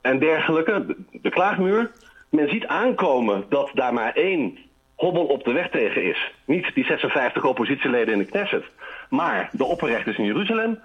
en 0.00 0.18
dergelijke, 0.18 0.86
de, 0.86 0.96
de 1.22 1.30
klaagmuur. 1.30 1.90
Men 2.28 2.48
ziet 2.48 2.66
aankomen 2.66 3.44
dat 3.48 3.70
daar 3.74 3.92
maar 3.92 4.12
één 4.12 4.58
hobbel 4.98 5.24
op 5.24 5.44
de 5.44 5.52
weg 5.52 5.70
tegen 5.70 6.04
is. 6.04 6.32
Niet 6.44 6.74
die 6.74 6.84
56 6.84 7.44
oppositieleden 7.44 8.12
in 8.12 8.18
de 8.18 8.24
Knesset, 8.24 8.64
maar 9.08 9.48
de 9.52 9.64
opperrechters 9.64 10.18
in 10.18 10.24
Jeruzalem. 10.24 10.78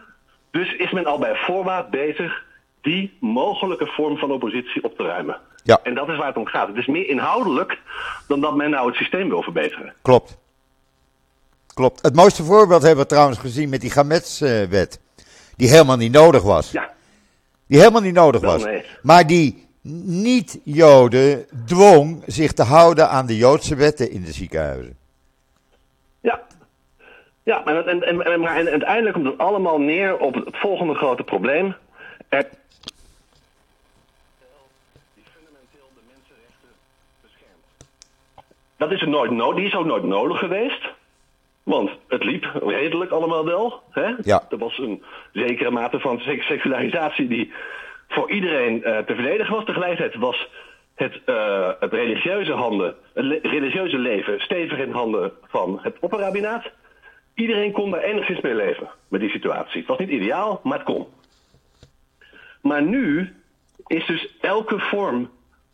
Dus 0.51 0.75
is 0.75 0.91
men 0.91 1.05
al 1.05 1.19
bij 1.19 1.35
voorbaat 1.35 1.89
bezig 1.89 2.43
die 2.81 3.17
mogelijke 3.19 3.85
vorm 3.85 4.17
van 4.17 4.31
oppositie 4.31 4.83
op 4.83 4.97
te 4.97 5.03
ruimen. 5.03 5.37
Ja. 5.63 5.79
En 5.83 5.93
dat 5.93 6.09
is 6.09 6.17
waar 6.17 6.27
het 6.27 6.37
om 6.37 6.45
gaat. 6.45 6.67
Het 6.67 6.77
is 6.77 6.85
meer 6.85 7.09
inhoudelijk 7.09 7.79
dan 8.27 8.41
dat 8.41 8.55
men 8.55 8.69
nou 8.69 8.87
het 8.87 8.95
systeem 8.95 9.29
wil 9.29 9.41
verbeteren. 9.41 9.93
Klopt. 10.01 10.37
Klopt. 11.73 12.01
Het 12.01 12.15
mooiste 12.15 12.43
voorbeeld 12.43 12.81
hebben 12.81 13.03
we 13.03 13.09
trouwens 13.09 13.39
gezien 13.39 13.69
met 13.69 13.81
die 13.81 13.91
Gamets-wet. 13.91 14.99
Die 15.55 15.69
helemaal 15.69 15.97
niet 15.97 16.11
nodig 16.11 16.43
was. 16.43 16.71
Ja. 16.71 16.93
Die 17.67 17.79
helemaal 17.79 18.01
niet 18.01 18.13
nodig 18.13 18.41
was. 18.41 18.63
Nee. 18.63 18.85
Maar 19.01 19.27
die 19.27 19.62
niet-Joden 19.83 21.45
dwong 21.65 22.23
zich 22.25 22.51
te 22.51 22.63
houden 22.63 23.09
aan 23.09 23.25
de 23.25 23.37
Joodse 23.37 23.75
wetten 23.75 24.11
in 24.11 24.21
de 24.21 24.31
ziekenhuizen. 24.31 24.97
Ja, 26.21 26.41
ja 27.43 27.61
maar, 27.65 27.85
en, 27.85 28.01
en, 28.01 28.47
uiteindelijk 28.55 29.13
komt 29.13 29.25
het 29.25 29.37
allemaal 29.37 29.79
neer 29.79 30.17
op 30.17 30.33
het 30.33 30.45
volgende 30.51 30.93
grote 30.93 31.23
probleem. 31.23 31.75
Er... 32.29 32.49
Dat 38.77 38.91
is 38.91 39.01
er 39.01 39.09
nooit 39.09 39.31
nodig, 39.31 39.55
die 39.55 39.65
is 39.65 39.75
ook 39.75 39.85
nooit 39.85 40.03
nodig 40.03 40.39
geweest. 40.39 40.91
Want 41.63 41.89
het 42.07 42.23
liep 42.23 42.43
redelijk 42.65 43.11
allemaal 43.11 43.45
wel. 43.45 43.81
Hè? 43.89 44.13
Ja. 44.21 44.43
Er 44.49 44.57
was 44.57 44.77
een 44.77 45.03
zekere 45.33 45.71
mate 45.71 45.99
van 45.99 46.19
seksualisatie 46.19 46.57
secularisatie 46.57 47.27
die 47.27 47.53
voor 48.13 48.31
iedereen 48.31 48.77
uh, 48.77 48.97
te 48.97 49.15
verdedigen 49.15 49.55
was. 49.55 49.65
Tegelijkertijd 49.65 50.15
was 50.15 50.47
het, 50.95 51.21
uh, 51.25 51.69
het, 51.79 51.93
religieuze 51.93 52.51
handen, 52.51 52.95
het 53.13 53.45
religieuze 53.45 53.97
leven 53.97 54.39
stevig 54.39 54.77
in 54.77 54.91
handen 54.91 55.31
van 55.47 55.79
het 55.81 55.95
opperrabinaat. 55.99 56.71
Iedereen 57.33 57.71
kon 57.71 57.91
daar 57.91 58.01
enigszins 58.01 58.41
mee 58.41 58.55
leven 58.55 58.89
met 59.07 59.21
die 59.21 59.29
situatie. 59.29 59.79
Het 59.79 59.87
was 59.87 59.97
niet 59.97 60.09
ideaal, 60.09 60.59
maar 60.63 60.77
het 60.77 60.87
kon. 60.87 61.07
Maar 62.61 62.81
nu 62.81 63.33
is 63.87 64.05
dus 64.05 64.35
elke 64.41 64.79
vorm 64.79 65.29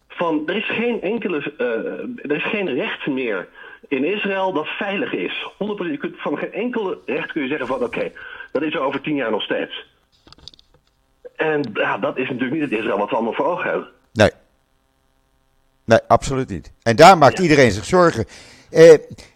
van. 0.07 0.43
Er 0.47 0.55
is 0.55 0.69
geen 0.69 1.01
enkele. 1.01 1.53
Uh, 1.57 2.31
er 2.31 2.35
is 2.35 2.43
geen 2.43 2.73
recht 2.73 3.07
meer 3.07 3.47
in 3.87 4.03
Israël 4.03 4.53
dat 4.53 4.67
veilig 4.67 5.13
is. 5.13 5.51
100%. 5.53 5.57
Je 5.57 5.97
kunt 5.97 6.21
van 6.21 6.37
geen 6.37 6.53
enkele 6.53 6.97
recht 7.05 7.31
kun 7.31 7.41
je 7.41 7.47
zeggen 7.47 7.67
van 7.67 7.83
oké, 7.83 8.11
dat 8.51 8.61
is 8.61 8.73
er 8.73 8.79
over 8.79 9.01
tien 9.01 9.15
jaar 9.15 9.31
nog 9.31 9.43
steeds. 9.43 9.85
En 11.39 11.69
ja, 11.73 11.97
dat 11.97 12.17
is 12.17 12.29
natuurlijk 12.29 12.51
niet 12.51 12.69
het 12.69 12.79
Israël 12.79 12.97
wat 12.97 13.09
we 13.09 13.15
allemaal 13.15 13.33
voor 13.33 13.45
ogen 13.45 13.69
hebben. 13.69 13.87
Nee. 14.13 14.31
Nee, 15.85 15.99
absoluut 16.07 16.49
niet. 16.49 16.71
En 16.83 16.95
daar 16.95 17.17
maakt 17.17 17.37
ja. 17.37 17.43
iedereen 17.43 17.71
zich 17.71 17.85
zorgen. 17.85 18.25
Eh, 18.69 18.93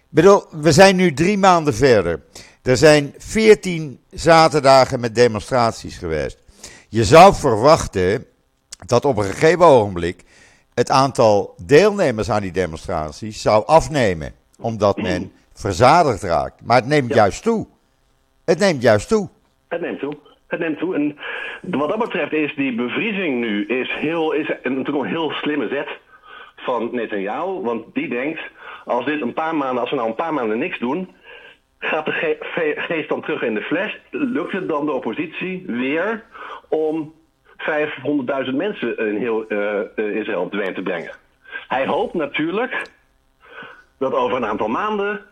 bedoel, 0.10 0.44
we 0.52 0.72
zijn 0.72 0.96
nu 0.96 1.14
drie 1.14 1.38
maanden 1.38 1.74
verder. 1.74 2.22
Er 2.62 2.78
zijn 2.78 3.14
veertien 3.18 4.00
zaterdagen 4.12 5.00
met 5.00 5.16
demonstraties 5.16 5.98
geweest. 5.98 6.38
Je 6.90 7.04
zou 7.04 7.34
verwachten 7.34 8.26
dat 8.86 9.06
op 9.06 9.18
een 9.18 9.24
gegeven 9.24 9.66
ogenblik 9.66 10.24
het 10.74 10.90
aantal 10.90 11.56
deelnemers 11.66 12.32
aan 12.32 12.42
die 12.42 12.52
demonstraties 12.52 13.42
zou 13.42 13.66
afnemen. 13.66 14.34
Omdat 14.60 14.98
men 14.98 15.32
verzadigd 15.54 16.24
raakt. 16.24 16.62
Maar 16.64 16.78
het 16.78 16.88
neemt 16.88 17.10
ja. 17.10 17.16
juist 17.16 17.44
toe. 17.44 17.68
Het 18.46 18.60
neemt 18.60 18.82
juist 18.82 19.08
toe. 19.08 19.30
Het 19.68 19.82
neemt 19.82 20.00
toe. 20.00 20.18
En 20.62 21.18
wat 21.62 21.90
dat 21.90 22.00
betreft 22.00 22.34
is 22.34 22.56
die 22.56 22.76
bevriezing 22.76 23.40
nu 23.40 23.66
is 23.66 23.94
heel, 23.94 24.32
is 24.32 24.48
natuurlijk 24.64 24.88
een 24.88 25.06
heel 25.06 25.32
slimme 25.32 25.68
zet 25.68 25.88
van 26.56 26.90
Netanyahu. 26.92 27.62
Want 27.62 27.84
die 27.94 28.10
denkt, 28.10 28.42
als, 28.86 29.06
dit 29.06 29.22
een 29.22 29.34
paar 29.34 29.56
maanden, 29.56 29.82
als 29.82 29.90
we 29.90 29.96
nou 29.96 30.08
een 30.08 30.16
paar 30.16 30.34
maanden 30.34 30.58
niks 30.58 30.80
doen, 30.80 31.10
gaat 31.80 32.06
de 32.06 32.12
ge 32.12 32.74
geest 32.76 33.10
dan 33.10 33.22
terug 33.22 33.42
in 33.42 33.54
de 33.54 33.62
fles. 33.62 33.98
Lukt 34.10 34.52
het 34.52 34.68
dan 34.68 34.86
de 34.86 34.92
oppositie 34.92 35.64
weer 35.68 36.24
om 36.70 37.14
500.000 37.58 38.56
mensen 38.56 38.98
in 38.98 39.18
heel 39.18 39.46
uh, 39.50 40.16
Israël 40.16 40.42
op 40.42 40.52
de 40.52 40.72
te 40.74 40.82
brengen? 40.82 41.12
Hij 41.68 41.88
hoopt 41.88 42.14
natuurlijk 42.14 42.82
dat 44.00 44.14
over 44.14 44.38
een 44.38 44.46
aantal 44.46 44.68
maanden 44.68 45.26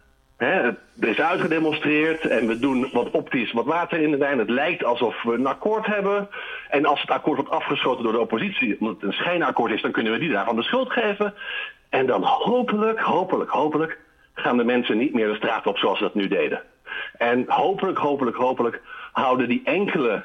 Hè, 0.46 0.62
er 1.00 1.08
is 1.08 1.20
uitgedemonstreerd 1.20 2.28
en 2.28 2.48
we 2.48 2.60
doen 2.60 2.90
wat 2.92 3.12
optisch 3.12 3.52
wat 3.52 3.66
water 3.66 4.00
in 4.00 4.12
de 4.12 4.18
wijn. 4.18 4.40
Het 4.40 4.50
lijkt 4.50 4.84
alsof 4.84 5.24
we 5.24 5.34
een 5.34 5.46
akkoord 5.46 5.86
hebben. 5.86 6.30
En 6.70 6.86
als 6.86 7.02
het 7.02 7.10
akkoord 7.10 7.38
wordt 7.38 7.52
afgeschoten 7.52 8.04
door 8.04 8.12
de 8.12 8.20
oppositie, 8.20 8.80
omdat 8.80 8.96
het 8.96 9.04
een 9.04 9.14
schijnakkoord 9.14 9.72
is, 9.72 9.82
dan 9.82 9.92
kunnen 9.92 10.14
we 10.14 10.20
die 10.20 10.32
daarvan 10.32 10.56
de 10.56 10.64
schuld 10.64 10.92
geven. 10.92 11.34
En 11.90 12.06
dan 12.06 12.24
hopelijk, 12.24 13.00
hopelijk, 13.00 13.50
hopelijk 13.50 14.00
gaan 14.34 14.58
de 14.58 14.64
mensen 14.64 14.98
niet 14.98 15.14
meer 15.14 15.28
de 15.28 15.36
straat 15.36 15.68
op 15.68 15.78
zoals 15.78 15.98
ze 15.98 16.04
dat 16.04 16.16
nu 16.16 16.28
deden. 16.28 16.62
En 17.18 17.44
hopelijk, 17.48 17.98
hopelijk, 17.98 18.38
hopelijk 18.38 18.82
houden 19.12 19.48
die 19.48 19.62
enkele 19.64 20.24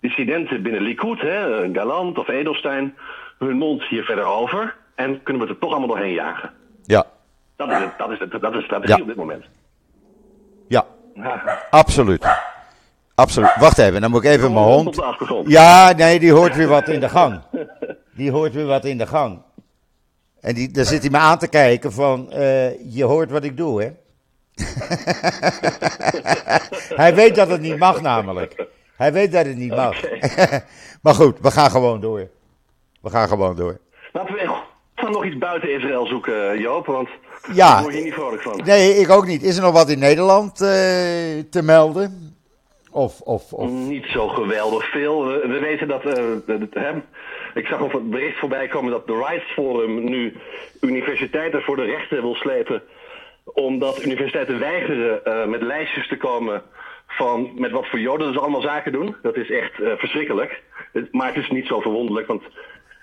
dissidenten 0.00 0.62
binnen 0.62 0.82
Likud, 0.82 1.20
hè, 1.20 1.68
Galant 1.72 2.18
of 2.18 2.28
Edelstein, 2.28 2.94
hun 3.38 3.56
mond 3.56 3.84
hier 3.84 4.04
verder 4.04 4.24
over. 4.24 4.76
En 4.94 5.22
kunnen 5.22 5.42
we 5.42 5.48
het 5.48 5.56
er 5.56 5.62
toch 5.62 5.70
allemaal 5.70 5.96
doorheen 5.96 6.14
jagen. 6.14 6.50
Ja, 6.82 7.06
dat 7.68 7.70
is, 7.70 7.78
het, 7.78 7.98
dat 7.98 8.10
is, 8.10 8.18
het, 8.18 8.30
dat 8.30 8.52
is 8.52 8.58
de 8.58 8.64
strategie 8.64 8.96
ja. 8.96 9.00
op 9.00 9.06
dit 9.06 9.16
moment. 9.16 9.44
Ja, 10.68 10.86
absoluut. 11.70 12.26
Absoluut. 13.14 13.56
Wacht 13.56 13.78
even, 13.78 14.00
dan 14.00 14.10
moet 14.10 14.24
ik 14.24 14.30
even 14.30 14.52
mijn 14.52 14.64
hond. 14.64 15.02
Ja, 15.44 15.92
nee, 15.92 16.18
die 16.18 16.32
hoort 16.32 16.56
weer 16.56 16.68
wat 16.68 16.88
in 16.88 17.00
de 17.00 17.08
gang. 17.08 17.40
Die 18.14 18.30
hoort 18.30 18.52
weer 18.52 18.66
wat 18.66 18.84
in 18.84 18.98
de 18.98 19.06
gang. 19.06 19.42
En 20.40 20.54
die, 20.54 20.70
daar 20.70 20.84
zit 20.84 21.00
hij 21.00 21.10
me 21.10 21.18
aan 21.18 21.38
te 21.38 21.48
kijken 21.48 21.92
van, 21.92 22.28
uh, 22.32 22.94
je 22.94 23.04
hoort 23.04 23.30
wat 23.30 23.44
ik 23.44 23.56
doe, 23.56 23.82
hè? 23.82 23.90
hij 27.02 27.14
weet 27.14 27.34
dat 27.34 27.48
het 27.48 27.60
niet 27.60 27.78
mag 27.78 28.00
namelijk. 28.00 28.66
Hij 28.96 29.12
weet 29.12 29.32
dat 29.32 29.46
het 29.46 29.56
niet 29.56 29.74
mag. 29.74 30.04
Okay. 30.04 30.64
maar 31.02 31.14
goed, 31.14 31.40
we 31.40 31.50
gaan 31.50 31.70
gewoon 31.70 32.00
door. 32.00 32.28
We 33.00 33.10
gaan 33.10 33.28
gewoon 33.28 33.56
door. 33.56 33.78
Laten 34.12 34.34
we 34.34 35.08
nog 35.08 35.24
iets 35.24 35.38
buiten 35.38 35.74
Israël 35.74 36.06
zoeken, 36.06 36.58
Joop, 36.58 36.86
want 36.86 37.08
ja. 37.52 37.74
daar 37.74 37.82
word 37.82 37.94
je 37.94 38.02
niet 38.02 38.14
vrolijk 38.14 38.42
van. 38.42 38.60
Nee, 38.64 38.94
ik 38.94 39.10
ook 39.10 39.26
niet. 39.26 39.42
Is 39.42 39.56
er 39.56 39.62
nog 39.62 39.72
wat 39.72 39.90
in 39.90 39.98
Nederland 39.98 40.60
uh, 40.60 40.68
te 41.50 41.62
melden? 41.62 42.36
Of, 42.90 43.20
of, 43.20 43.52
of... 43.52 43.70
Niet 43.70 44.06
zo 44.06 44.28
geweldig 44.28 44.90
veel. 44.90 45.26
We, 45.26 45.46
we 45.46 45.58
weten 45.58 45.88
dat, 45.88 46.04
uh, 46.04 46.12
hè, 46.70 46.92
ik 47.54 47.66
zag 47.66 47.80
nog 47.80 47.92
het 47.92 48.10
bericht 48.10 48.38
voorbij 48.38 48.68
komen 48.68 48.90
dat 48.90 49.06
de 49.06 49.24
Rights 49.28 49.52
Forum 49.52 50.04
nu 50.04 50.36
universiteiten 50.80 51.62
voor 51.62 51.76
de 51.76 51.84
rechten 51.84 52.22
wil 52.22 52.34
slepen. 52.34 52.82
Omdat 53.44 54.02
universiteiten 54.04 54.58
weigeren 54.58 55.20
uh, 55.24 55.46
met 55.46 55.62
lijstjes 55.62 56.08
te 56.08 56.16
komen 56.16 56.62
van 57.06 57.50
met 57.54 57.70
wat 57.70 57.86
voor 57.86 57.98
joden 57.98 58.32
ze 58.32 58.40
allemaal 58.40 58.60
zaken 58.60 58.92
doen. 58.92 59.16
Dat 59.22 59.36
is 59.36 59.50
echt 59.50 59.72
verschrikkelijk. 59.74 60.62
Maar 61.10 61.26
het 61.26 61.36
is 61.36 61.50
niet 61.50 61.66
zo 61.66 61.80
verwonderlijk, 61.80 62.26
want 62.26 62.42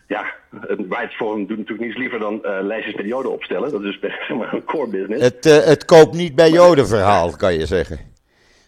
ja, 0.08 0.34
een 0.52 1.10
Forum 1.10 1.46
doet 1.46 1.58
natuurlijk 1.58 1.88
niets 1.88 1.98
liever 1.98 2.20
dan 2.20 2.42
uh, 2.44 2.58
lijstjes 2.62 2.96
met 2.96 3.06
Joden 3.06 3.32
opstellen. 3.32 3.72
Dat 3.72 3.84
is 3.84 4.00
zeg 4.02 4.30
maar 4.38 4.54
een 4.54 4.64
core 4.64 4.90
business. 4.90 5.24
Het, 5.24 5.46
uh, 5.46 5.58
het 5.58 5.86
koopt 5.86 6.14
niet 6.14 6.36
bij 6.36 6.50
Joden 6.50 6.88
verhaal, 6.88 7.36
kan 7.36 7.54
je 7.54 7.66
zeggen. 7.66 8.00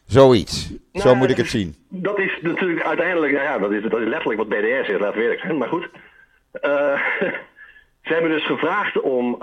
Zoiets. 0.05 0.69
Nou, 0.69 1.07
Zo 1.07 1.15
moet 1.15 1.29
ik 1.29 1.37
het 1.37 1.47
zien. 1.47 1.75
Dat 1.89 2.19
is 2.19 2.39
natuurlijk 2.41 2.85
uiteindelijk, 2.85 3.33
ja, 3.33 3.57
dat 3.57 3.71
is, 3.71 3.81
dat 3.81 3.99
is 3.99 4.07
letterlijk 4.07 4.39
wat 4.39 4.49
BDR 4.49 4.85
zegt, 4.85 4.99
laat 4.99 5.15
werk 5.15 5.39
zijn. 5.39 5.57
Maar 5.57 5.67
goed. 5.67 5.89
Uh, 6.61 6.61
ze 8.05 8.13
hebben 8.13 8.31
dus 8.31 8.45
gevraagd 8.45 9.01
om. 9.01 9.37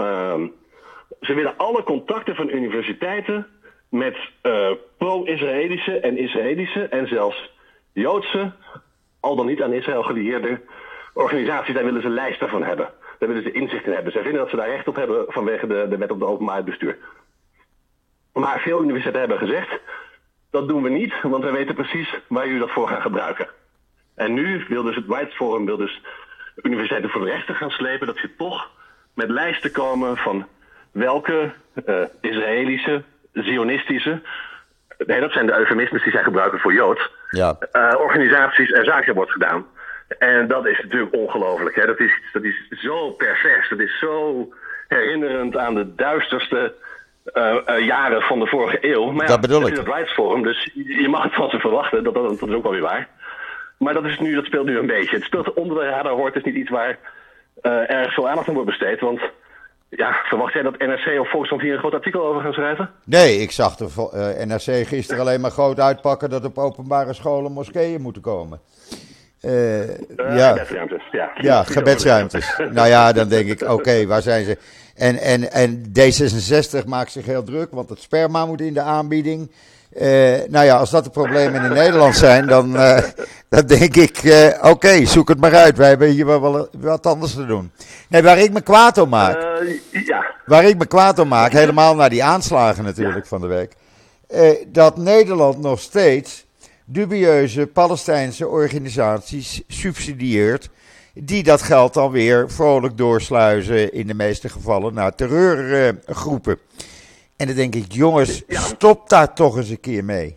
ze 1.21 1.35
willen 1.35 1.57
alle 1.57 1.83
contacten 1.83 2.35
van 2.35 2.49
universiteiten 2.49 3.47
met 3.89 4.17
pro-Israëlische 4.99 6.01
en 6.01 6.19
Israëlische 6.19 6.83
en 6.83 7.09
zelfs 7.09 7.55
Joodse, 7.93 8.53
al 9.21 9.37
dan 9.37 9.47
niet 9.47 9.63
aan 9.63 9.73
Israël 9.73 10.03
gelieerde 10.03 10.61
organisaties, 11.17 11.75
daar 11.75 11.85
willen 11.85 12.03
ze 12.03 12.09
lijsten 12.09 12.49
van 12.49 12.63
hebben. 12.63 12.91
Daar 13.19 13.29
willen 13.29 13.43
ze 13.43 13.53
inzicht 13.53 13.87
in 13.87 13.93
hebben. 13.93 14.13
Zij 14.13 14.23
vinden 14.23 14.41
dat 14.41 14.51
ze 14.51 14.57
daar 14.57 14.69
recht 14.69 14.89
op 14.89 14.97
hebben 14.97 15.25
vanwege 15.29 15.67
de, 15.67 15.87
de 15.89 15.97
wet 15.97 16.11
op 16.11 16.19
de 16.19 16.27
openbaar 16.27 16.65
bestuur. 16.65 16.97
Maar 18.33 18.61
veel 18.61 18.83
universiteiten 18.83 19.21
hebben 19.21 19.49
gezegd, 19.49 19.81
dat 20.51 20.69
doen 20.69 20.83
we 20.83 20.89
niet, 20.89 21.15
want 21.23 21.45
we 21.45 21.51
weten 21.51 21.75
precies 21.75 22.15
waar 22.29 22.45
jullie 22.45 22.61
dat 22.61 22.71
voor 22.71 22.89
gaan 22.89 23.01
gebruiken. 23.03 23.49
En 24.15 24.33
nu 24.33 24.65
wil 24.69 24.83
dus 24.83 24.97
het 24.97 25.09
Rights 25.09 25.35
Forum 25.35 25.67
wil 25.67 25.77
dus 25.77 26.01
universiteiten 26.63 27.11
voor 27.11 27.25
de 27.25 27.31
rechter 27.31 27.55
gaan 27.55 27.71
slepen, 27.71 28.07
dat 28.07 28.17
ze 28.17 28.37
toch 28.37 28.71
met 29.15 29.31
lijsten 29.31 29.73
komen 29.73 30.17
van 30.17 30.47
welke 30.93 31.53
uh, 31.87 32.03
Israëlische, 32.21 33.03
Zionistische, 33.33 34.23
nee, 34.99 35.21
dat 35.21 35.33
zijn 35.33 35.47
de 35.47 35.59
eufemismes 35.59 36.03
die 36.03 36.13
zij 36.13 36.23
gebruiken 36.23 36.59
voor 36.59 36.73
Jood, 36.73 37.11
ja. 37.31 37.59
uh, 37.73 38.01
organisaties 38.01 38.73
er 38.73 38.85
zaken 38.85 39.15
wordt 39.15 39.33
gedaan. 39.33 39.67
En 40.09 40.49
dat 40.49 40.67
is 40.67 40.83
natuurlijk 40.83 41.15
ongelooflijk. 41.15 41.87
Dat, 41.87 42.01
is, 42.01 42.21
dat 42.33 42.43
is 42.43 42.69
zo 42.69 43.11
pervers. 43.11 43.69
Dat 43.69 43.79
is 43.79 43.99
zo 43.99 44.49
herinnerend 44.89 45.57
aan 45.57 45.75
de 45.75 45.95
duisterste 45.95 46.75
uh, 47.35 47.57
uh, 47.69 47.87
jaren 47.87 48.23
van 48.23 48.39
de 48.39 48.47
vorige 48.47 48.79
eeuw. 48.81 49.11
Maar 49.11 49.27
dat 49.27 49.41
bedoel 49.41 49.61
ja, 49.61 49.67
ik. 49.67 49.71
Het 49.71 49.79
is 49.79 49.85
het 49.85 49.95
Rights 49.95 50.13
Forum, 50.13 50.43
dus 50.43 50.71
je 50.75 51.09
mag 51.09 51.23
het 51.23 51.35
van 51.35 51.51
ze 51.51 51.59
verwachten. 51.59 52.05
Dat, 52.05 52.15
dat, 52.15 52.39
dat 52.39 52.49
is 52.49 52.55
ook 52.55 52.63
wel 52.63 52.73
weer 52.73 52.81
waar. 52.81 53.09
Maar 53.79 53.95
dat, 53.95 54.05
is 54.05 54.19
nu, 54.19 54.35
dat 54.35 54.45
speelt 54.45 54.67
nu 54.67 54.79
een 54.79 54.87
beetje. 54.87 55.17
Het 55.17 55.25
speelt 55.25 55.53
onder 55.53 55.79
de 55.79 55.91
radar 55.91 56.13
hoort. 56.13 56.35
Het 56.35 56.47
is 56.47 56.53
niet 56.53 56.63
iets 56.63 56.71
waar 56.71 56.99
uh, 57.63 57.91
erg 57.91 58.15
veel 58.15 58.29
aandacht 58.29 58.49
aan 58.49 58.55
wordt 58.55 58.69
besteed. 58.71 59.01
Want 59.01 59.21
ja, 59.89 60.21
verwacht 60.25 60.53
jij 60.53 60.63
dat 60.63 60.79
NRC 60.79 61.21
of 61.21 61.31
Volkskrant 61.31 61.63
hier 61.63 61.73
een 61.73 61.79
groot 61.79 61.95
artikel 61.95 62.27
over 62.27 62.43
gaan 62.43 62.53
schrijven? 62.53 62.91
Nee, 63.05 63.39
ik 63.39 63.51
zag 63.51 63.77
de 63.77 64.45
NRC 64.47 64.87
gisteren 64.87 65.21
alleen 65.21 65.41
maar 65.41 65.51
groot 65.51 65.81
uitpakken 65.81 66.31
dat 66.31 66.45
op 66.45 66.59
openbare 66.59 67.13
scholen 67.13 67.53
moskeeën 67.53 68.01
moeten 68.01 68.23
komen. 68.23 68.61
Uh, 69.47 70.37
ja. 70.37 70.53
Gebedsruimtes, 70.53 71.03
ja. 71.11 71.31
Ja, 71.35 71.63
gebedsruimtes. 71.63 72.61
nou 72.73 72.89
ja, 72.89 73.13
dan 73.13 73.29
denk 73.29 73.49
ik, 73.49 73.63
oké, 73.63 73.73
okay, 73.73 74.07
waar 74.07 74.23
zijn 74.23 74.45
ze? 74.45 74.59
En, 74.95 75.19
en, 75.19 75.53
en 75.53 75.93
D66 75.99 76.87
maakt 76.87 77.13
zich 77.13 77.27
heel 77.27 77.43
druk, 77.43 77.69
want 77.71 77.89
het 77.89 78.01
sperma 78.01 78.47
moet 78.47 78.61
in 78.61 78.75
de 78.75 78.81
aanbieding. 78.81 79.51
Uh, 80.01 80.35
nou 80.49 80.65
ja, 80.65 80.77
als 80.77 80.91
dat 80.91 81.05
de 81.05 81.11
problemen 81.11 81.65
in 81.65 81.73
Nederland 81.73 82.17
zijn, 82.17 82.47
dan, 82.47 82.73
dan 83.49 83.67
denk 83.67 83.97
ik, 83.97 84.21
oké, 84.57 84.69
okay, 84.69 85.07
zoek 85.07 85.29
het 85.29 85.41
maar 85.41 85.55
uit. 85.55 85.77
Wij 85.77 85.89
hebben 85.89 86.09
hier 86.09 86.27
wel 86.27 86.69
wat 86.79 87.07
anders 87.07 87.35
te 87.35 87.47
doen. 87.47 87.73
Nee, 88.09 88.23
waar 88.23 88.39
ik 88.39 88.53
me 88.53 88.61
kwaad 88.61 88.99
om 88.99 89.09
maak. 89.09 89.39
ja. 89.91 90.25
Waar 90.45 90.65
ik 90.65 90.79
me 90.79 90.87
kwaad 90.87 91.19
om 91.19 91.29
maak, 91.29 91.53
helemaal 91.53 91.95
naar 91.95 92.11
die 92.11 92.25
aanslagen 92.25 92.85
natuurlijk 92.85 93.23
ja. 93.23 93.29
van 93.29 93.41
de 93.41 93.47
week. 93.47 93.73
dat 94.73 94.97
Nederland 94.97 95.59
nog 95.59 95.81
steeds 95.81 96.46
dubieuze 96.87 97.67
Palestijnse 97.67 98.49
organisaties 98.49 99.63
subsidieert 99.69 100.71
die 101.15 101.43
dat 101.43 101.63
geld 101.63 101.95
dan 101.95 102.11
weer 102.11 102.51
vrolijk 102.51 102.97
doorsluizen, 102.97 103.93
in 103.93 104.07
de 104.07 104.15
meeste 104.15 104.49
gevallen 104.49 104.95
naar 104.95 105.15
terreurgroepen. 105.15 106.59
En 107.37 107.47
dan 107.47 107.57
denk 107.57 107.75
ik, 107.75 107.93
jongens, 107.93 108.45
stop 108.49 109.09
daar 109.09 109.35
toch 109.35 109.57
eens 109.57 109.71
een 109.71 109.81
keer 109.81 110.05
mee. 110.05 110.37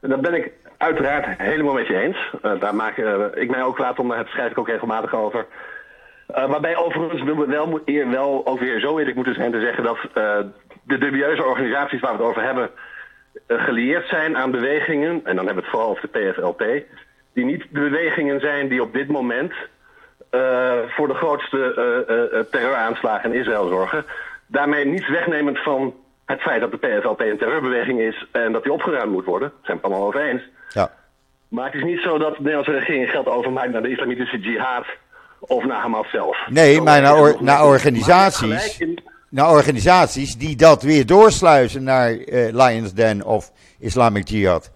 Dat 0.00 0.20
ben 0.20 0.34
ik 0.34 0.52
uiteraard 0.76 1.38
helemaal 1.38 1.74
met 1.74 1.86
je 1.86 1.98
eens. 2.00 2.32
Uh, 2.42 2.60
daar 2.60 2.74
maak 2.74 2.96
uh, 2.96 3.24
ik 3.34 3.50
mij 3.50 3.62
ook 3.62 3.74
kwaad 3.74 3.98
om, 3.98 4.08
daar 4.08 4.26
schrijf 4.26 4.50
ik 4.50 4.58
ook 4.58 4.68
regelmatig 4.68 5.14
over. 5.14 5.46
Uh, 6.30 6.50
waarbij 6.50 6.76
overigens 6.76 7.22
we 7.22 7.46
wel, 7.46 7.80
eer, 7.84 8.10
wel 8.10 8.46
ook 8.46 8.60
weer 8.60 8.80
zo 8.80 8.98
eerlijk 8.98 9.16
moeten 9.16 9.34
zijn 9.34 9.52
te 9.52 9.60
zeggen 9.60 9.84
dat 9.84 9.98
de 10.82 10.98
dubieuze 10.98 11.44
organisaties 11.44 12.00
waar 12.00 12.16
we 12.16 12.18
het 12.18 12.26
over 12.26 12.42
hebben 12.42 12.70
gelieerd 13.46 14.08
zijn 14.08 14.36
aan 14.36 14.50
bewegingen, 14.50 15.20
en 15.24 15.36
dan 15.36 15.46
hebben 15.46 15.54
we 15.54 15.60
het 15.60 15.70
vooral 15.70 15.88
over 15.88 16.08
de 16.12 16.18
PFLP, 16.18 16.64
die 17.32 17.44
niet 17.44 17.60
de 17.70 17.80
bewegingen 17.80 18.40
zijn 18.40 18.68
die 18.68 18.82
op 18.82 18.92
dit 18.92 19.08
moment 19.08 19.52
voor 20.88 21.08
de 21.08 21.14
grootste 21.14 22.46
terreuraanslagen 22.50 23.32
in 23.32 23.40
Israël 23.40 23.68
zorgen. 23.68 24.04
Daarmee 24.46 24.84
niets 24.84 25.08
wegnemend 25.08 25.58
van 25.58 25.94
het 26.24 26.40
feit 26.40 26.60
dat 26.60 26.70
de 26.70 26.76
PFLP 26.76 27.20
een 27.20 27.38
terreurbeweging 27.38 28.00
is 28.00 28.26
en 28.32 28.52
dat 28.52 28.62
die 28.62 28.72
opgeruimd 28.72 29.12
moet 29.12 29.24
worden. 29.24 29.48
Daar 29.48 29.58
zijn 29.62 29.76
we 29.76 29.82
het 29.82 29.92
allemaal 29.92 30.08
over 30.08 30.20
eens. 30.20 30.42
Ja. 30.68 30.90
Maar 31.48 31.64
het 31.64 31.74
is 31.74 31.82
niet 31.82 32.00
zo 32.00 32.18
dat 32.18 32.36
de 32.36 32.42
Nederlandse 32.42 32.72
regering 32.72 33.10
geld 33.10 33.26
overmaakt 33.26 33.72
naar 33.72 33.82
de 33.82 33.90
islamitische 33.90 34.38
jihad 34.38 34.86
of 35.40 35.64
naar 35.64 35.80
Hamas 35.80 36.10
zelf. 36.10 36.46
Nee, 36.48 36.80
maar 36.80 37.00
naar, 37.00 37.18
or 37.18 37.36
naar 37.40 37.66
organisaties. 37.66 38.84
Naar 39.34 39.50
organisaties 39.50 40.36
die 40.36 40.56
dat 40.56 40.82
weer 40.82 41.06
doorsluizen 41.06 41.82
naar 41.82 42.10
uh, 42.10 42.48
Lions 42.52 42.92
Den 42.92 43.24
of 43.24 43.50
Islamic 43.78 44.28
Jihad. 44.28 44.70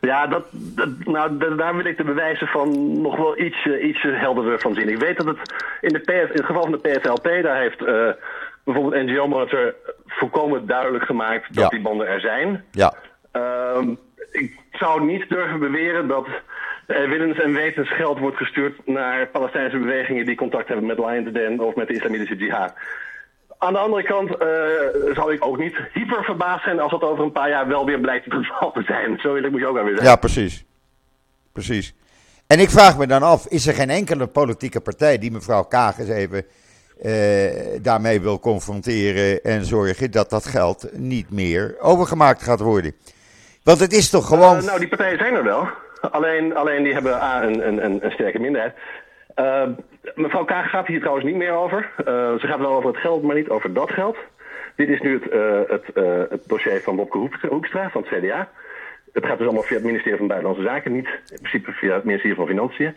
Ja, 0.00 0.26
dat, 0.26 0.44
dat, 0.52 0.88
nou, 1.04 1.56
daar 1.56 1.76
wil 1.76 1.84
ik 1.84 1.96
de 1.96 2.04
bewijzen 2.04 2.46
van 2.46 3.00
nog 3.00 3.16
wel 3.16 3.38
iets, 3.38 3.64
uh, 3.64 3.84
iets 3.88 4.02
helderder 4.02 4.60
van 4.60 4.74
zien. 4.74 4.88
Ik 4.88 4.98
weet 4.98 5.16
dat 5.16 5.26
het 5.26 5.38
in, 5.80 5.92
de 5.92 5.98
PF, 5.98 6.30
in 6.30 6.36
het 6.36 6.44
geval 6.44 6.62
van 6.62 6.72
de 6.72 6.78
PFLP, 6.88 7.24
daar 7.42 7.60
heeft 7.60 7.80
uh, 7.80 8.08
bijvoorbeeld 8.64 9.06
NGO 9.06 9.26
Monitor 9.28 9.74
volkomen 10.06 10.66
duidelijk 10.66 11.04
gemaakt 11.04 11.54
dat 11.54 11.64
Ja. 11.64 11.68
die 11.68 11.80
banden 11.80 12.06
er 12.06 12.20
zijn. 12.20 12.64
Ja, 12.70 12.94
Ehm, 13.32 13.94
ik 14.32 14.56
zou 14.72 15.04
niet 15.04 15.28
durven 15.28 15.58
beweren 15.58 16.08
dat 16.08 16.26
willens 16.86 17.38
en 17.38 17.52
wetens 17.52 17.92
geld 17.92 18.18
wordt 18.18 18.36
gestuurd 18.36 18.86
naar 18.86 19.26
Palestijnse 19.26 19.78
bewegingen 19.78 20.26
die 20.26 20.36
contact 20.36 20.68
hebben 20.68 20.86
met 20.86 20.98
Lions 20.98 21.32
Den 21.32 21.60
of 21.60 21.74
met 21.74 21.88
de 21.88 21.94
islamitische 21.94 22.36
jihad. 22.36 22.72
Aan 23.58 23.72
de 23.72 23.78
andere 23.78 24.02
kant 24.02 24.36
eh, 24.36 24.48
zou 25.14 25.32
ik 25.32 25.44
ook 25.44 25.58
niet 25.58 25.76
hyper 25.92 26.24
verbaasd 26.24 26.64
zijn 26.64 26.80
als 26.80 26.90
dat 26.90 27.02
over 27.02 27.24
een 27.24 27.32
paar 27.32 27.48
jaar 27.48 27.68
wel 27.68 27.86
weer 27.86 28.00
blijkt 28.00 28.24
het 28.24 28.34
geval 28.34 28.72
te 28.72 28.82
zijn. 28.82 29.18
Zo 29.18 29.34
eerlijk 29.34 29.52
moet 29.52 29.60
je 29.60 29.66
ook 29.66 29.74
wel 29.74 29.84
weer 29.84 29.96
zijn. 29.96 30.08
ja, 30.08 30.16
precies. 30.16 30.64
Precies. 31.52 31.94
En 32.46 32.60
ik 32.60 32.70
vraag 32.70 32.98
me 32.98 33.06
dan 33.06 33.22
af, 33.22 33.46
is 33.46 33.66
er 33.66 33.74
geen 33.74 33.90
enkele 33.90 34.26
politieke 34.26 34.80
partij 34.80 35.18
die 35.18 35.30
mevrouw 35.30 35.62
Kaag 35.62 35.98
eens 35.98 36.08
even 36.08 36.44
eh, 37.00 37.82
daarmee 37.82 38.20
wil 38.20 38.40
confronteren 38.40 39.42
en 39.42 39.64
zorgen 39.64 40.10
dat 40.10 40.30
dat 40.30 40.46
geld 40.46 40.88
niet 40.92 41.30
meer 41.30 41.76
overgemaakt 41.80 42.42
gaat 42.42 42.60
worden? 42.60 42.92
Want 43.62 43.80
het 43.80 43.92
is 43.92 44.10
toch 44.10 44.26
gewoon... 44.26 44.56
Eh, 44.56 44.64
nou, 44.64 44.78
die 44.78 44.88
partijen 44.88 45.18
zijn 45.18 45.34
er 45.34 45.44
wel. 45.44 45.68
Alleen, 46.00 46.56
alleen 46.56 46.82
die 46.82 46.92
hebben 46.92 47.14
A, 47.14 47.42
een, 47.42 47.66
een, 47.66 48.04
een, 48.04 48.10
sterke 48.10 48.38
minderheid. 48.38 48.74
Eh, 49.34 49.68
mevrouw 50.14 50.44
Kaag 50.44 50.70
gaat 50.70 50.86
hier 50.86 50.98
trouwens 50.98 51.26
niet 51.26 51.36
meer 51.36 51.52
over. 51.52 51.90
Eh, 51.96 52.04
ze 52.34 52.46
gaat 52.46 52.58
wel 52.58 52.74
over 52.74 52.88
het 52.88 52.98
geld, 52.98 53.22
maar 53.22 53.36
niet 53.36 53.48
over 53.48 53.72
dat 53.72 53.90
geld. 53.90 54.16
Dit 54.76 54.88
is 54.88 55.00
nu 55.00 55.12
het, 55.12 55.28
eh, 55.28 55.60
het, 55.66 55.84
het 56.30 56.48
dossier 56.48 56.80
van 56.80 56.96
Bobke 56.96 57.18
Hoek- 57.18 57.40
Hoekstra 57.48 57.90
van 57.90 58.04
het 58.08 58.18
CDA. 58.18 58.48
Het 59.12 59.26
gaat 59.26 59.38
dus 59.38 59.46
allemaal 59.46 59.64
via 59.64 59.76
het 59.76 59.84
ministerie 59.84 60.18
van 60.18 60.26
Buitenlandse 60.26 60.66
Zaken, 60.66 60.92
niet 60.92 61.08
in 61.28 61.38
principe 61.38 61.72
via 61.72 61.94
het 61.94 62.04
ministerie 62.04 62.36
van 62.36 62.46
Financiën. 62.46 62.94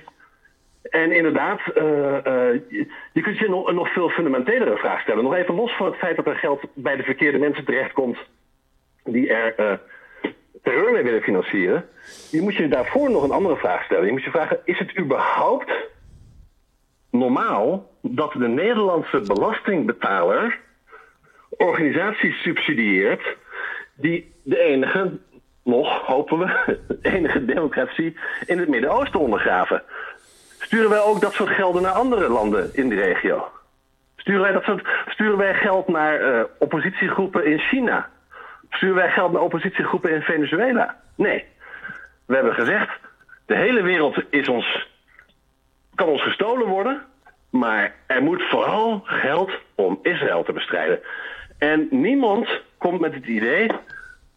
En 0.81 1.11
inderdaad, 1.11 1.61
je, 1.65 2.87
je 3.13 3.21
kunt 3.21 3.37
je 3.37 3.49
nog, 3.49 3.67
een 3.67 3.75
nog 3.75 3.93
veel 3.93 4.09
fundamentelere 4.09 4.77
vraag 4.77 5.01
stellen. 5.01 5.23
Nog 5.23 5.35
even 5.35 5.55
los 5.55 5.75
van 5.75 5.85
het 5.85 5.95
feit 5.95 6.15
dat 6.15 6.27
er 6.27 6.35
geld 6.35 6.61
bij 6.73 6.95
de 6.95 7.03
verkeerde 7.03 7.37
mensen 7.37 7.65
terechtkomt 7.65 8.17
die 9.03 9.33
er 9.33 9.79
terreur 10.63 10.91
mee 10.91 11.03
willen 11.03 11.21
financieren. 11.21 11.89
Je 12.31 12.41
moet 12.41 12.55
je 12.55 12.67
daarvoor 12.67 13.11
nog 13.11 13.23
een 13.23 13.31
andere 13.31 13.55
vraag 13.55 13.83
stellen. 13.83 14.05
Je 14.05 14.11
moet 14.11 14.23
je 14.23 14.31
vragen, 14.31 14.59
is 14.63 14.79
het 14.79 14.97
überhaupt 14.97 15.71
normaal 17.11 17.91
dat 18.01 18.31
de 18.31 18.47
Nederlandse 18.47 19.21
belastingbetaler 19.21 20.59
organisaties 21.49 22.41
subsidieert 22.41 23.37
die 23.95 24.33
de 24.43 24.59
enige, 24.59 25.19
nog 25.63 26.05
hopen 26.05 26.39
we, 26.39 26.47
de 26.87 26.99
enige 27.01 27.45
democratie 27.45 28.17
in 28.45 28.59
het 28.59 28.69
Midden-Oosten 28.69 29.19
ondergraven? 29.19 29.83
Sturen 30.59 30.89
wij 30.89 31.01
ook 31.01 31.21
dat 31.21 31.33
soort 31.33 31.49
gelden 31.49 31.81
naar 31.81 31.91
andere 31.91 32.29
landen 32.29 32.69
in 32.73 32.89
de 32.89 32.95
regio? 32.95 33.51
Sturen 34.15 34.41
wij, 34.41 34.51
dat 34.51 34.63
soort, 34.63 34.87
sturen 35.07 35.37
wij 35.37 35.53
geld 35.53 35.87
naar 35.87 36.21
eh, 36.21 36.43
oppositiegroepen 36.59 37.45
in 37.45 37.59
China? 37.59 38.09
Sturen 38.69 38.95
wij 38.95 39.09
geld 39.09 39.31
naar 39.31 39.41
oppositiegroepen 39.41 40.11
in 40.11 40.21
Venezuela? 40.21 40.95
Nee. 41.15 41.45
We 42.25 42.35
hebben 42.35 42.53
gezegd, 42.53 42.99
de 43.45 43.55
hele 43.55 43.81
wereld 43.81 44.23
is 44.29 44.47
ons, 44.47 44.87
kan 45.95 46.07
ons 46.07 46.21
gestolen 46.21 46.67
worden, 46.67 47.01
maar 47.49 47.93
er 48.07 48.23
moet 48.23 48.43
vooral 48.49 49.01
geld 49.03 49.51
om 49.75 49.99
Israël 50.01 50.43
te 50.43 50.53
bestrijden. 50.53 50.99
En 51.57 51.87
niemand 51.91 52.47
komt 52.77 52.99
met 52.99 53.13
het 53.13 53.25
idee, 53.25 53.71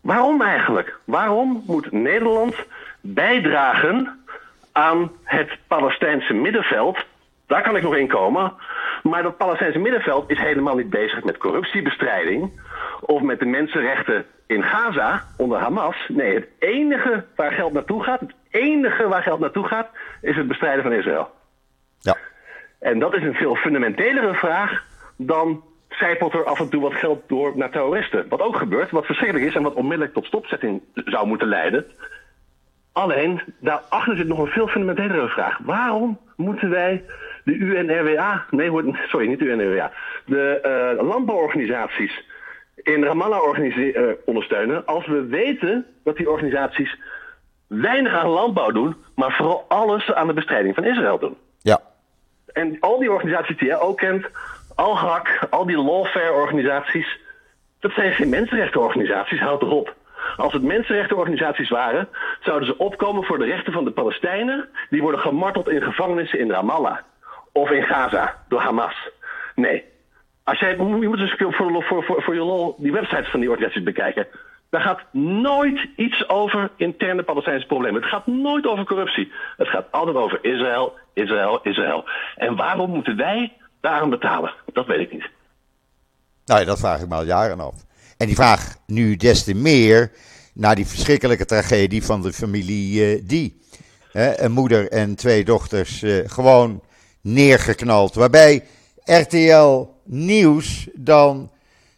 waarom 0.00 0.42
eigenlijk? 0.42 0.98
Waarom 1.04 1.62
moet 1.66 1.92
Nederland 1.92 2.54
bijdragen 3.00 4.24
aan 4.72 5.12
het 5.24 5.58
Palestijnse 5.66 6.32
middenveld? 6.32 6.98
Daar 7.46 7.62
kan 7.62 7.76
ik 7.76 7.82
nog 7.82 7.96
in 7.96 8.08
komen. 8.08 8.52
Maar 9.02 9.22
dat 9.22 9.36
Palestijnse 9.36 9.78
middenveld 9.78 10.30
is 10.30 10.38
helemaal 10.38 10.76
niet 10.76 10.90
bezig 10.90 11.24
met 11.24 11.36
corruptiebestrijding 11.36 12.60
of 13.02 13.22
met 13.22 13.38
de 13.38 13.46
mensenrechten 13.46 14.24
in 14.46 14.62
Gaza 14.62 15.22
onder 15.36 15.58
Hamas. 15.58 15.96
Nee, 16.08 16.34
het 16.34 16.48
enige 16.58 17.24
waar 17.36 17.52
geld 17.52 17.72
naartoe 17.72 18.02
gaat, 18.02 18.20
het 18.20 18.34
enige 18.50 19.08
waar 19.08 19.22
geld 19.22 19.40
naartoe 19.40 19.66
gaat, 19.66 19.88
is 20.20 20.36
het 20.36 20.48
bestrijden 20.48 20.82
van 20.82 20.92
Israël. 20.92 21.30
Ja, 21.98 22.16
En 22.78 22.98
dat 22.98 23.14
is 23.14 23.22
een 23.22 23.34
veel 23.34 23.54
fundamentelere 23.54 24.34
vraag 24.34 24.84
dan 25.16 25.64
zijpelt 25.88 26.34
er 26.34 26.44
af 26.44 26.60
en 26.60 26.68
toe 26.68 26.82
wat 26.82 26.94
geld 26.94 27.28
door 27.28 27.52
naar 27.56 27.70
terroristen. 27.70 28.28
Wat 28.28 28.40
ook 28.40 28.56
gebeurt, 28.56 28.90
wat 28.90 29.06
verschrikkelijk 29.06 29.46
is 29.46 29.54
en 29.54 29.62
wat 29.62 29.74
onmiddellijk 29.74 30.14
tot 30.14 30.24
stopzetting 30.24 30.82
zou 30.94 31.26
moeten 31.26 31.48
leiden. 31.48 31.86
Alleen, 32.92 33.42
daarachter 33.60 34.16
zit 34.16 34.26
nog 34.26 34.38
een 34.38 34.46
veel 34.46 34.68
fundamentelere 34.68 35.28
vraag. 35.28 35.58
Waarom 35.58 36.18
moeten 36.36 36.70
wij 36.70 37.04
de 37.44 37.54
UNRWA, 37.54 38.44
nee, 38.50 38.70
sorry, 39.08 39.28
niet 39.28 39.38
de 39.38 39.44
UNRWA, 39.44 39.92
de 40.26 40.60
eh, 40.60 41.06
landbouworganisaties 41.06 42.24
in 42.82 43.04
Ramallah 43.04 43.58
eh, 43.58 44.02
ondersteunen 44.24 44.86
als 44.86 45.06
we 45.06 45.26
weten 45.26 45.86
dat 46.04 46.16
die 46.16 46.30
organisaties 46.30 46.96
weinig 47.66 48.12
aan 48.12 48.28
landbouw 48.28 48.70
doen, 48.70 48.96
maar 49.14 49.32
vooral 49.32 49.64
alles 49.68 50.12
aan 50.12 50.26
de 50.26 50.32
bestrijding 50.32 50.74
van 50.74 50.84
Israël 50.84 51.18
doen? 51.18 51.36
ja, 51.58 51.80
En 52.46 52.76
al 52.80 52.98
die 52.98 53.12
organisaties 53.12 53.58
die 53.58 53.68
jij 53.68 53.80
ook 53.80 53.98
kent, 53.98 54.26
Al-Haq, 54.74 55.48
al 55.50 55.66
die 55.66 55.76
lawfare-organisaties, 55.82 57.18
dat 57.80 57.92
zijn 57.92 58.12
geen 58.12 58.28
mensenrechtenorganisaties, 58.28 59.40
houd 59.40 59.62
erop. 59.62 59.94
Als 60.36 60.52
het 60.52 60.62
mensenrechtenorganisaties 60.62 61.68
waren, 61.68 62.08
zouden 62.40 62.68
ze 62.68 62.78
opkomen 62.78 63.24
voor 63.24 63.38
de 63.38 63.44
rechten 63.44 63.72
van 63.72 63.84
de 63.84 63.90
Palestijnen 63.90 64.68
die 64.90 65.02
worden 65.02 65.20
gemarteld 65.20 65.68
in 65.68 65.82
gevangenissen 65.82 66.38
in 66.38 66.50
Ramallah 66.50 66.98
of 67.52 67.70
in 67.70 67.82
Gaza 67.82 68.36
door 68.48 68.60
Hamas. 68.60 69.10
Nee. 69.54 69.91
Als 70.44 70.58
jij, 70.58 70.76
je 70.76 71.08
moet 71.08 71.18
eens 71.18 71.34
voor, 71.38 71.82
voor, 71.82 72.04
voor, 72.04 72.22
voor 72.22 72.34
je 72.34 72.40
lol 72.40 72.74
die 72.78 72.92
websites 72.92 73.30
van 73.30 73.40
die 73.40 73.50
organisaties 73.50 73.84
bekijken. 73.84 74.26
Daar 74.70 74.80
gaat 74.80 75.00
nooit 75.12 75.88
iets 75.96 76.28
over 76.28 76.70
interne 76.76 77.22
Palestijnse 77.22 77.66
problemen. 77.66 78.00
Het 78.00 78.10
gaat 78.10 78.26
nooit 78.26 78.66
over 78.66 78.84
corruptie. 78.84 79.32
Het 79.56 79.68
gaat 79.68 79.86
altijd 79.90 80.16
over 80.16 80.38
Israël, 80.42 80.94
Israël, 81.12 81.60
Israël. 81.62 82.04
En 82.36 82.56
waarom 82.56 82.90
moeten 82.90 83.16
wij 83.16 83.52
daarom 83.80 84.10
betalen? 84.10 84.54
Dat 84.72 84.86
weet 84.86 85.00
ik 85.00 85.12
niet. 85.12 85.30
nou 86.44 86.60
ja, 86.60 86.66
dat 86.66 86.78
vraag 86.78 87.00
ik 87.00 87.08
me 87.08 87.14
al 87.14 87.24
jaren 87.24 87.60
af. 87.60 87.74
En 88.16 88.26
die 88.26 88.36
vraag 88.36 88.76
nu 88.86 89.16
des 89.16 89.44
te 89.44 89.54
meer 89.54 90.12
naar 90.54 90.74
die 90.74 90.86
verschrikkelijke 90.86 91.44
tragedie 91.44 92.04
van 92.04 92.22
de 92.22 92.32
familie 92.32 93.04
eh, 93.04 93.20
Die. 93.24 93.60
Een 94.12 94.52
moeder 94.52 94.88
en 94.90 95.16
twee 95.16 95.44
dochters 95.44 96.02
eh, 96.02 96.18
gewoon 96.26 96.82
neergeknald. 97.20 98.14
Waarbij 98.14 98.64
RTL 99.04 99.91
Nieuws 100.04 100.88
dan 100.94 101.50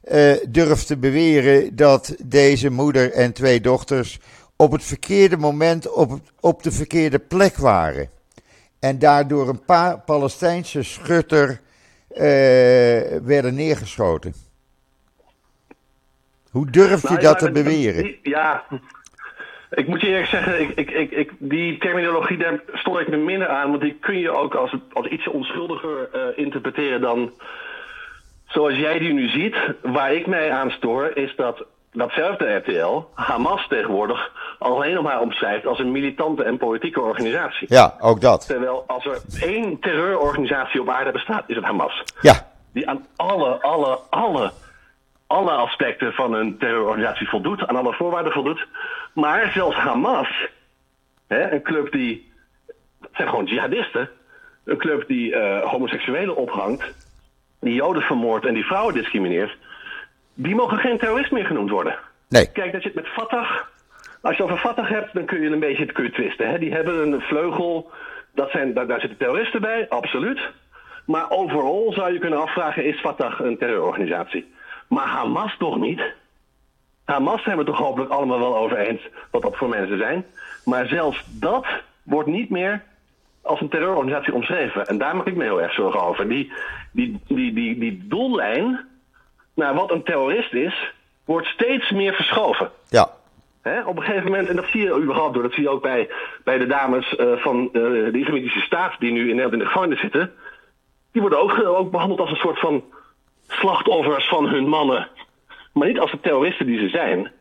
eh, 0.03 0.33
durft 0.49 0.87
te 0.87 0.97
beweren 0.97 1.77
dat 1.77 2.17
deze 2.25 2.71
moeder 2.71 3.13
en 3.13 3.33
twee 3.33 3.61
dochters 3.61 4.19
op 4.57 4.73
het 4.73 4.85
verkeerde 4.85 5.37
moment 5.37 5.91
op, 5.93 6.21
op 6.41 6.63
de 6.63 6.71
verkeerde 6.73 7.19
plek 7.19 7.57
waren. 7.57 8.09
En 8.81 8.99
daardoor 8.99 9.49
een 9.49 9.65
paar 9.65 9.99
Palestijnse 10.01 10.83
schutter 10.83 11.61
eh, 12.09 12.23
werden 13.23 13.55
neergeschoten. 13.55 14.35
Hoe 16.51 16.71
durft 16.71 17.05
u 17.05 17.09
Nou, 17.09 17.21
dat 17.21 17.41
ja, 17.41 17.47
te 17.47 17.51
beweren? 17.53 18.03
die- 18.03 18.19
Ja. 18.23 18.65
Ik 19.71 19.87
moet 19.87 20.01
je 20.01 20.07
eerlijk 20.07 20.27
zeggen, 20.27 20.61
ik, 20.61 20.71
ik, 20.77 20.91
ik, 20.91 21.11
ik, 21.11 21.33
die 21.39 21.79
terminologie, 21.79 22.37
daar 22.39 22.61
stoor 22.73 23.01
ik 23.01 23.09
me 23.09 23.17
minder 23.17 23.49
aan. 23.49 23.69
Want 23.71 23.83
die 23.83 23.97
kun 24.01 24.19
je 24.19 24.31
ook 24.31 24.55
als, 24.55 24.77
als 24.93 25.07
iets 25.07 25.29
onschuldiger 25.29 26.09
uh, 26.15 26.39
interpreteren 26.45 27.01
dan 27.01 27.33
zoals 28.55 28.75
jij 28.75 28.99
die 28.99 29.13
nu 29.13 29.29
ziet. 29.29 29.57
Waar 29.83 30.13
ik 30.13 30.27
mij 30.27 30.51
aan 30.51 30.71
stoor, 30.71 31.11
is 31.15 31.37
dat 31.37 31.65
datzelfde 31.93 32.55
RTL 32.55 33.03
Hamas 33.15 33.67
tegenwoordig 33.69 34.33
alleen 34.59 34.95
nog 34.95 35.03
maar 35.03 35.21
omschrijft 35.21 35.67
als 35.67 35.79
een 35.79 35.93
militante 35.93 36.45
en 36.45 36.57
politieke 36.57 37.01
organisatie. 37.01 37.67
Ja, 37.71 37.95
ook 38.01 38.21
dat. 38.21 38.47
Terwijl 38.47 38.85
als 38.87 39.07
er 39.07 39.21
één 39.41 39.81
terreurorganisatie 39.81 40.81
op 40.81 40.89
aarde 40.89 41.13
bestaat, 41.13 41.45
is 41.47 41.57
het 41.57 41.65
Hamas. 41.65 42.03
Ja. 42.21 42.53
Die 42.73 42.89
aan 42.89 43.07
alle, 43.17 43.63
alle, 43.63 43.99
alle, 44.11 44.53
alle 45.27 45.51
aspecten 45.51 46.13
van 46.13 46.35
een 46.35 46.59
terreurorganisatie 46.59 47.29
voldoet, 47.29 47.67
aan 47.67 47.77
alle 47.77 47.93
voorwaarden 47.93 48.33
voldoet. 48.33 48.67
Maar 49.15 49.51
zelfs 49.55 49.77
Hamas, 49.77 50.49
hè, 51.27 51.53
een 51.53 51.63
club 51.63 51.93
die. 51.93 52.33
Het 53.01 53.11
zijn 53.13 53.29
gewoon 53.29 53.45
jihadisten. 53.45 54.09
Een 54.65 54.79
club 54.79 55.07
die 55.07 55.31
uh, 55.31 55.61
homoseksuelen 55.61 56.37
ophangt, 56.37 56.85
die 57.65 57.75
Joden 57.75 58.03
vermoordt 58.03 58.47
en 58.47 58.55
die 58.55 58.65
vrouwen 58.65 58.95
discrimineert. 58.95 59.57
Die 60.35 60.55
mogen 60.55 60.79
geen 60.79 60.99
terrorist 60.99 61.31
meer 61.31 61.47
genoemd 61.47 61.71
worden. 61.71 61.99
Nee. 62.29 62.53
Kijk, 62.53 62.73
dat 62.73 62.83
je 62.83 62.89
het 62.89 62.97
met 62.97 63.09
Fatah. 63.09 63.51
Als 64.23 64.37
je 64.37 64.43
over 64.43 64.59
Fatah 64.59 64.91
hebt, 64.91 65.15
dan 65.15 65.25
kun 65.25 65.41
je 65.41 65.51
een 65.51 65.61
beetje 65.61 65.83
het 65.83 65.93
kun 65.93 66.05
je 66.05 66.11
twisten. 66.11 66.51
Hè? 66.51 66.59
Die 66.59 66.73
hebben 66.73 67.13
een 67.13 67.21
vleugel. 67.21 67.91
Dat 68.35 68.51
zijn, 68.51 68.75
daar, 68.75 68.87
daar 68.87 69.01
zitten 69.01 69.19
terroristen 69.19 69.61
bij, 69.61 69.89
absoluut. 69.89 70.41
Maar 71.07 71.31
overal 71.31 71.93
zou 71.93 72.13
je 72.13 72.19
kunnen 72.19 72.41
afvragen: 72.41 72.85
is 72.85 73.01
Fatah 73.01 73.41
een 73.41 73.59
terreurorganisatie? 73.59 74.53
Maar 74.89 75.07
Hamas 75.07 75.57
toch 75.59 75.79
niet? 75.79 76.01
Hamas 77.05 77.43
zijn 77.43 77.57
we 77.57 77.65
toch 77.65 77.79
hopelijk 77.79 78.11
allemaal 78.11 78.39
wel 78.39 78.57
over 78.57 78.79
eens 78.79 79.09
wat 79.31 79.43
dat 79.43 79.57
voor 79.57 79.69
mensen 79.69 79.99
zijn. 79.99 80.25
Maar 80.65 80.87
zelfs 80.87 81.25
dat 81.41 81.67
wordt 82.03 82.29
niet 82.29 82.51
meer 82.51 82.83
als 83.45 83.61
een 83.61 83.69
terreurorganisatie 83.69 84.35
omschreven. 84.35 84.87
En 84.87 84.99
daar 84.99 85.17
maak 85.17 85.27
ik 85.27 85.37
me 85.37 85.43
heel 85.43 85.63
erg 85.63 85.73
zorgen 85.73 86.01
over. 86.01 86.29
Die, 86.29 86.53
die, 86.93 87.21
die, 87.27 87.53
die, 87.53 87.79
die 87.79 88.05
doellijn 88.09 88.89
naar 89.55 89.75
wat 89.75 89.91
een 89.91 90.03
terrorist 90.03 90.53
is, 90.53 90.93
wordt 91.25 91.47
steeds 91.47 91.91
meer 91.91 92.15
verschoven. 92.15 92.71
Ja. 92.89 93.09
Op 93.87 93.97
een 93.97 94.03
gegeven 94.03 94.31
moment, 94.31 94.49
en 94.49 94.57
dat 94.57 94.67
zie 94.67 94.83
je 94.83 95.01
überhaupt 95.01 95.35
door, 95.35 95.43
dat 95.43 95.53
zie 95.53 95.63
je 95.63 95.69
ook 95.69 95.83
bij, 95.83 96.11
bij 96.45 96.59
de 96.59 96.67
dames 96.67 97.15
uh, 97.19 97.37
van 97.37 97.63
uh, 97.73 97.73
de 98.13 98.19
Islamitische 98.19 98.61
Staat 98.61 98.93
die 98.99 99.13
nu 99.13 99.21
in 99.21 99.27
Nederland 99.27 99.53
in 99.53 99.59
de 99.59 99.67
gevangenis 99.67 100.01
zitten. 100.01 100.33
Die 101.13 101.21
worden 101.21 101.41
ook, 101.41 101.65
ook 101.65 101.91
behandeld 101.91 102.21
als 102.21 102.31
een 102.31 102.37
soort 102.37 102.59
van 102.59 102.85
slachtoffers 103.49 104.29
van 104.29 104.49
hun 104.49 104.69
mannen. 104.69 105.09
Maar 105.73 105.89
niet 105.89 105.99
als 105.99 106.11
de 106.11 106.21
terroristen 106.21 106.67
die 106.67 106.79
ze 106.79 106.89
zijn. 106.89 107.33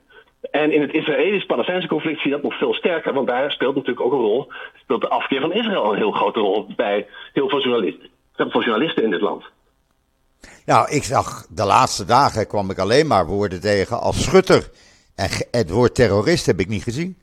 En 0.51 0.71
in 0.71 0.81
het 0.81 0.93
Israëlisch-Palestijnse 0.93 1.87
conflict 1.87 2.21
zie 2.21 2.29
je 2.29 2.35
dat 2.35 2.43
nog 2.43 2.57
veel 2.57 2.73
sterker, 2.73 3.13
want 3.13 3.27
daar 3.27 3.51
speelt 3.51 3.75
natuurlijk 3.75 4.05
ook 4.05 4.11
een 4.11 4.17
rol, 4.17 4.51
speelt 4.75 5.01
de 5.01 5.09
afkeer 5.09 5.41
van 5.41 5.53
Israël 5.53 5.91
een 5.91 5.97
heel 5.97 6.11
grote 6.11 6.39
rol 6.39 6.67
bij 6.75 7.07
heel 7.33 7.49
veel 7.49 7.61
journalisten, 7.61 8.09
journalisten 8.49 9.03
in 9.03 9.09
dit 9.09 9.21
land. 9.21 9.43
Nou, 10.65 10.89
ik 10.89 11.03
zag 11.03 11.47
de 11.49 11.65
laatste 11.65 12.05
dagen 12.05 12.47
kwam 12.47 12.69
ik 12.69 12.77
alleen 12.77 13.07
maar 13.07 13.25
woorden 13.25 13.61
tegen 13.61 13.99
als 13.99 14.23
schutter. 14.23 14.69
En 15.15 15.29
het 15.51 15.69
woord 15.69 15.95
terrorist 15.95 16.45
heb 16.45 16.59
ik 16.59 16.67
niet 16.67 16.83
gezien 16.83 17.17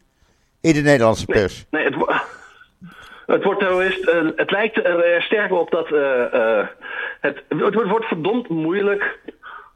in 0.60 0.72
de 0.72 0.80
Nederlandse 0.80 1.26
pers. 1.26 1.66
Nee, 1.70 1.90
nee 1.90 1.92
het, 2.06 2.22
het 3.26 3.44
woord 3.44 3.58
terrorist, 3.58 4.08
uh, 4.08 4.30
het 4.36 4.50
lijkt 4.50 4.84
er 4.84 5.22
sterk 5.22 5.52
op 5.52 5.70
dat 5.70 5.90
uh, 5.90 6.00
uh, 6.34 6.66
het, 7.20 7.42
het 7.48 7.74
wordt 7.74 8.06
verdomd 8.06 8.48
moeilijk 8.48 9.18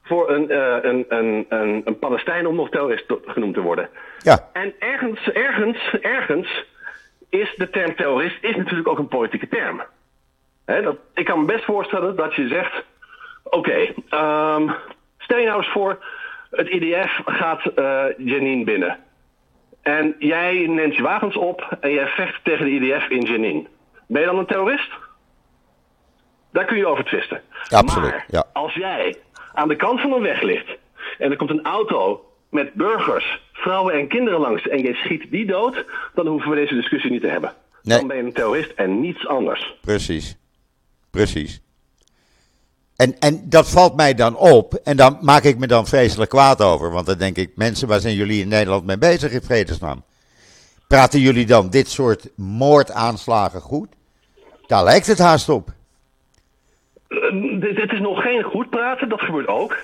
voor 0.04 0.30
een, 0.30 0.56
een, 0.88 1.04
een, 1.08 1.46
een, 1.48 1.82
een 1.84 1.98
Palestijn 1.98 2.46
om 2.46 2.54
nog 2.54 2.70
terrorist 2.70 3.04
genoemd 3.24 3.54
te 3.54 3.60
worden. 3.60 3.88
Ja. 4.18 4.48
En 4.52 4.74
ergens, 4.78 5.30
ergens, 5.32 5.96
ergens 6.00 6.64
is 7.28 7.54
de 7.56 7.70
term 7.70 7.96
terrorist 7.96 8.38
is 8.40 8.56
natuurlijk 8.56 8.88
ook 8.88 8.98
een 8.98 9.08
politieke 9.08 9.48
term. 9.48 9.82
Dat, 10.64 10.96
ik 11.14 11.24
kan 11.24 11.40
me 11.40 11.44
best 11.44 11.64
voorstellen 11.64 12.16
dat 12.16 12.34
je 12.34 12.48
zegt 12.48 12.84
Oké, 13.44 13.56
okay, 13.56 13.84
um, 14.56 14.74
stel 15.18 15.38
je 15.38 15.46
nou 15.46 15.58
eens 15.58 15.72
voor, 15.72 16.04
het 16.50 16.68
IDF 16.68 17.20
gaat 17.24 17.62
uh, 17.76 18.04
Jenin 18.16 18.64
binnen. 18.64 18.98
En 19.82 20.14
jij 20.18 20.66
neemt 20.66 20.96
je 20.96 21.02
wagens 21.02 21.36
op 21.36 21.76
en 21.80 21.92
jij 21.92 22.06
vecht 22.06 22.44
tegen 22.44 22.64
de 22.64 22.70
IDF 22.70 23.08
in 23.08 23.20
Jenin. 23.20 23.68
Ben 24.06 24.20
je 24.20 24.26
dan 24.26 24.38
een 24.38 24.46
terrorist? 24.46 24.90
Daar 26.52 26.64
kun 26.64 26.76
je 26.76 26.86
over 26.86 27.04
twisten. 27.04 27.40
Absoluut, 27.68 28.10
maar 28.10 28.24
ja. 28.28 28.44
als 28.52 28.74
jij 28.74 29.16
aan 29.54 29.68
de 29.68 29.76
kant 29.76 30.00
van 30.00 30.12
een 30.12 30.22
weg 30.22 30.42
ligt 30.42 30.68
en 31.18 31.30
er 31.30 31.36
komt 31.36 31.50
een 31.50 31.64
auto 31.64 32.24
met 32.50 32.74
burgers, 32.74 33.42
vrouwen 33.52 33.94
en 33.94 34.08
kinderen 34.08 34.40
langs 34.40 34.68
en 34.68 34.82
je 34.82 34.94
schiet 34.94 35.30
die 35.30 35.46
dood, 35.46 35.84
dan 36.14 36.26
hoeven 36.26 36.50
we 36.50 36.56
deze 36.56 36.74
discussie 36.74 37.10
niet 37.10 37.20
te 37.20 37.28
hebben. 37.28 37.52
Nee. 37.82 37.98
Dan 37.98 38.06
ben 38.06 38.16
je 38.16 38.22
een 38.22 38.32
terrorist 38.32 38.72
en 38.76 39.00
niets 39.00 39.26
anders. 39.26 39.74
Precies. 39.80 40.36
Precies. 41.10 41.60
En, 42.96 43.18
en 43.18 43.48
dat 43.48 43.70
valt 43.70 43.96
mij 43.96 44.14
dan 44.14 44.36
op 44.36 44.74
en 44.74 44.96
dan 44.96 45.18
maak 45.20 45.42
ik 45.42 45.58
me 45.58 45.66
dan 45.66 45.86
vreselijk 45.86 46.30
kwaad 46.30 46.62
over. 46.62 46.90
Want 46.90 47.06
dan 47.06 47.18
denk 47.18 47.36
ik, 47.36 47.50
mensen, 47.54 47.88
waar 47.88 48.00
zijn 48.00 48.14
jullie 48.14 48.40
in 48.40 48.48
Nederland 48.48 48.86
mee 48.86 48.98
bezig 48.98 49.32
in 49.32 49.42
vredesnaam? 49.42 50.04
Praten 50.88 51.20
jullie 51.20 51.46
dan 51.46 51.70
dit 51.70 51.88
soort 51.88 52.28
moordaanslagen 52.36 53.60
goed? 53.60 53.88
Daar 54.66 54.84
lijkt 54.84 55.06
het 55.06 55.18
haast 55.18 55.48
op. 55.48 55.72
Uh, 57.08 57.53
dit, 57.72 57.92
is 57.92 58.00
nog 58.00 58.22
geen 58.22 58.42
goed 58.42 58.70
praten, 58.70 59.08
dat 59.08 59.20
gebeurt 59.20 59.48
ook. 59.48 59.76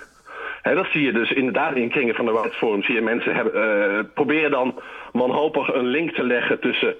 He, 0.62 0.74
dat 0.74 0.86
zie 0.92 1.02
je 1.02 1.12
dus 1.12 1.30
inderdaad 1.30 1.74
in 1.74 1.90
kringen 1.90 2.14
van 2.14 2.24
de 2.24 2.30
World 2.30 2.54
Forum. 2.54 2.82
Zie 2.82 2.94
je 2.94 3.00
mensen 3.00 3.34
hebben, 3.34 3.54
uh, 3.54 3.98
proberen 4.14 4.50
dan 4.50 4.80
wanhopig 5.12 5.74
een 5.74 5.86
link 5.86 6.14
te 6.14 6.22
leggen 6.22 6.60
tussen 6.60 6.94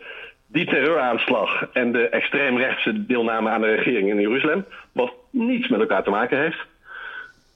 die 0.47 0.67
terreuraanslag 0.67 1.69
en 1.73 1.93
de 1.93 2.09
extreemrechtse 2.09 3.07
deelname 3.07 3.51
aan 3.51 3.61
de 3.61 3.75
regering 3.75 4.09
in 4.09 4.21
Jeruzalem, 4.21 4.65
wat 4.93 5.13
niets 5.31 5.69
met 5.69 5.81
elkaar 5.81 6.03
te 6.03 6.11
maken 6.11 6.39
heeft. 6.39 6.67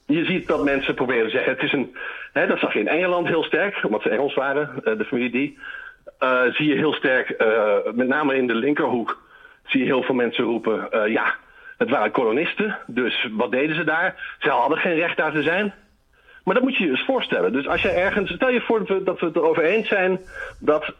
Je 0.05 0.25
ziet 0.25 0.47
dat 0.47 0.63
mensen 0.63 0.95
proberen 0.95 1.25
te 1.25 1.31
zeggen, 1.31 1.51
het 1.51 1.63
is 1.63 1.71
een, 1.71 1.95
dat 2.33 2.59
zag 2.59 2.73
je 2.73 2.79
in 2.79 2.87
Engeland 2.87 3.27
heel 3.27 3.43
sterk, 3.43 3.83
omdat 3.83 4.01
ze 4.01 4.09
Engels 4.09 4.33
waren, 4.33 4.69
de 4.83 5.05
familie 5.05 5.31
die. 5.31 5.57
Uh, 6.19 6.41
zie 6.51 6.67
je 6.67 6.75
heel 6.75 6.93
sterk, 6.93 7.35
met 7.93 8.07
name 8.07 8.35
in 8.35 8.47
de 8.47 8.55
linkerhoek, 8.55 9.21
zie 9.65 9.79
je 9.79 9.85
heel 9.85 10.03
veel 10.03 10.15
mensen 10.15 10.43
roepen, 10.43 11.11
ja, 11.11 11.35
het 11.77 11.89
waren 11.89 12.11
kolonisten, 12.11 12.77
dus 12.87 13.29
wat 13.31 13.51
deden 13.51 13.75
ze 13.75 13.83
daar? 13.83 14.35
Ze 14.39 14.49
hadden 14.49 14.77
geen 14.77 14.95
recht 14.95 15.17
daar 15.17 15.31
te 15.31 15.43
zijn. 15.43 15.73
Maar 16.43 16.53
dat 16.53 16.63
moet 16.63 16.77
je 16.77 16.83
je 16.83 16.89
eens 16.89 17.05
voorstellen. 17.05 17.53
Dus 17.53 17.67
als 17.67 17.81
je 17.81 17.89
ergens, 17.89 18.31
stel 18.31 18.49
je 18.49 18.61
voor 18.61 18.79
dat 18.79 18.87
we, 18.87 19.03
dat 19.03 19.19
we 19.19 19.25
het 19.25 19.35
erover 19.35 19.63
eens 19.63 19.87
zijn 19.87 20.19
dat 20.59 20.93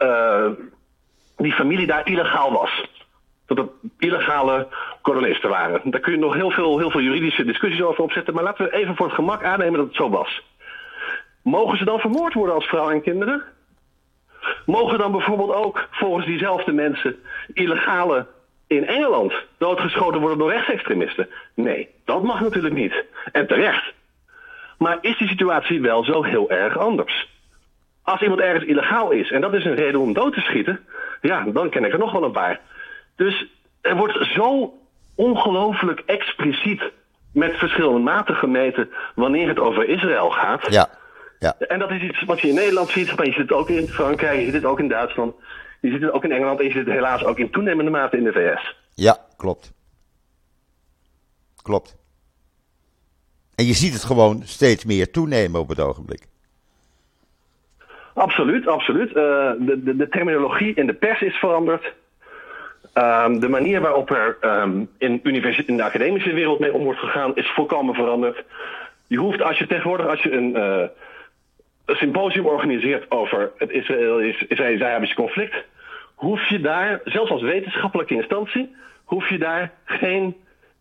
die 1.37 1.53
familie 1.53 1.87
daar 1.87 2.07
illegaal 2.07 2.51
was. 2.51 2.89
Dat 3.45 3.57
het 3.57 3.69
illegale 3.97 4.67
kolonisten 5.01 5.49
waren. 5.49 5.91
Daar 5.91 5.99
kun 5.99 6.11
je 6.11 6.19
nog 6.19 6.33
heel 6.33 6.51
veel, 6.51 6.77
heel 6.77 6.91
veel 6.91 7.01
juridische 7.01 7.45
discussies 7.45 7.81
over 7.81 8.03
opzetten. 8.03 8.33
Maar 8.33 8.43
laten 8.43 8.65
we 8.65 8.73
even 8.73 8.95
voor 8.95 9.05
het 9.05 9.15
gemak 9.15 9.43
aannemen 9.43 9.77
dat 9.77 9.87
het 9.87 9.95
zo 9.95 10.09
was. 10.09 10.43
Mogen 11.43 11.77
ze 11.77 11.85
dan 11.85 11.99
vermoord 11.99 12.33
worden 12.33 12.55
als 12.55 12.65
vrouw 12.65 12.89
en 12.89 13.01
kinderen? 13.01 13.43
Mogen 14.65 14.97
dan 14.97 15.11
bijvoorbeeld 15.11 15.53
ook 15.53 15.87
volgens 15.91 16.25
diezelfde 16.25 16.71
mensen 16.71 17.15
illegale 17.53 18.27
in 18.67 18.87
Engeland 18.87 19.33
doodgeschoten 19.57 20.19
worden 20.19 20.37
door 20.37 20.51
rechtsextremisten? 20.51 21.29
Nee, 21.53 21.89
dat 22.05 22.23
mag 22.23 22.41
natuurlijk 22.41 22.73
niet. 22.73 23.03
En 23.31 23.47
terecht. 23.47 23.93
Maar 24.77 24.97
is 25.01 25.17
die 25.17 25.27
situatie 25.27 25.81
wel 25.81 26.03
zo 26.03 26.23
heel 26.23 26.49
erg 26.49 26.77
anders? 26.77 27.33
Als 28.03 28.21
iemand 28.21 28.41
ergens 28.41 28.65
illegaal 28.65 29.11
is 29.11 29.31
en 29.31 29.41
dat 29.41 29.53
is 29.53 29.65
een 29.65 29.75
reden 29.75 29.99
om 29.99 30.13
dood 30.13 30.33
te 30.33 30.39
schieten, 30.39 30.79
ja, 31.21 31.43
dan 31.43 31.69
ken 31.69 31.85
ik 31.85 31.93
er 31.93 31.99
nog 31.99 32.11
wel 32.11 32.23
een 32.23 32.31
paar. 32.31 32.59
Dus 33.15 33.45
er 33.81 33.95
wordt 33.95 34.27
zo 34.33 34.73
ongelooflijk 35.15 36.03
expliciet 36.05 36.81
met 37.33 37.57
verschillende 37.57 37.99
maten 37.99 38.35
gemeten 38.35 38.89
wanneer 39.15 39.47
het 39.47 39.59
over 39.59 39.89
Israël 39.89 40.29
gaat. 40.29 40.71
Ja. 40.71 40.89
ja. 41.39 41.55
En 41.59 41.79
dat 41.79 41.91
is 41.91 42.01
iets 42.01 42.23
wat 42.23 42.41
je 42.41 42.47
in 42.47 42.55
Nederland 42.55 42.89
ziet, 42.89 43.15
maar 43.15 43.25
je 43.25 43.31
ziet 43.31 43.41
het 43.41 43.51
ook 43.51 43.69
in 43.69 43.87
Frankrijk, 43.87 44.39
je 44.39 44.45
ziet 44.45 44.53
het 44.53 44.65
ook 44.65 44.79
in 44.79 44.87
Duitsland, 44.87 45.35
je 45.79 45.91
ziet 45.91 46.01
het 46.01 46.11
ook 46.11 46.23
in 46.23 46.31
Engeland 46.31 46.59
en 46.59 46.65
je 46.65 46.71
ziet 46.71 46.85
het 46.85 46.93
helaas 46.93 47.23
ook 47.23 47.39
in 47.39 47.49
toenemende 47.49 47.91
mate 47.91 48.17
in 48.17 48.23
de 48.23 48.31
VS. 48.31 48.75
Ja, 48.93 49.17
klopt. 49.37 49.73
Klopt. 51.61 51.95
En 53.55 53.65
je 53.65 53.73
ziet 53.73 53.93
het 53.93 54.03
gewoon 54.03 54.41
steeds 54.43 54.85
meer 54.85 55.11
toenemen 55.11 55.59
op 55.59 55.69
het 55.69 55.79
ogenblik. 55.79 56.27
Absoluut, 58.13 58.67
absoluut. 58.67 59.07
Uh, 59.07 59.15
de, 59.59 59.81
de, 59.83 59.95
de, 59.95 60.09
terminologie 60.09 60.73
in 60.73 60.85
de 60.85 60.93
pers 60.93 61.21
is 61.21 61.35
veranderd. 61.35 61.93
Um, 62.93 63.39
de 63.39 63.49
manier 63.49 63.81
waarop 63.81 64.09
er 64.09 64.37
um, 64.41 64.89
in, 64.97 65.19
in, 65.23 65.77
de 65.77 65.83
academische 65.83 66.33
wereld 66.33 66.59
mee 66.59 66.73
om 66.73 66.83
wordt 66.83 66.99
gegaan 66.99 67.35
is 67.35 67.47
volkomen 67.47 67.95
veranderd. 67.95 68.43
Je 69.07 69.17
hoeft, 69.17 69.41
als 69.41 69.57
je 69.57 69.67
tegenwoordig 69.67 70.07
als 70.07 70.23
je 70.23 70.31
een, 70.31 70.49
uh, 70.49 70.87
een 71.85 71.95
symposium 71.95 72.45
organiseert 72.45 73.11
over 73.11 73.51
het 73.57 73.69
Israëlisch-Arabische 74.47 75.15
conflict, 75.15 75.55
hoef 76.15 76.47
je 76.47 76.59
daar, 76.59 76.99
zelfs 77.03 77.31
als 77.31 77.41
wetenschappelijke 77.41 78.15
instantie, 78.15 78.75
hoef 79.03 79.29
je 79.29 79.37
daar 79.37 79.71
geen 79.85 80.35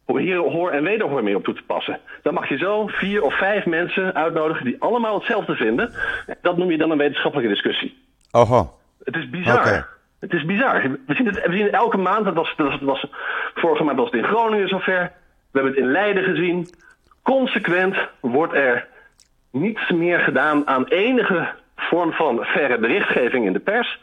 hier 0.07 0.36
hoor 0.36 0.70
en 0.70 0.82
wederhoor 0.82 1.22
meer 1.22 1.36
op 1.36 1.44
toe 1.44 1.55
te 1.55 1.62
passen. 1.66 2.00
Dan 2.22 2.34
mag 2.34 2.48
je 2.48 2.57
zo 2.57 2.86
vier 2.86 3.22
of 3.22 3.38
vijf 3.38 3.66
mensen 3.66 4.14
uitnodigen 4.14 4.64
die 4.64 4.76
allemaal 4.78 5.14
hetzelfde 5.14 5.55
vinden. 5.55 5.92
Dat 6.42 6.57
noem 6.57 6.70
je 6.70 6.78
dan 6.78 6.90
een 6.90 6.98
wetenschappelijke 6.98 7.52
discussie. 7.52 7.96
Oho. 8.30 8.74
Het 9.05 9.16
is 9.16 9.30
bizar. 9.30 9.88
Het 10.20 10.32
is 10.32 10.44
bizar. 10.44 10.82
We 11.07 11.14
zien 11.14 11.26
het, 11.26 11.46
we 11.46 11.52
zien 11.52 11.64
het 11.64 11.74
elke 11.74 11.96
maand. 11.96 12.24
Dat 12.24 12.34
was, 12.34 12.55
dat 12.57 12.66
was, 12.66 12.78
dat 12.78 12.88
was, 12.88 13.07
vorige 13.55 13.84
maand 13.84 13.98
was 13.98 14.11
het 14.11 14.20
in 14.20 14.28
Groningen 14.28 14.68
zover. 14.68 15.12
We 15.50 15.61
hebben 15.61 15.72
het 15.72 15.82
in 15.82 15.90
Leiden 15.90 16.22
gezien. 16.22 16.68
Consequent 17.22 17.96
wordt 18.20 18.55
er 18.55 18.88
niets 19.55 19.90
meer 19.90 20.18
gedaan 20.20 20.66
aan 20.66 20.84
enige 20.86 21.48
vorm 21.76 22.12
van 22.12 22.44
verre 22.44 22.78
berichtgeving 22.78 23.46
in 23.46 23.52
de 23.52 23.59
pers. 23.61 24.00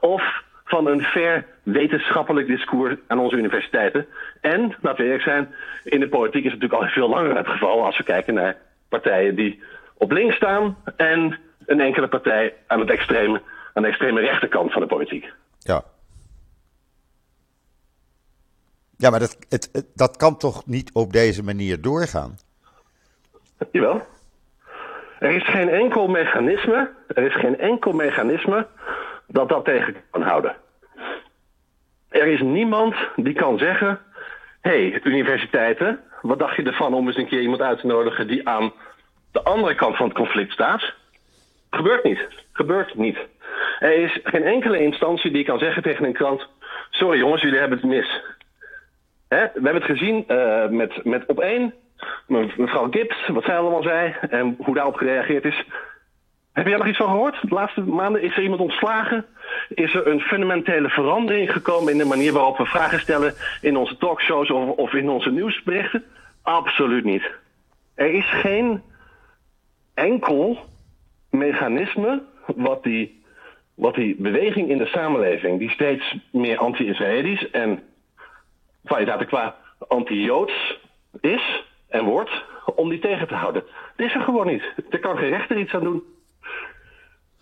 Of 0.00 0.42
van 0.64 0.86
een 0.86 1.00
ver 1.00 1.46
wetenschappelijk 1.62 2.46
discours 2.46 2.94
aan 3.06 3.18
onze 3.18 3.36
universiteiten. 3.36 4.06
En, 4.40 4.60
laten 4.80 4.96
we 4.98 5.04
eerlijk 5.04 5.22
zijn, 5.22 5.54
in 5.84 6.00
de 6.00 6.08
politiek 6.08 6.44
is 6.44 6.52
het 6.52 6.60
natuurlijk 6.60 6.82
al 6.82 6.88
veel 6.94 7.08
langer 7.08 7.36
het 7.36 7.46
geval 7.48 7.84
als 7.84 7.96
we 7.96 8.04
kijken 8.04 8.34
naar 8.34 8.56
partijen 8.88 9.34
die 9.36 9.62
op 9.94 10.10
links 10.12 10.36
staan 10.36 10.76
en 10.96 11.38
een 11.66 11.80
enkele 11.80 12.08
partij 12.08 12.54
aan, 12.66 12.80
het 12.80 12.90
extreme, 12.90 13.42
aan 13.74 13.82
de 13.82 13.88
extreme 13.88 14.20
rechterkant 14.20 14.72
van 14.72 14.80
de 14.82 14.88
politiek. 14.88 15.32
Ja. 15.58 15.82
Ja, 18.96 19.10
maar 19.10 19.18
dat, 19.20 19.36
het, 19.48 19.68
het- 19.72 19.90
dat 19.94 20.16
kan 20.16 20.36
toch 20.36 20.66
niet 20.66 20.90
op 20.92 21.12
deze 21.12 21.42
manier 21.42 21.80
doorgaan? 21.80 22.38
Jawel. 23.72 24.06
Er 25.20 25.30
is 25.30 25.44
geen 25.44 25.68
enkel 25.68 26.08
mechanisme, 26.08 26.90
er 27.06 27.22
is 27.22 27.34
geen 27.34 27.58
enkel 27.58 27.92
mechanisme 27.92 28.66
dat 29.26 29.48
dat 29.48 29.64
tegen 29.64 29.96
kan 30.10 30.22
houden. 30.22 30.56
Er 32.08 32.26
is 32.26 32.40
niemand 32.40 32.94
die 33.16 33.34
kan 33.34 33.58
zeggen: 33.58 33.98
hey, 34.60 35.00
universiteiten, 35.02 36.00
wat 36.22 36.38
dacht 36.38 36.56
je 36.56 36.62
ervan 36.62 36.94
om 36.94 37.06
eens 37.06 37.16
een 37.16 37.28
keer 37.28 37.40
iemand 37.40 37.60
uit 37.60 37.80
te 37.80 37.86
nodigen 37.86 38.26
die 38.26 38.48
aan 38.48 38.72
de 39.32 39.42
andere 39.42 39.74
kant 39.74 39.96
van 39.96 40.06
het 40.06 40.16
conflict 40.16 40.52
staat? 40.52 40.94
Gebeurt 41.70 42.04
niet. 42.04 42.28
Gebeurt 42.52 42.94
niet. 42.94 43.18
Er 43.78 43.96
is 43.96 44.20
geen 44.22 44.44
enkele 44.44 44.78
instantie 44.78 45.30
die 45.30 45.44
kan 45.44 45.58
zeggen 45.58 45.82
tegen 45.82 46.04
een 46.04 46.12
krant: 46.12 46.48
sorry 46.90 47.18
jongens, 47.18 47.42
jullie 47.42 47.58
hebben 47.58 47.78
het 47.78 47.86
mis. 47.86 48.22
Hè? 49.28 49.40
We 49.40 49.50
hebben 49.62 49.82
het 49.82 49.98
gezien 49.98 50.28
eh, 50.28 50.68
met, 50.68 51.04
met 51.04 51.26
op 51.26 51.40
één. 51.40 51.74
Me- 52.26 52.52
Mevrouw 52.56 52.90
Gibbs, 52.90 53.28
wat 53.28 53.44
zij 53.44 53.58
allemaal 53.58 53.82
zei 53.82 54.14
en 54.30 54.56
hoe 54.58 54.74
daarop 54.74 54.94
gereageerd 54.94 55.44
is. 55.44 55.64
Heb 56.52 56.66
jij 56.66 56.76
nog 56.76 56.86
iets 56.86 56.96
van 56.96 57.08
gehoord? 57.08 57.40
De 57.42 57.54
laatste 57.54 57.80
maanden 57.80 58.22
is 58.22 58.36
er 58.36 58.42
iemand 58.42 58.60
ontslagen. 58.60 59.26
Is 59.68 59.94
er 59.94 60.06
een 60.06 60.20
fundamentele 60.20 60.88
verandering 60.88 61.52
gekomen 61.52 61.92
in 61.92 61.98
de 61.98 62.04
manier 62.04 62.32
waarop 62.32 62.56
we 62.56 62.64
vragen 62.64 63.00
stellen 63.00 63.34
in 63.60 63.76
onze 63.76 63.96
talkshows 63.96 64.50
of, 64.50 64.76
of 64.76 64.92
in 64.92 65.08
onze 65.10 65.30
nieuwsberichten? 65.30 66.04
Absoluut 66.42 67.04
niet. 67.04 67.30
Er 67.94 68.14
is 68.14 68.30
geen 68.30 68.82
enkel 69.94 70.58
mechanisme 71.30 72.22
wat 72.46 72.82
die, 72.82 73.22
wat 73.74 73.94
die 73.94 74.16
beweging 74.18 74.68
in 74.68 74.78
de 74.78 74.86
samenleving, 74.86 75.58
die 75.58 75.70
steeds 75.70 76.16
meer 76.32 76.58
anti-Israëlisch 76.58 77.50
en 77.50 77.82
qua 78.84 79.56
anti-Joods 79.88 80.78
is 81.20 81.64
en 81.90 82.04
wordt, 82.04 82.44
om 82.74 82.88
die 82.88 82.98
tegen 82.98 83.28
te 83.28 83.34
houden. 83.34 83.62
Dat 83.96 84.06
is 84.06 84.14
er 84.14 84.20
gewoon 84.20 84.46
niet. 84.46 84.62
Er 84.90 84.98
kan 84.98 85.16
geen 85.16 85.30
rechter 85.30 85.58
iets 85.58 85.74
aan 85.74 85.84
doen. 85.84 86.02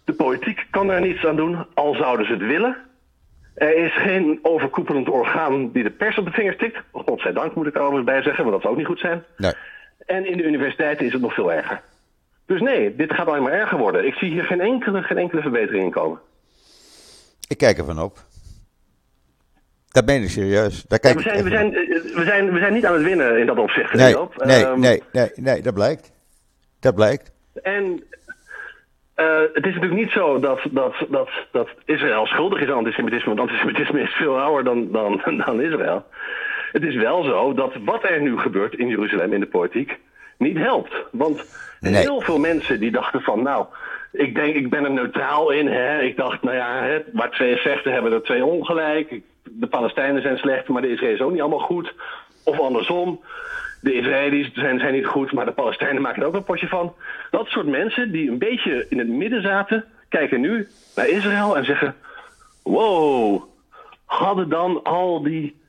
De 0.04 0.12
politiek 0.12 0.66
kan 0.70 0.90
er 0.90 1.00
niets 1.00 1.24
aan 1.24 1.36
doen, 1.36 1.66
al 1.74 1.94
zouden 1.94 2.26
ze 2.26 2.32
het 2.32 2.42
willen. 2.42 2.76
Er 3.54 3.76
is 3.76 3.92
geen 3.92 4.38
overkoepelend 4.42 5.08
orgaan 5.08 5.72
die 5.72 5.82
de 5.82 5.90
pers 5.90 6.18
op 6.18 6.24
de 6.24 6.30
vingers 6.30 6.56
tikt. 6.56 6.78
Godzijdank 6.92 7.54
moet 7.54 7.66
ik 7.66 7.74
er 7.74 7.80
overigens 7.80 8.10
bij 8.10 8.22
zeggen, 8.22 8.44
want 8.44 8.52
dat 8.54 8.60
zou 8.62 8.72
ook 8.72 8.78
niet 8.78 8.88
goed 8.88 9.00
zijn. 9.00 9.24
Nee. 9.36 9.52
En 10.06 10.26
in 10.26 10.36
de 10.36 10.44
universiteiten 10.44 11.06
is 11.06 11.12
het 11.12 11.22
nog 11.22 11.34
veel 11.34 11.52
erger. 11.52 11.80
Dus 12.46 12.60
nee, 12.60 12.96
dit 12.96 13.12
gaat 13.12 13.26
alleen 13.26 13.42
maar 13.42 13.52
erger 13.52 13.78
worden. 13.78 14.06
Ik 14.06 14.14
zie 14.14 14.30
hier 14.30 14.44
geen 14.44 14.60
enkele, 14.60 15.02
geen 15.02 15.18
enkele 15.18 15.42
verbetering 15.42 15.84
in 15.84 15.90
komen. 15.90 16.18
Ik 17.48 17.58
kijk 17.58 17.78
ervan 17.78 18.02
op. 18.02 18.18
Dat 19.98 20.06
meen 20.06 20.22
ik 20.22 20.28
serieus. 20.28 20.82
Daar 20.82 20.98
kijk 20.98 21.14
we, 21.14 21.22
zijn, 21.22 21.44
we, 21.44 21.50
zijn, 21.50 21.70
we, 21.70 22.22
zijn, 22.24 22.52
we 22.52 22.58
zijn 22.58 22.72
niet 22.72 22.86
aan 22.86 22.94
het 22.94 23.02
winnen 23.02 23.38
in 23.38 23.46
dat 23.46 23.58
opzicht. 23.58 23.92
Nee, 23.92 24.14
nee, 24.36 24.64
Ehm, 24.64 24.80
nee, 24.80 25.02
nee, 25.12 25.30
nee, 25.34 25.62
dat 25.62 25.74
blijkt. 25.74 26.12
Dat 26.80 26.94
blijkt. 26.94 27.32
En 27.62 28.02
eh, 29.14 29.40
het 29.52 29.66
is 29.66 29.74
natuurlijk 29.74 30.00
niet 30.00 30.10
zo 30.10 30.40
dat, 30.40 30.60
dat, 30.70 30.94
dat, 31.08 31.28
dat 31.52 31.68
Israël 31.84 32.26
schuldig 32.26 32.60
is 32.60 32.68
aan 32.68 32.74
antisemitisme, 32.74 33.34
want 33.34 33.50
antisemitisme 33.50 34.00
is 34.00 34.12
veel 34.12 34.40
ouder 34.40 34.64
dan, 34.64 34.92
dan, 34.92 35.22
dan 35.46 35.62
Israël. 35.62 36.04
Het 36.72 36.82
is 36.82 36.96
wel 36.96 37.22
zo 37.22 37.54
dat 37.54 37.72
wat 37.84 38.04
er 38.04 38.20
nu 38.20 38.38
gebeurt 38.38 38.74
in 38.74 38.88
Jeruzalem 38.88 39.32
in 39.32 39.40
de 39.40 39.46
politiek 39.46 39.98
niet 40.38 40.56
helpt. 40.56 40.94
Want 41.12 41.44
Nee. 41.80 41.94
heel 41.94 42.20
veel 42.20 42.38
mensen 42.38 42.80
die 42.80 42.90
dachten 42.90 43.20
van, 43.20 43.42
nou, 43.42 43.66
ik 44.12 44.34
denk, 44.34 44.54
ik 44.54 44.70
ben 44.70 44.84
er 44.84 44.90
neutraal 44.90 45.50
in. 45.50 45.66
Hè? 45.66 46.00
Ik 46.00 46.16
dacht, 46.16 46.42
nou 46.42 46.56
ja, 46.56 46.82
hè, 46.82 46.98
waar 47.12 47.30
twee 47.30 47.56
vechten 47.56 47.92
hebben 47.92 48.12
er 48.12 48.22
twee 48.22 48.44
ongelijk. 48.44 49.20
De 49.52 49.66
Palestijnen 49.66 50.22
zijn 50.22 50.38
slecht, 50.38 50.68
maar 50.68 50.82
de 50.82 50.92
Israëli's 50.92 51.20
ook 51.20 51.30
niet 51.30 51.40
allemaal 51.40 51.58
goed. 51.58 51.94
Of 52.44 52.60
andersom. 52.60 53.20
De 53.80 53.94
Israëli's 53.94 54.50
zijn, 54.52 54.78
zijn 54.78 54.92
niet 54.92 55.06
goed, 55.06 55.32
maar 55.32 55.44
de 55.44 55.52
Palestijnen 55.52 56.02
maken 56.02 56.22
er 56.22 56.28
ook 56.28 56.34
een 56.34 56.44
potje 56.44 56.68
van. 56.68 56.94
Dat 57.30 57.46
soort 57.46 57.66
mensen 57.66 58.12
die 58.12 58.30
een 58.30 58.38
beetje 58.38 58.86
in 58.88 58.98
het 58.98 59.08
midden 59.08 59.42
zaten, 59.42 59.84
kijken 60.08 60.40
nu 60.40 60.68
naar 60.94 61.08
Israël 61.08 61.56
en 61.56 61.64
zeggen: 61.64 61.94
Wow, 62.62 63.42
hadden 64.04 64.48
dan 64.48 64.82
al 64.82 65.22
die 65.22 65.60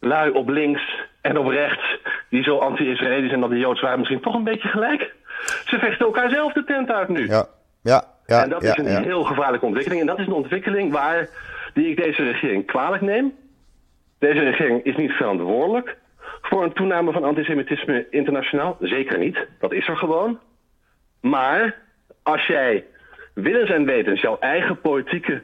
lui 0.00 0.30
op 0.30 0.48
links 0.48 0.82
en 1.20 1.38
op 1.38 1.46
rechts, 1.46 1.98
die 2.28 2.42
zo 2.42 2.58
anti-Israëlisch 2.58 3.32
en 3.32 3.40
dat 3.40 3.50
de 3.50 3.58
Joods 3.58 3.80
waren, 3.80 3.98
misschien 3.98 4.20
toch 4.20 4.34
een 4.34 4.44
beetje 4.44 4.68
gelijk? 4.68 5.14
Ze 5.64 5.78
vechten 5.78 6.06
elkaar 6.06 6.30
zelf 6.30 6.52
de 6.52 6.64
tent 6.64 6.90
uit 6.90 7.08
nu. 7.08 7.26
Ja, 7.26 7.46
ja, 7.82 8.04
ja. 8.26 8.42
en 8.42 8.48
dat 8.48 8.62
ja, 8.62 8.70
is 8.70 8.78
een 8.78 8.90
ja. 8.90 9.02
heel 9.02 9.24
gevaarlijke 9.24 9.66
ontwikkeling. 9.66 10.00
En 10.00 10.06
dat 10.06 10.18
is 10.18 10.26
een 10.26 10.32
ontwikkeling 10.32 10.92
waar, 10.92 11.28
die 11.76 11.88
ik 11.88 11.96
deze 11.96 12.22
regering 12.22 12.66
kwalijk 12.66 13.02
neem. 13.02 13.34
Deze 14.18 14.40
regering 14.40 14.84
is 14.84 14.96
niet 14.96 15.12
verantwoordelijk 15.12 15.96
voor 16.42 16.62
een 16.62 16.72
toename 16.72 17.12
van 17.12 17.24
antisemitisme 17.24 18.06
internationaal. 18.10 18.76
Zeker 18.80 19.18
niet. 19.18 19.46
Dat 19.58 19.72
is 19.72 19.88
er 19.88 19.96
gewoon. 19.96 20.38
Maar 21.20 21.78
als 22.22 22.46
jij 22.46 22.84
willens 23.34 23.70
en 23.70 23.84
wetens 23.84 24.20
jouw 24.20 24.38
eigen 24.38 24.80
politieke 24.80 25.42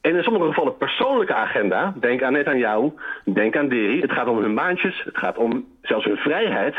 en 0.00 0.16
in 0.16 0.22
sommige 0.22 0.46
gevallen 0.46 0.76
persoonlijke 0.76 1.34
agenda, 1.34 1.94
denk 2.00 2.22
aan 2.22 2.32
Netanyahu, 2.32 2.92
denk 3.24 3.56
aan 3.56 3.68
Deri, 3.68 4.00
het 4.00 4.12
gaat 4.12 4.28
om 4.28 4.38
hun 4.38 4.54
baantjes, 4.54 5.02
het 5.04 5.18
gaat 5.18 5.36
om 5.36 5.66
zelfs 5.82 6.04
hun 6.04 6.16
vrijheid. 6.16 6.76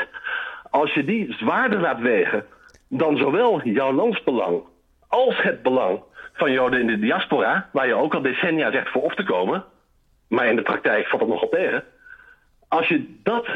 Als 0.70 0.94
je 0.94 1.06
die 1.06 1.34
zwaarder 1.34 1.80
laat 1.80 2.00
wegen 2.00 2.46
dan 2.90 3.18
zowel 3.18 3.62
jouw 3.64 3.94
landsbelang 3.94 4.64
als 5.08 5.42
het 5.42 5.62
belang 5.62 6.00
van 6.36 6.52
Joden 6.52 6.80
in 6.80 6.88
de 6.88 7.00
diaspora, 7.00 7.70
waar 7.72 7.88
je 7.88 7.94
ook 7.94 8.14
al 8.14 8.22
decennia 8.22 8.72
zegt 8.72 8.92
voor 8.92 9.02
op 9.02 9.12
te 9.12 9.24
komen, 9.24 9.64
maar 10.28 10.48
in 10.48 10.56
de 10.56 10.62
praktijk 10.62 11.08
valt 11.08 11.22
het 11.22 11.30
nogal 11.30 11.50
tegen. 11.50 11.84
Als 12.68 12.88
je 12.88 13.20
dat 13.24 13.48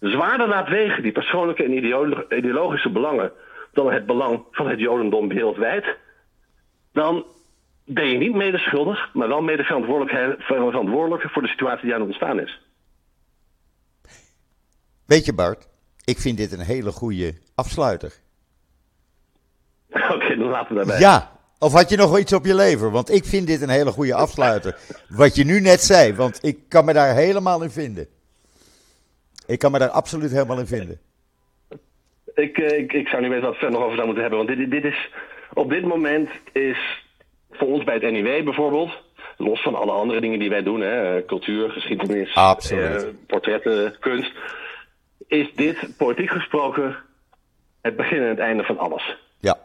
zwaarder 0.00 0.48
laat 0.48 0.68
wegen, 0.68 1.02
die 1.02 1.12
persoonlijke 1.12 1.64
en 1.64 1.72
ideolo- 1.72 2.24
ideologische 2.28 2.90
belangen, 2.90 3.32
dan 3.72 3.92
het 3.92 4.06
belang 4.06 4.44
van 4.50 4.68
het 4.68 4.78
Jodendom 4.78 5.28
wereldwijd, 5.28 5.96
dan 6.92 7.24
ben 7.84 8.06
je 8.06 8.18
niet 8.18 8.34
mede 8.34 8.58
schuldig, 8.58 9.10
maar 9.14 9.28
wel 9.28 9.42
mede 9.42 9.62
verantwoordelijk, 9.62 11.30
voor 11.30 11.42
de 11.42 11.48
situatie 11.48 11.84
die 11.84 11.94
aan 11.94 12.00
het 12.00 12.08
ontstaan 12.08 12.40
is. 12.40 12.60
Weet 15.06 15.24
je 15.24 15.34
Bart, 15.34 15.68
ik 16.04 16.18
vind 16.18 16.36
dit 16.36 16.52
een 16.52 16.60
hele 16.60 16.92
goede 16.92 17.34
afsluiter. 17.54 18.12
Oké, 20.14 20.36
dan 20.36 20.48
laten 20.48 20.68
we 20.68 20.74
daarbij. 20.74 20.98
Ja, 20.98 21.39
of 21.60 21.72
had 21.72 21.90
je 21.90 21.96
nog 21.96 22.18
iets 22.18 22.32
op 22.32 22.44
je 22.44 22.54
lever? 22.54 22.90
Want 22.90 23.10
ik 23.10 23.24
vind 23.24 23.46
dit 23.46 23.62
een 23.62 23.68
hele 23.68 23.90
goede 23.90 24.14
afsluiter. 24.14 24.78
Wat 25.08 25.34
je 25.34 25.44
nu 25.44 25.60
net 25.60 25.80
zei, 25.80 26.14
want 26.14 26.38
ik 26.42 26.58
kan 26.68 26.84
me 26.84 26.92
daar 26.92 27.14
helemaal 27.14 27.62
in 27.62 27.70
vinden. 27.70 28.06
Ik 29.46 29.58
kan 29.58 29.72
me 29.72 29.78
daar 29.78 29.88
absoluut 29.88 30.30
helemaal 30.30 30.58
in 30.58 30.66
vinden. 30.66 31.00
Ik, 32.34 32.58
ik, 32.58 32.92
ik 32.92 33.08
zou 33.08 33.22
niet 33.22 33.30
weten 33.30 33.48
wat 33.48 33.58
we 33.58 33.66
er 33.66 33.72
nog 33.72 33.82
over 33.82 33.94
zou 33.94 34.06
moeten 34.06 34.22
hebben. 34.22 34.46
Want 34.46 34.58
dit, 34.58 34.70
dit 34.70 34.84
is, 34.84 35.10
op 35.52 35.70
dit 35.70 35.84
moment 35.84 36.28
is 36.52 37.02
voor 37.50 37.68
ons 37.68 37.84
bij 37.84 37.94
het 37.94 38.12
NIW 38.12 38.44
bijvoorbeeld, 38.44 38.90
los 39.36 39.62
van 39.62 39.74
alle 39.74 39.92
andere 39.92 40.20
dingen 40.20 40.38
die 40.38 40.50
wij 40.50 40.62
doen, 40.62 40.80
hè, 40.80 41.24
cultuur, 41.24 41.70
geschiedenis, 41.70 42.32
eh, 42.34 42.96
portretten, 43.26 43.96
kunst, 43.98 44.32
is 45.26 45.52
dit 45.54 45.96
politiek 45.96 46.30
gesproken 46.30 46.96
het 47.80 47.96
begin 47.96 48.22
en 48.22 48.28
het 48.28 48.38
einde 48.38 48.62
van 48.62 48.78
alles. 48.78 49.16
Ja. 49.40 49.58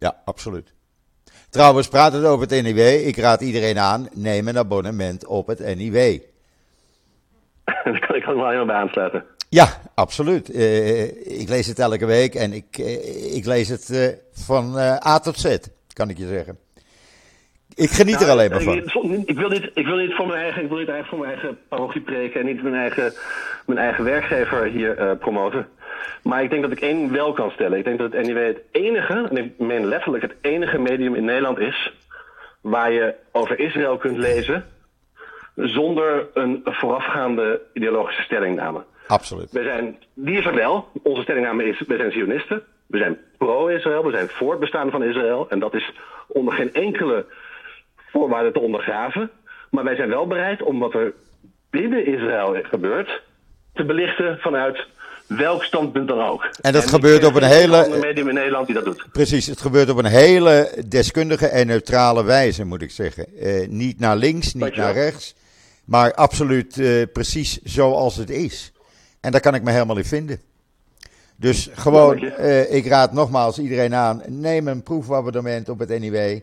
Ja, 0.00 0.16
absoluut. 0.24 0.74
Trouwens, 1.50 1.88
praat 1.88 2.12
het 2.12 2.24
over 2.24 2.48
het 2.48 2.62
NIW. 2.62 2.78
Ik 3.06 3.16
raad 3.16 3.40
iedereen 3.40 3.78
aan, 3.78 4.08
neem 4.14 4.48
een 4.48 4.58
abonnement 4.58 5.26
op 5.26 5.46
het 5.46 5.76
NIW. 5.76 6.18
Daar 7.84 8.06
kan 8.06 8.16
ik 8.16 8.28
ook 8.28 8.36
wel 8.36 8.44
helemaal 8.44 8.66
bij 8.66 8.76
aansluiten. 8.76 9.24
Ja, 9.48 9.68
absoluut. 9.94 10.50
Eh, 10.50 11.40
ik 11.40 11.48
lees 11.48 11.66
het 11.66 11.78
elke 11.78 12.06
week 12.06 12.34
en 12.34 12.52
ik, 12.52 12.78
eh, 12.78 13.34
ik 13.34 13.44
lees 13.44 13.68
het 13.68 13.90
eh, 13.90 14.08
van 14.32 14.76
A 15.06 15.18
tot 15.18 15.38
Z, 15.38 15.56
kan 15.92 16.10
ik 16.10 16.18
je 16.18 16.26
zeggen. 16.26 16.58
Ik 17.74 17.90
geniet 17.90 18.20
er 18.20 18.28
alleen 18.28 18.50
maar 18.50 18.64
Nou, 18.64 18.82
van. 18.90 19.22
ik 19.26 19.38
wil 19.38 19.48
dit, 19.48 19.70
ik 19.74 19.86
wil 19.86 19.96
dit 19.96 20.14
voor 20.14 20.26
mijn 20.26 20.42
eigen, 20.42 20.62
ik 20.62 20.68
wil 20.68 20.78
dit 20.78 20.88
eigenlijk 20.88 21.08
voor 21.08 21.18
mijn 21.18 21.30
eigen 21.40 21.58
parochie 21.68 22.00
preken 22.00 22.40
en 22.40 22.46
niet 22.46 22.62
mijn 22.62 22.74
eigen, 22.74 23.12
mijn 23.66 23.78
eigen 23.78 24.04
werkgever 24.04 24.64
hier 24.64 24.98
eh, 24.98 25.18
promoten. 25.18 25.68
Maar 26.22 26.42
ik 26.42 26.50
denk 26.50 26.62
dat 26.62 26.72
ik 26.72 26.80
één 26.80 27.12
wel 27.12 27.32
kan 27.32 27.50
stellen. 27.50 27.78
Ik 27.78 27.84
denk 27.84 27.98
dat 27.98 28.12
het 28.12 28.26
NIW 28.26 28.46
het 28.46 28.62
enige, 28.70 29.26
en 29.30 29.36
ik 29.36 29.58
meen 29.58 29.86
letterlijk 29.86 30.22
het 30.22 30.34
enige 30.40 30.78
medium 30.78 31.14
in 31.14 31.24
Nederland 31.24 31.58
is, 31.58 31.92
waar 32.60 32.92
je 32.92 33.14
over 33.32 33.58
Israël 33.58 33.96
kunt 33.96 34.16
lezen 34.16 34.64
zonder 35.56 36.26
een 36.34 36.60
voorafgaande 36.64 37.60
ideologische 37.72 38.22
stellingname. 38.22 38.84
Absoluut. 39.06 39.50
We 39.50 39.62
zijn, 39.62 39.98
die 40.14 40.38
is 40.38 40.46
er 40.46 40.54
wel. 40.54 40.88
Onze 41.02 41.22
stellingname 41.22 41.64
is, 41.64 41.82
we 41.86 41.96
zijn 41.96 42.12
Zionisten. 42.12 42.62
We 42.86 42.98
zijn 42.98 43.18
pro-Israël. 43.38 44.04
We 44.04 44.10
zijn 44.10 44.28
voor 44.28 44.50
het 44.50 44.60
bestaan 44.60 44.90
van 44.90 45.02
Israël. 45.02 45.46
En 45.48 45.58
dat 45.58 45.74
is 45.74 45.92
onder 46.28 46.54
geen 46.54 46.72
enkele 46.74 47.26
voorwaarde 48.12 48.52
te 48.52 48.60
ondergraven. 48.60 49.30
Maar 49.70 49.84
wij 49.84 49.96
zijn 49.96 50.08
wel 50.08 50.26
bereid 50.26 50.62
om 50.62 50.78
wat 50.78 50.94
er 50.94 51.12
binnen 51.70 52.06
Israël 52.06 52.56
gebeurt 52.62 53.22
te 53.74 53.84
belichten 53.84 54.38
vanuit 54.40 54.86
welk 55.26 55.64
standpunt 55.64 56.08
dan 56.08 56.20
ook. 56.20 56.48
En 56.60 56.72
dat 56.72 56.86
gebeurt 56.88 57.24
op 57.24 57.34
een 57.34 57.42
hele- 57.42 57.98
medium 58.00 58.28
in 58.28 58.34
Nederland 58.34 58.66
die 58.66 58.74
dat 58.74 58.84
doet. 58.84 59.06
Precies, 59.12 59.46
het 59.46 59.60
gebeurt 59.60 59.90
op 59.90 59.98
een 59.98 60.04
hele 60.04 60.72
deskundige 60.88 61.46
en 61.46 61.66
neutrale 61.66 62.24
wijze, 62.24 62.64
moet 62.64 62.82
ik 62.82 62.90
zeggen. 62.90 63.26
Eh, 63.38 63.68
niet 63.68 63.98
naar 63.98 64.16
links, 64.16 64.54
niet 64.54 64.76
naar 64.76 64.92
rechts, 64.92 65.34
maar 65.84 66.14
absoluut 66.14 66.78
eh, 66.78 67.02
precies 67.12 67.62
zoals 67.62 68.16
het 68.16 68.30
is. 68.30 68.72
En 69.20 69.30
daar 69.32 69.40
kan 69.40 69.54
ik 69.54 69.62
me 69.62 69.70
helemaal 69.70 69.96
in 69.96 70.04
vinden. 70.04 70.40
Dus 71.36 71.70
gewoon, 71.74 72.22
eh, 72.22 72.74
ik 72.74 72.86
raad 72.86 73.12
nogmaals 73.12 73.58
iedereen 73.58 73.94
aan, 73.94 74.22
neem 74.26 74.68
een 74.68 74.82
proefabonnement 74.82 75.68
op 75.68 75.78
het 75.78 75.98
NIW. 76.00 76.38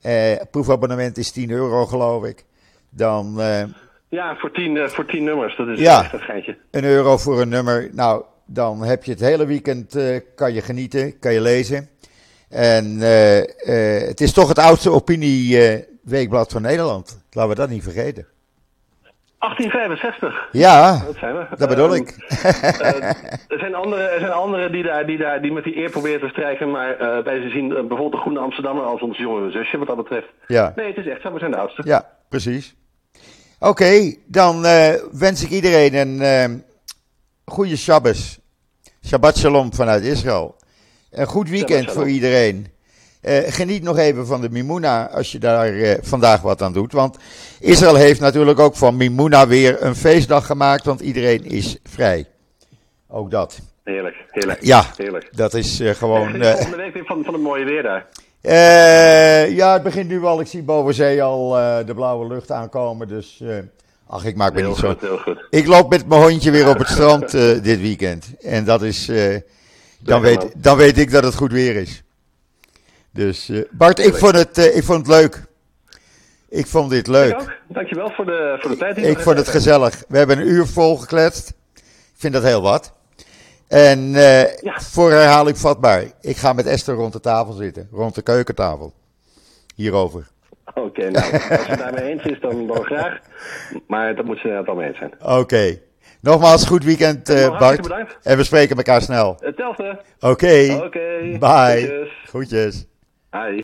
Eh 0.00 0.36
proefabonnement 0.50 1.18
is 1.18 1.30
10 1.30 1.50
euro, 1.50 1.86
geloof 1.86 2.24
ik. 2.24 2.44
Dan 2.90 3.40
eh, 3.40 3.62
Ja, 4.08 4.36
voor 4.36 4.50
tien, 4.52 4.76
eh, 4.76 4.88
voor 4.88 5.06
tien 5.06 5.24
nummers. 5.24 5.56
Dat 5.56 5.68
is 5.68 5.78
Ja. 5.78 6.02
echt 6.02 6.12
een 6.12 6.20
geintje. 6.20 6.56
een 6.70 6.84
euro 6.84 7.16
voor 7.16 7.40
een 7.40 7.48
nummer. 7.48 7.88
Nou, 7.92 8.24
dan 8.46 8.82
heb 8.82 9.04
je 9.04 9.10
het 9.10 9.20
hele 9.20 9.46
weekend, 9.46 9.96
kan 10.34 10.52
je 10.54 10.60
genieten, 10.62 11.18
kan 11.18 11.32
je 11.32 11.40
lezen. 11.40 11.88
En 12.48 12.98
het 14.08 14.20
is 14.20 14.32
toch 14.32 14.48
het 14.48 14.58
oudste 14.58 14.90
opinieweekblad 14.90 16.52
van 16.52 16.62
Nederland. 16.62 17.22
Laten 17.30 17.50
we 17.50 17.56
dat 17.56 17.68
niet 17.68 17.82
vergeten. 17.82 18.26
1865. 19.40 20.48
Ja, 20.52 21.02
Dat 21.06 21.16
zijn 21.16 21.36
we. 21.36 21.46
dat 21.56 21.68
bedoel 21.68 21.94
Ehm, 21.94 22.02
ik. 22.02 22.14
Eh, 22.80 23.02
er 23.48 23.58
zijn 23.58 23.74
anderen 23.74 24.12
er 24.12 24.18
zijn 24.20 24.32
anderen 24.32 24.72
die, 24.72 24.82
daar, 24.82 25.06
die, 25.06 25.18
daar, 25.18 25.42
die 25.42 25.52
met 25.52 25.64
die 25.64 25.76
eer 25.76 25.90
proberen 25.90 26.20
te 26.20 26.28
strijken, 26.28 26.70
maar 26.70 26.96
eh, 26.96 27.24
wij 27.24 27.50
zien 27.50 27.70
eh, 27.70 27.78
bijvoorbeeld 27.80 28.12
de 28.12 28.18
Groene 28.18 28.38
Amsterdammer 28.40 28.84
als 28.84 29.00
ons 29.00 29.18
jongere 29.18 29.50
zusje 29.50 29.78
wat 29.78 29.86
dat 29.86 29.96
betreft. 29.96 30.26
Ja, 30.46 30.72
Nee, 30.76 30.86
het 30.86 30.96
is 30.96 31.06
echt 31.06 31.22
zo, 31.22 31.32
we 31.32 31.38
zijn 31.38 31.50
de 31.50 31.56
oudste. 31.56 31.82
ja 31.84 32.06
precies. 32.28 32.74
Oké, 33.58 34.14
dan 34.26 34.62
wens 35.12 35.42
ik 35.44 35.50
iedereen 35.50 35.94
een 35.94 36.20
eh, 36.20 36.58
goede 37.44 37.76
Shabbos. 37.76 38.38
Shabbat 39.06 39.38
Shalom 39.38 39.74
vanuit 39.74 40.02
Israël. 40.04 40.56
Een 41.10 41.26
goed 41.26 41.48
weekend 41.48 41.90
voor 41.92 42.08
iedereen. 42.08 42.66
Eh, 43.20 43.38
geniet 43.46 43.82
nog 43.82 43.98
even 43.98 44.26
van 44.26 44.40
de 44.40 44.50
Mimuna 44.50 45.10
als 45.10 45.32
je 45.32 45.38
daar 45.38 45.66
eh, 45.74 45.98
vandaag 46.02 46.40
wat 46.40 46.62
aan 46.62 46.72
doet. 46.72 46.92
Want 46.92 47.16
Israël 47.60 47.94
heeft 47.94 48.20
natuurlijk 48.20 48.58
ook 48.58 48.76
van 48.76 48.96
Mimuna 48.96 49.46
weer 49.46 49.82
een 49.82 49.96
feestdag 49.96 50.46
gemaakt, 50.46 50.84
want 50.84 51.00
iedereen 51.00 51.44
is 51.44 51.78
vrij. 51.84 52.26
Ook 53.08 53.30
dat. 53.30 53.58
Heerlijk, 53.84 54.16
heerlijk. 54.30 54.62
Ja, 54.64 54.84
Heerlijk. 54.96 55.28
dat 55.36 55.54
is 55.54 55.80
eh, 55.80 55.94
gewoon. 55.94 56.32
Week 56.32 56.94
weer 56.94 57.04
van, 57.04 57.24
van 57.24 57.34
het 57.34 57.42
mooie 57.42 57.64
weer 57.64 57.82
daar. 57.82 58.06
eh, 58.40 59.56
ja, 59.56 59.72
het 59.72 59.82
begint 59.82 60.08
nu 60.08 60.24
al. 60.24 60.40
Ik 60.40 60.46
zie 60.46 60.62
boven 60.62 60.94
zee 60.94 61.22
al 61.22 61.58
eh, 61.58 61.86
de 61.86 61.94
blauwe 61.94 62.26
lucht 62.26 62.50
aankomen. 62.50 63.08
Dus 63.08 63.40
eh, 63.42 63.56
ach, 64.06 64.24
ik 64.24 64.36
maak 64.36 64.52
me 64.52 64.58
Heel 64.58 64.68
niet 64.68 64.78
zo. 64.78 64.94
heel 65.00 65.18
goed. 65.18 65.46
Ik 65.50 65.66
loop 65.66 65.90
met 65.90 66.06
mijn 66.08 66.22
hondje 66.22 66.50
weer 66.50 66.68
op 66.68 66.78
het 66.78 66.88
strand 66.96 67.30
dit 67.62 67.80
weekend. 67.80 68.26
En 68.40 68.64
dat 68.64 68.82
is. 68.82 69.10
dan, 69.98 70.20
weet, 70.20 70.46
dan 70.56 70.76
weet 70.76 70.98
ik 70.98 71.10
dat 71.10 71.24
het 71.24 71.34
goed 71.34 71.52
weer 71.52 71.76
is. 71.76 72.02
Dus 73.12 73.48
eh, 73.48 73.60
Bart, 73.70 73.98
ik 73.98 74.14
vond, 74.14 74.34
het, 74.34 74.58
eh, 74.58 74.76
ik 74.76 74.84
vond 74.84 74.98
het 75.06 75.16
leuk. 75.16 75.44
Ik 76.48 76.66
vond 76.66 76.90
dit 76.90 76.98
Ik 77.00 77.06
leuk. 77.06 77.34
ook. 77.40 77.52
Dankjewel 77.68 78.10
voor 78.10 78.24
de, 78.26 78.56
voor 78.60 78.70
de 78.70 78.76
tijd. 78.76 78.94
die 78.96 79.06
Ik 79.06 79.18
vond 79.18 79.36
het 79.36 79.48
gezellig. 79.48 80.02
We 80.08 80.18
hebben 80.18 80.38
een 80.38 80.48
uur 80.48 80.66
vol 80.66 80.96
gekletst. 80.96 81.48
Ik 81.74 81.82
vind 82.16 82.32
dat 82.32 82.42
heel 82.42 82.62
wat. 82.62 82.92
En 83.68 84.14
eh, 84.14 84.56
Ja. 84.56 84.80
voor 84.80 85.10
herhaling 85.10 85.58
vatbaar. 85.58 86.04
Ik 86.20 86.36
ga 86.36 86.52
met 86.52 86.66
Esther 86.66 86.94
rond 86.94 87.12
de 87.12 87.20
tafel 87.20 87.52
zitten. 87.52 87.88
Rond 87.92 88.14
de 88.14 88.22
keukentafel. 88.22 88.92
Hierover. 89.74 90.26
Oké, 90.74 91.10
nou, 91.10 91.32
als 91.32 91.42
je 91.48 91.70
het 91.70 91.78
daarmee 91.78 92.04
eens 92.12 92.22
is, 92.22 92.40
dan, 92.40 92.66
dan 92.66 92.84
graag. 92.84 93.18
Maar 93.86 94.14
dat 94.16 94.24
moet 94.24 94.38
ze 94.38 94.48
het 94.48 94.68
al 94.68 94.74
mee 94.74 94.88
eens 94.88 94.98
zijn. 94.98 95.12
Oké. 95.38 95.78
Nogmaals, 96.20 96.64
goed 96.66 96.84
weekend 96.84 97.24
Bart. 97.58 97.82
bedankt. 97.82 98.18
En 98.22 98.36
we 98.36 98.44
spreken 98.44 98.76
elkaar 98.76 99.02
snel. 99.02 99.36
Hetzelfde. 99.40 100.00
Oké. 100.20 100.80
Oké. 100.84 101.36
Bye. 101.38 102.08
Groetjes. 102.26 102.86
Adiós. 103.32 103.56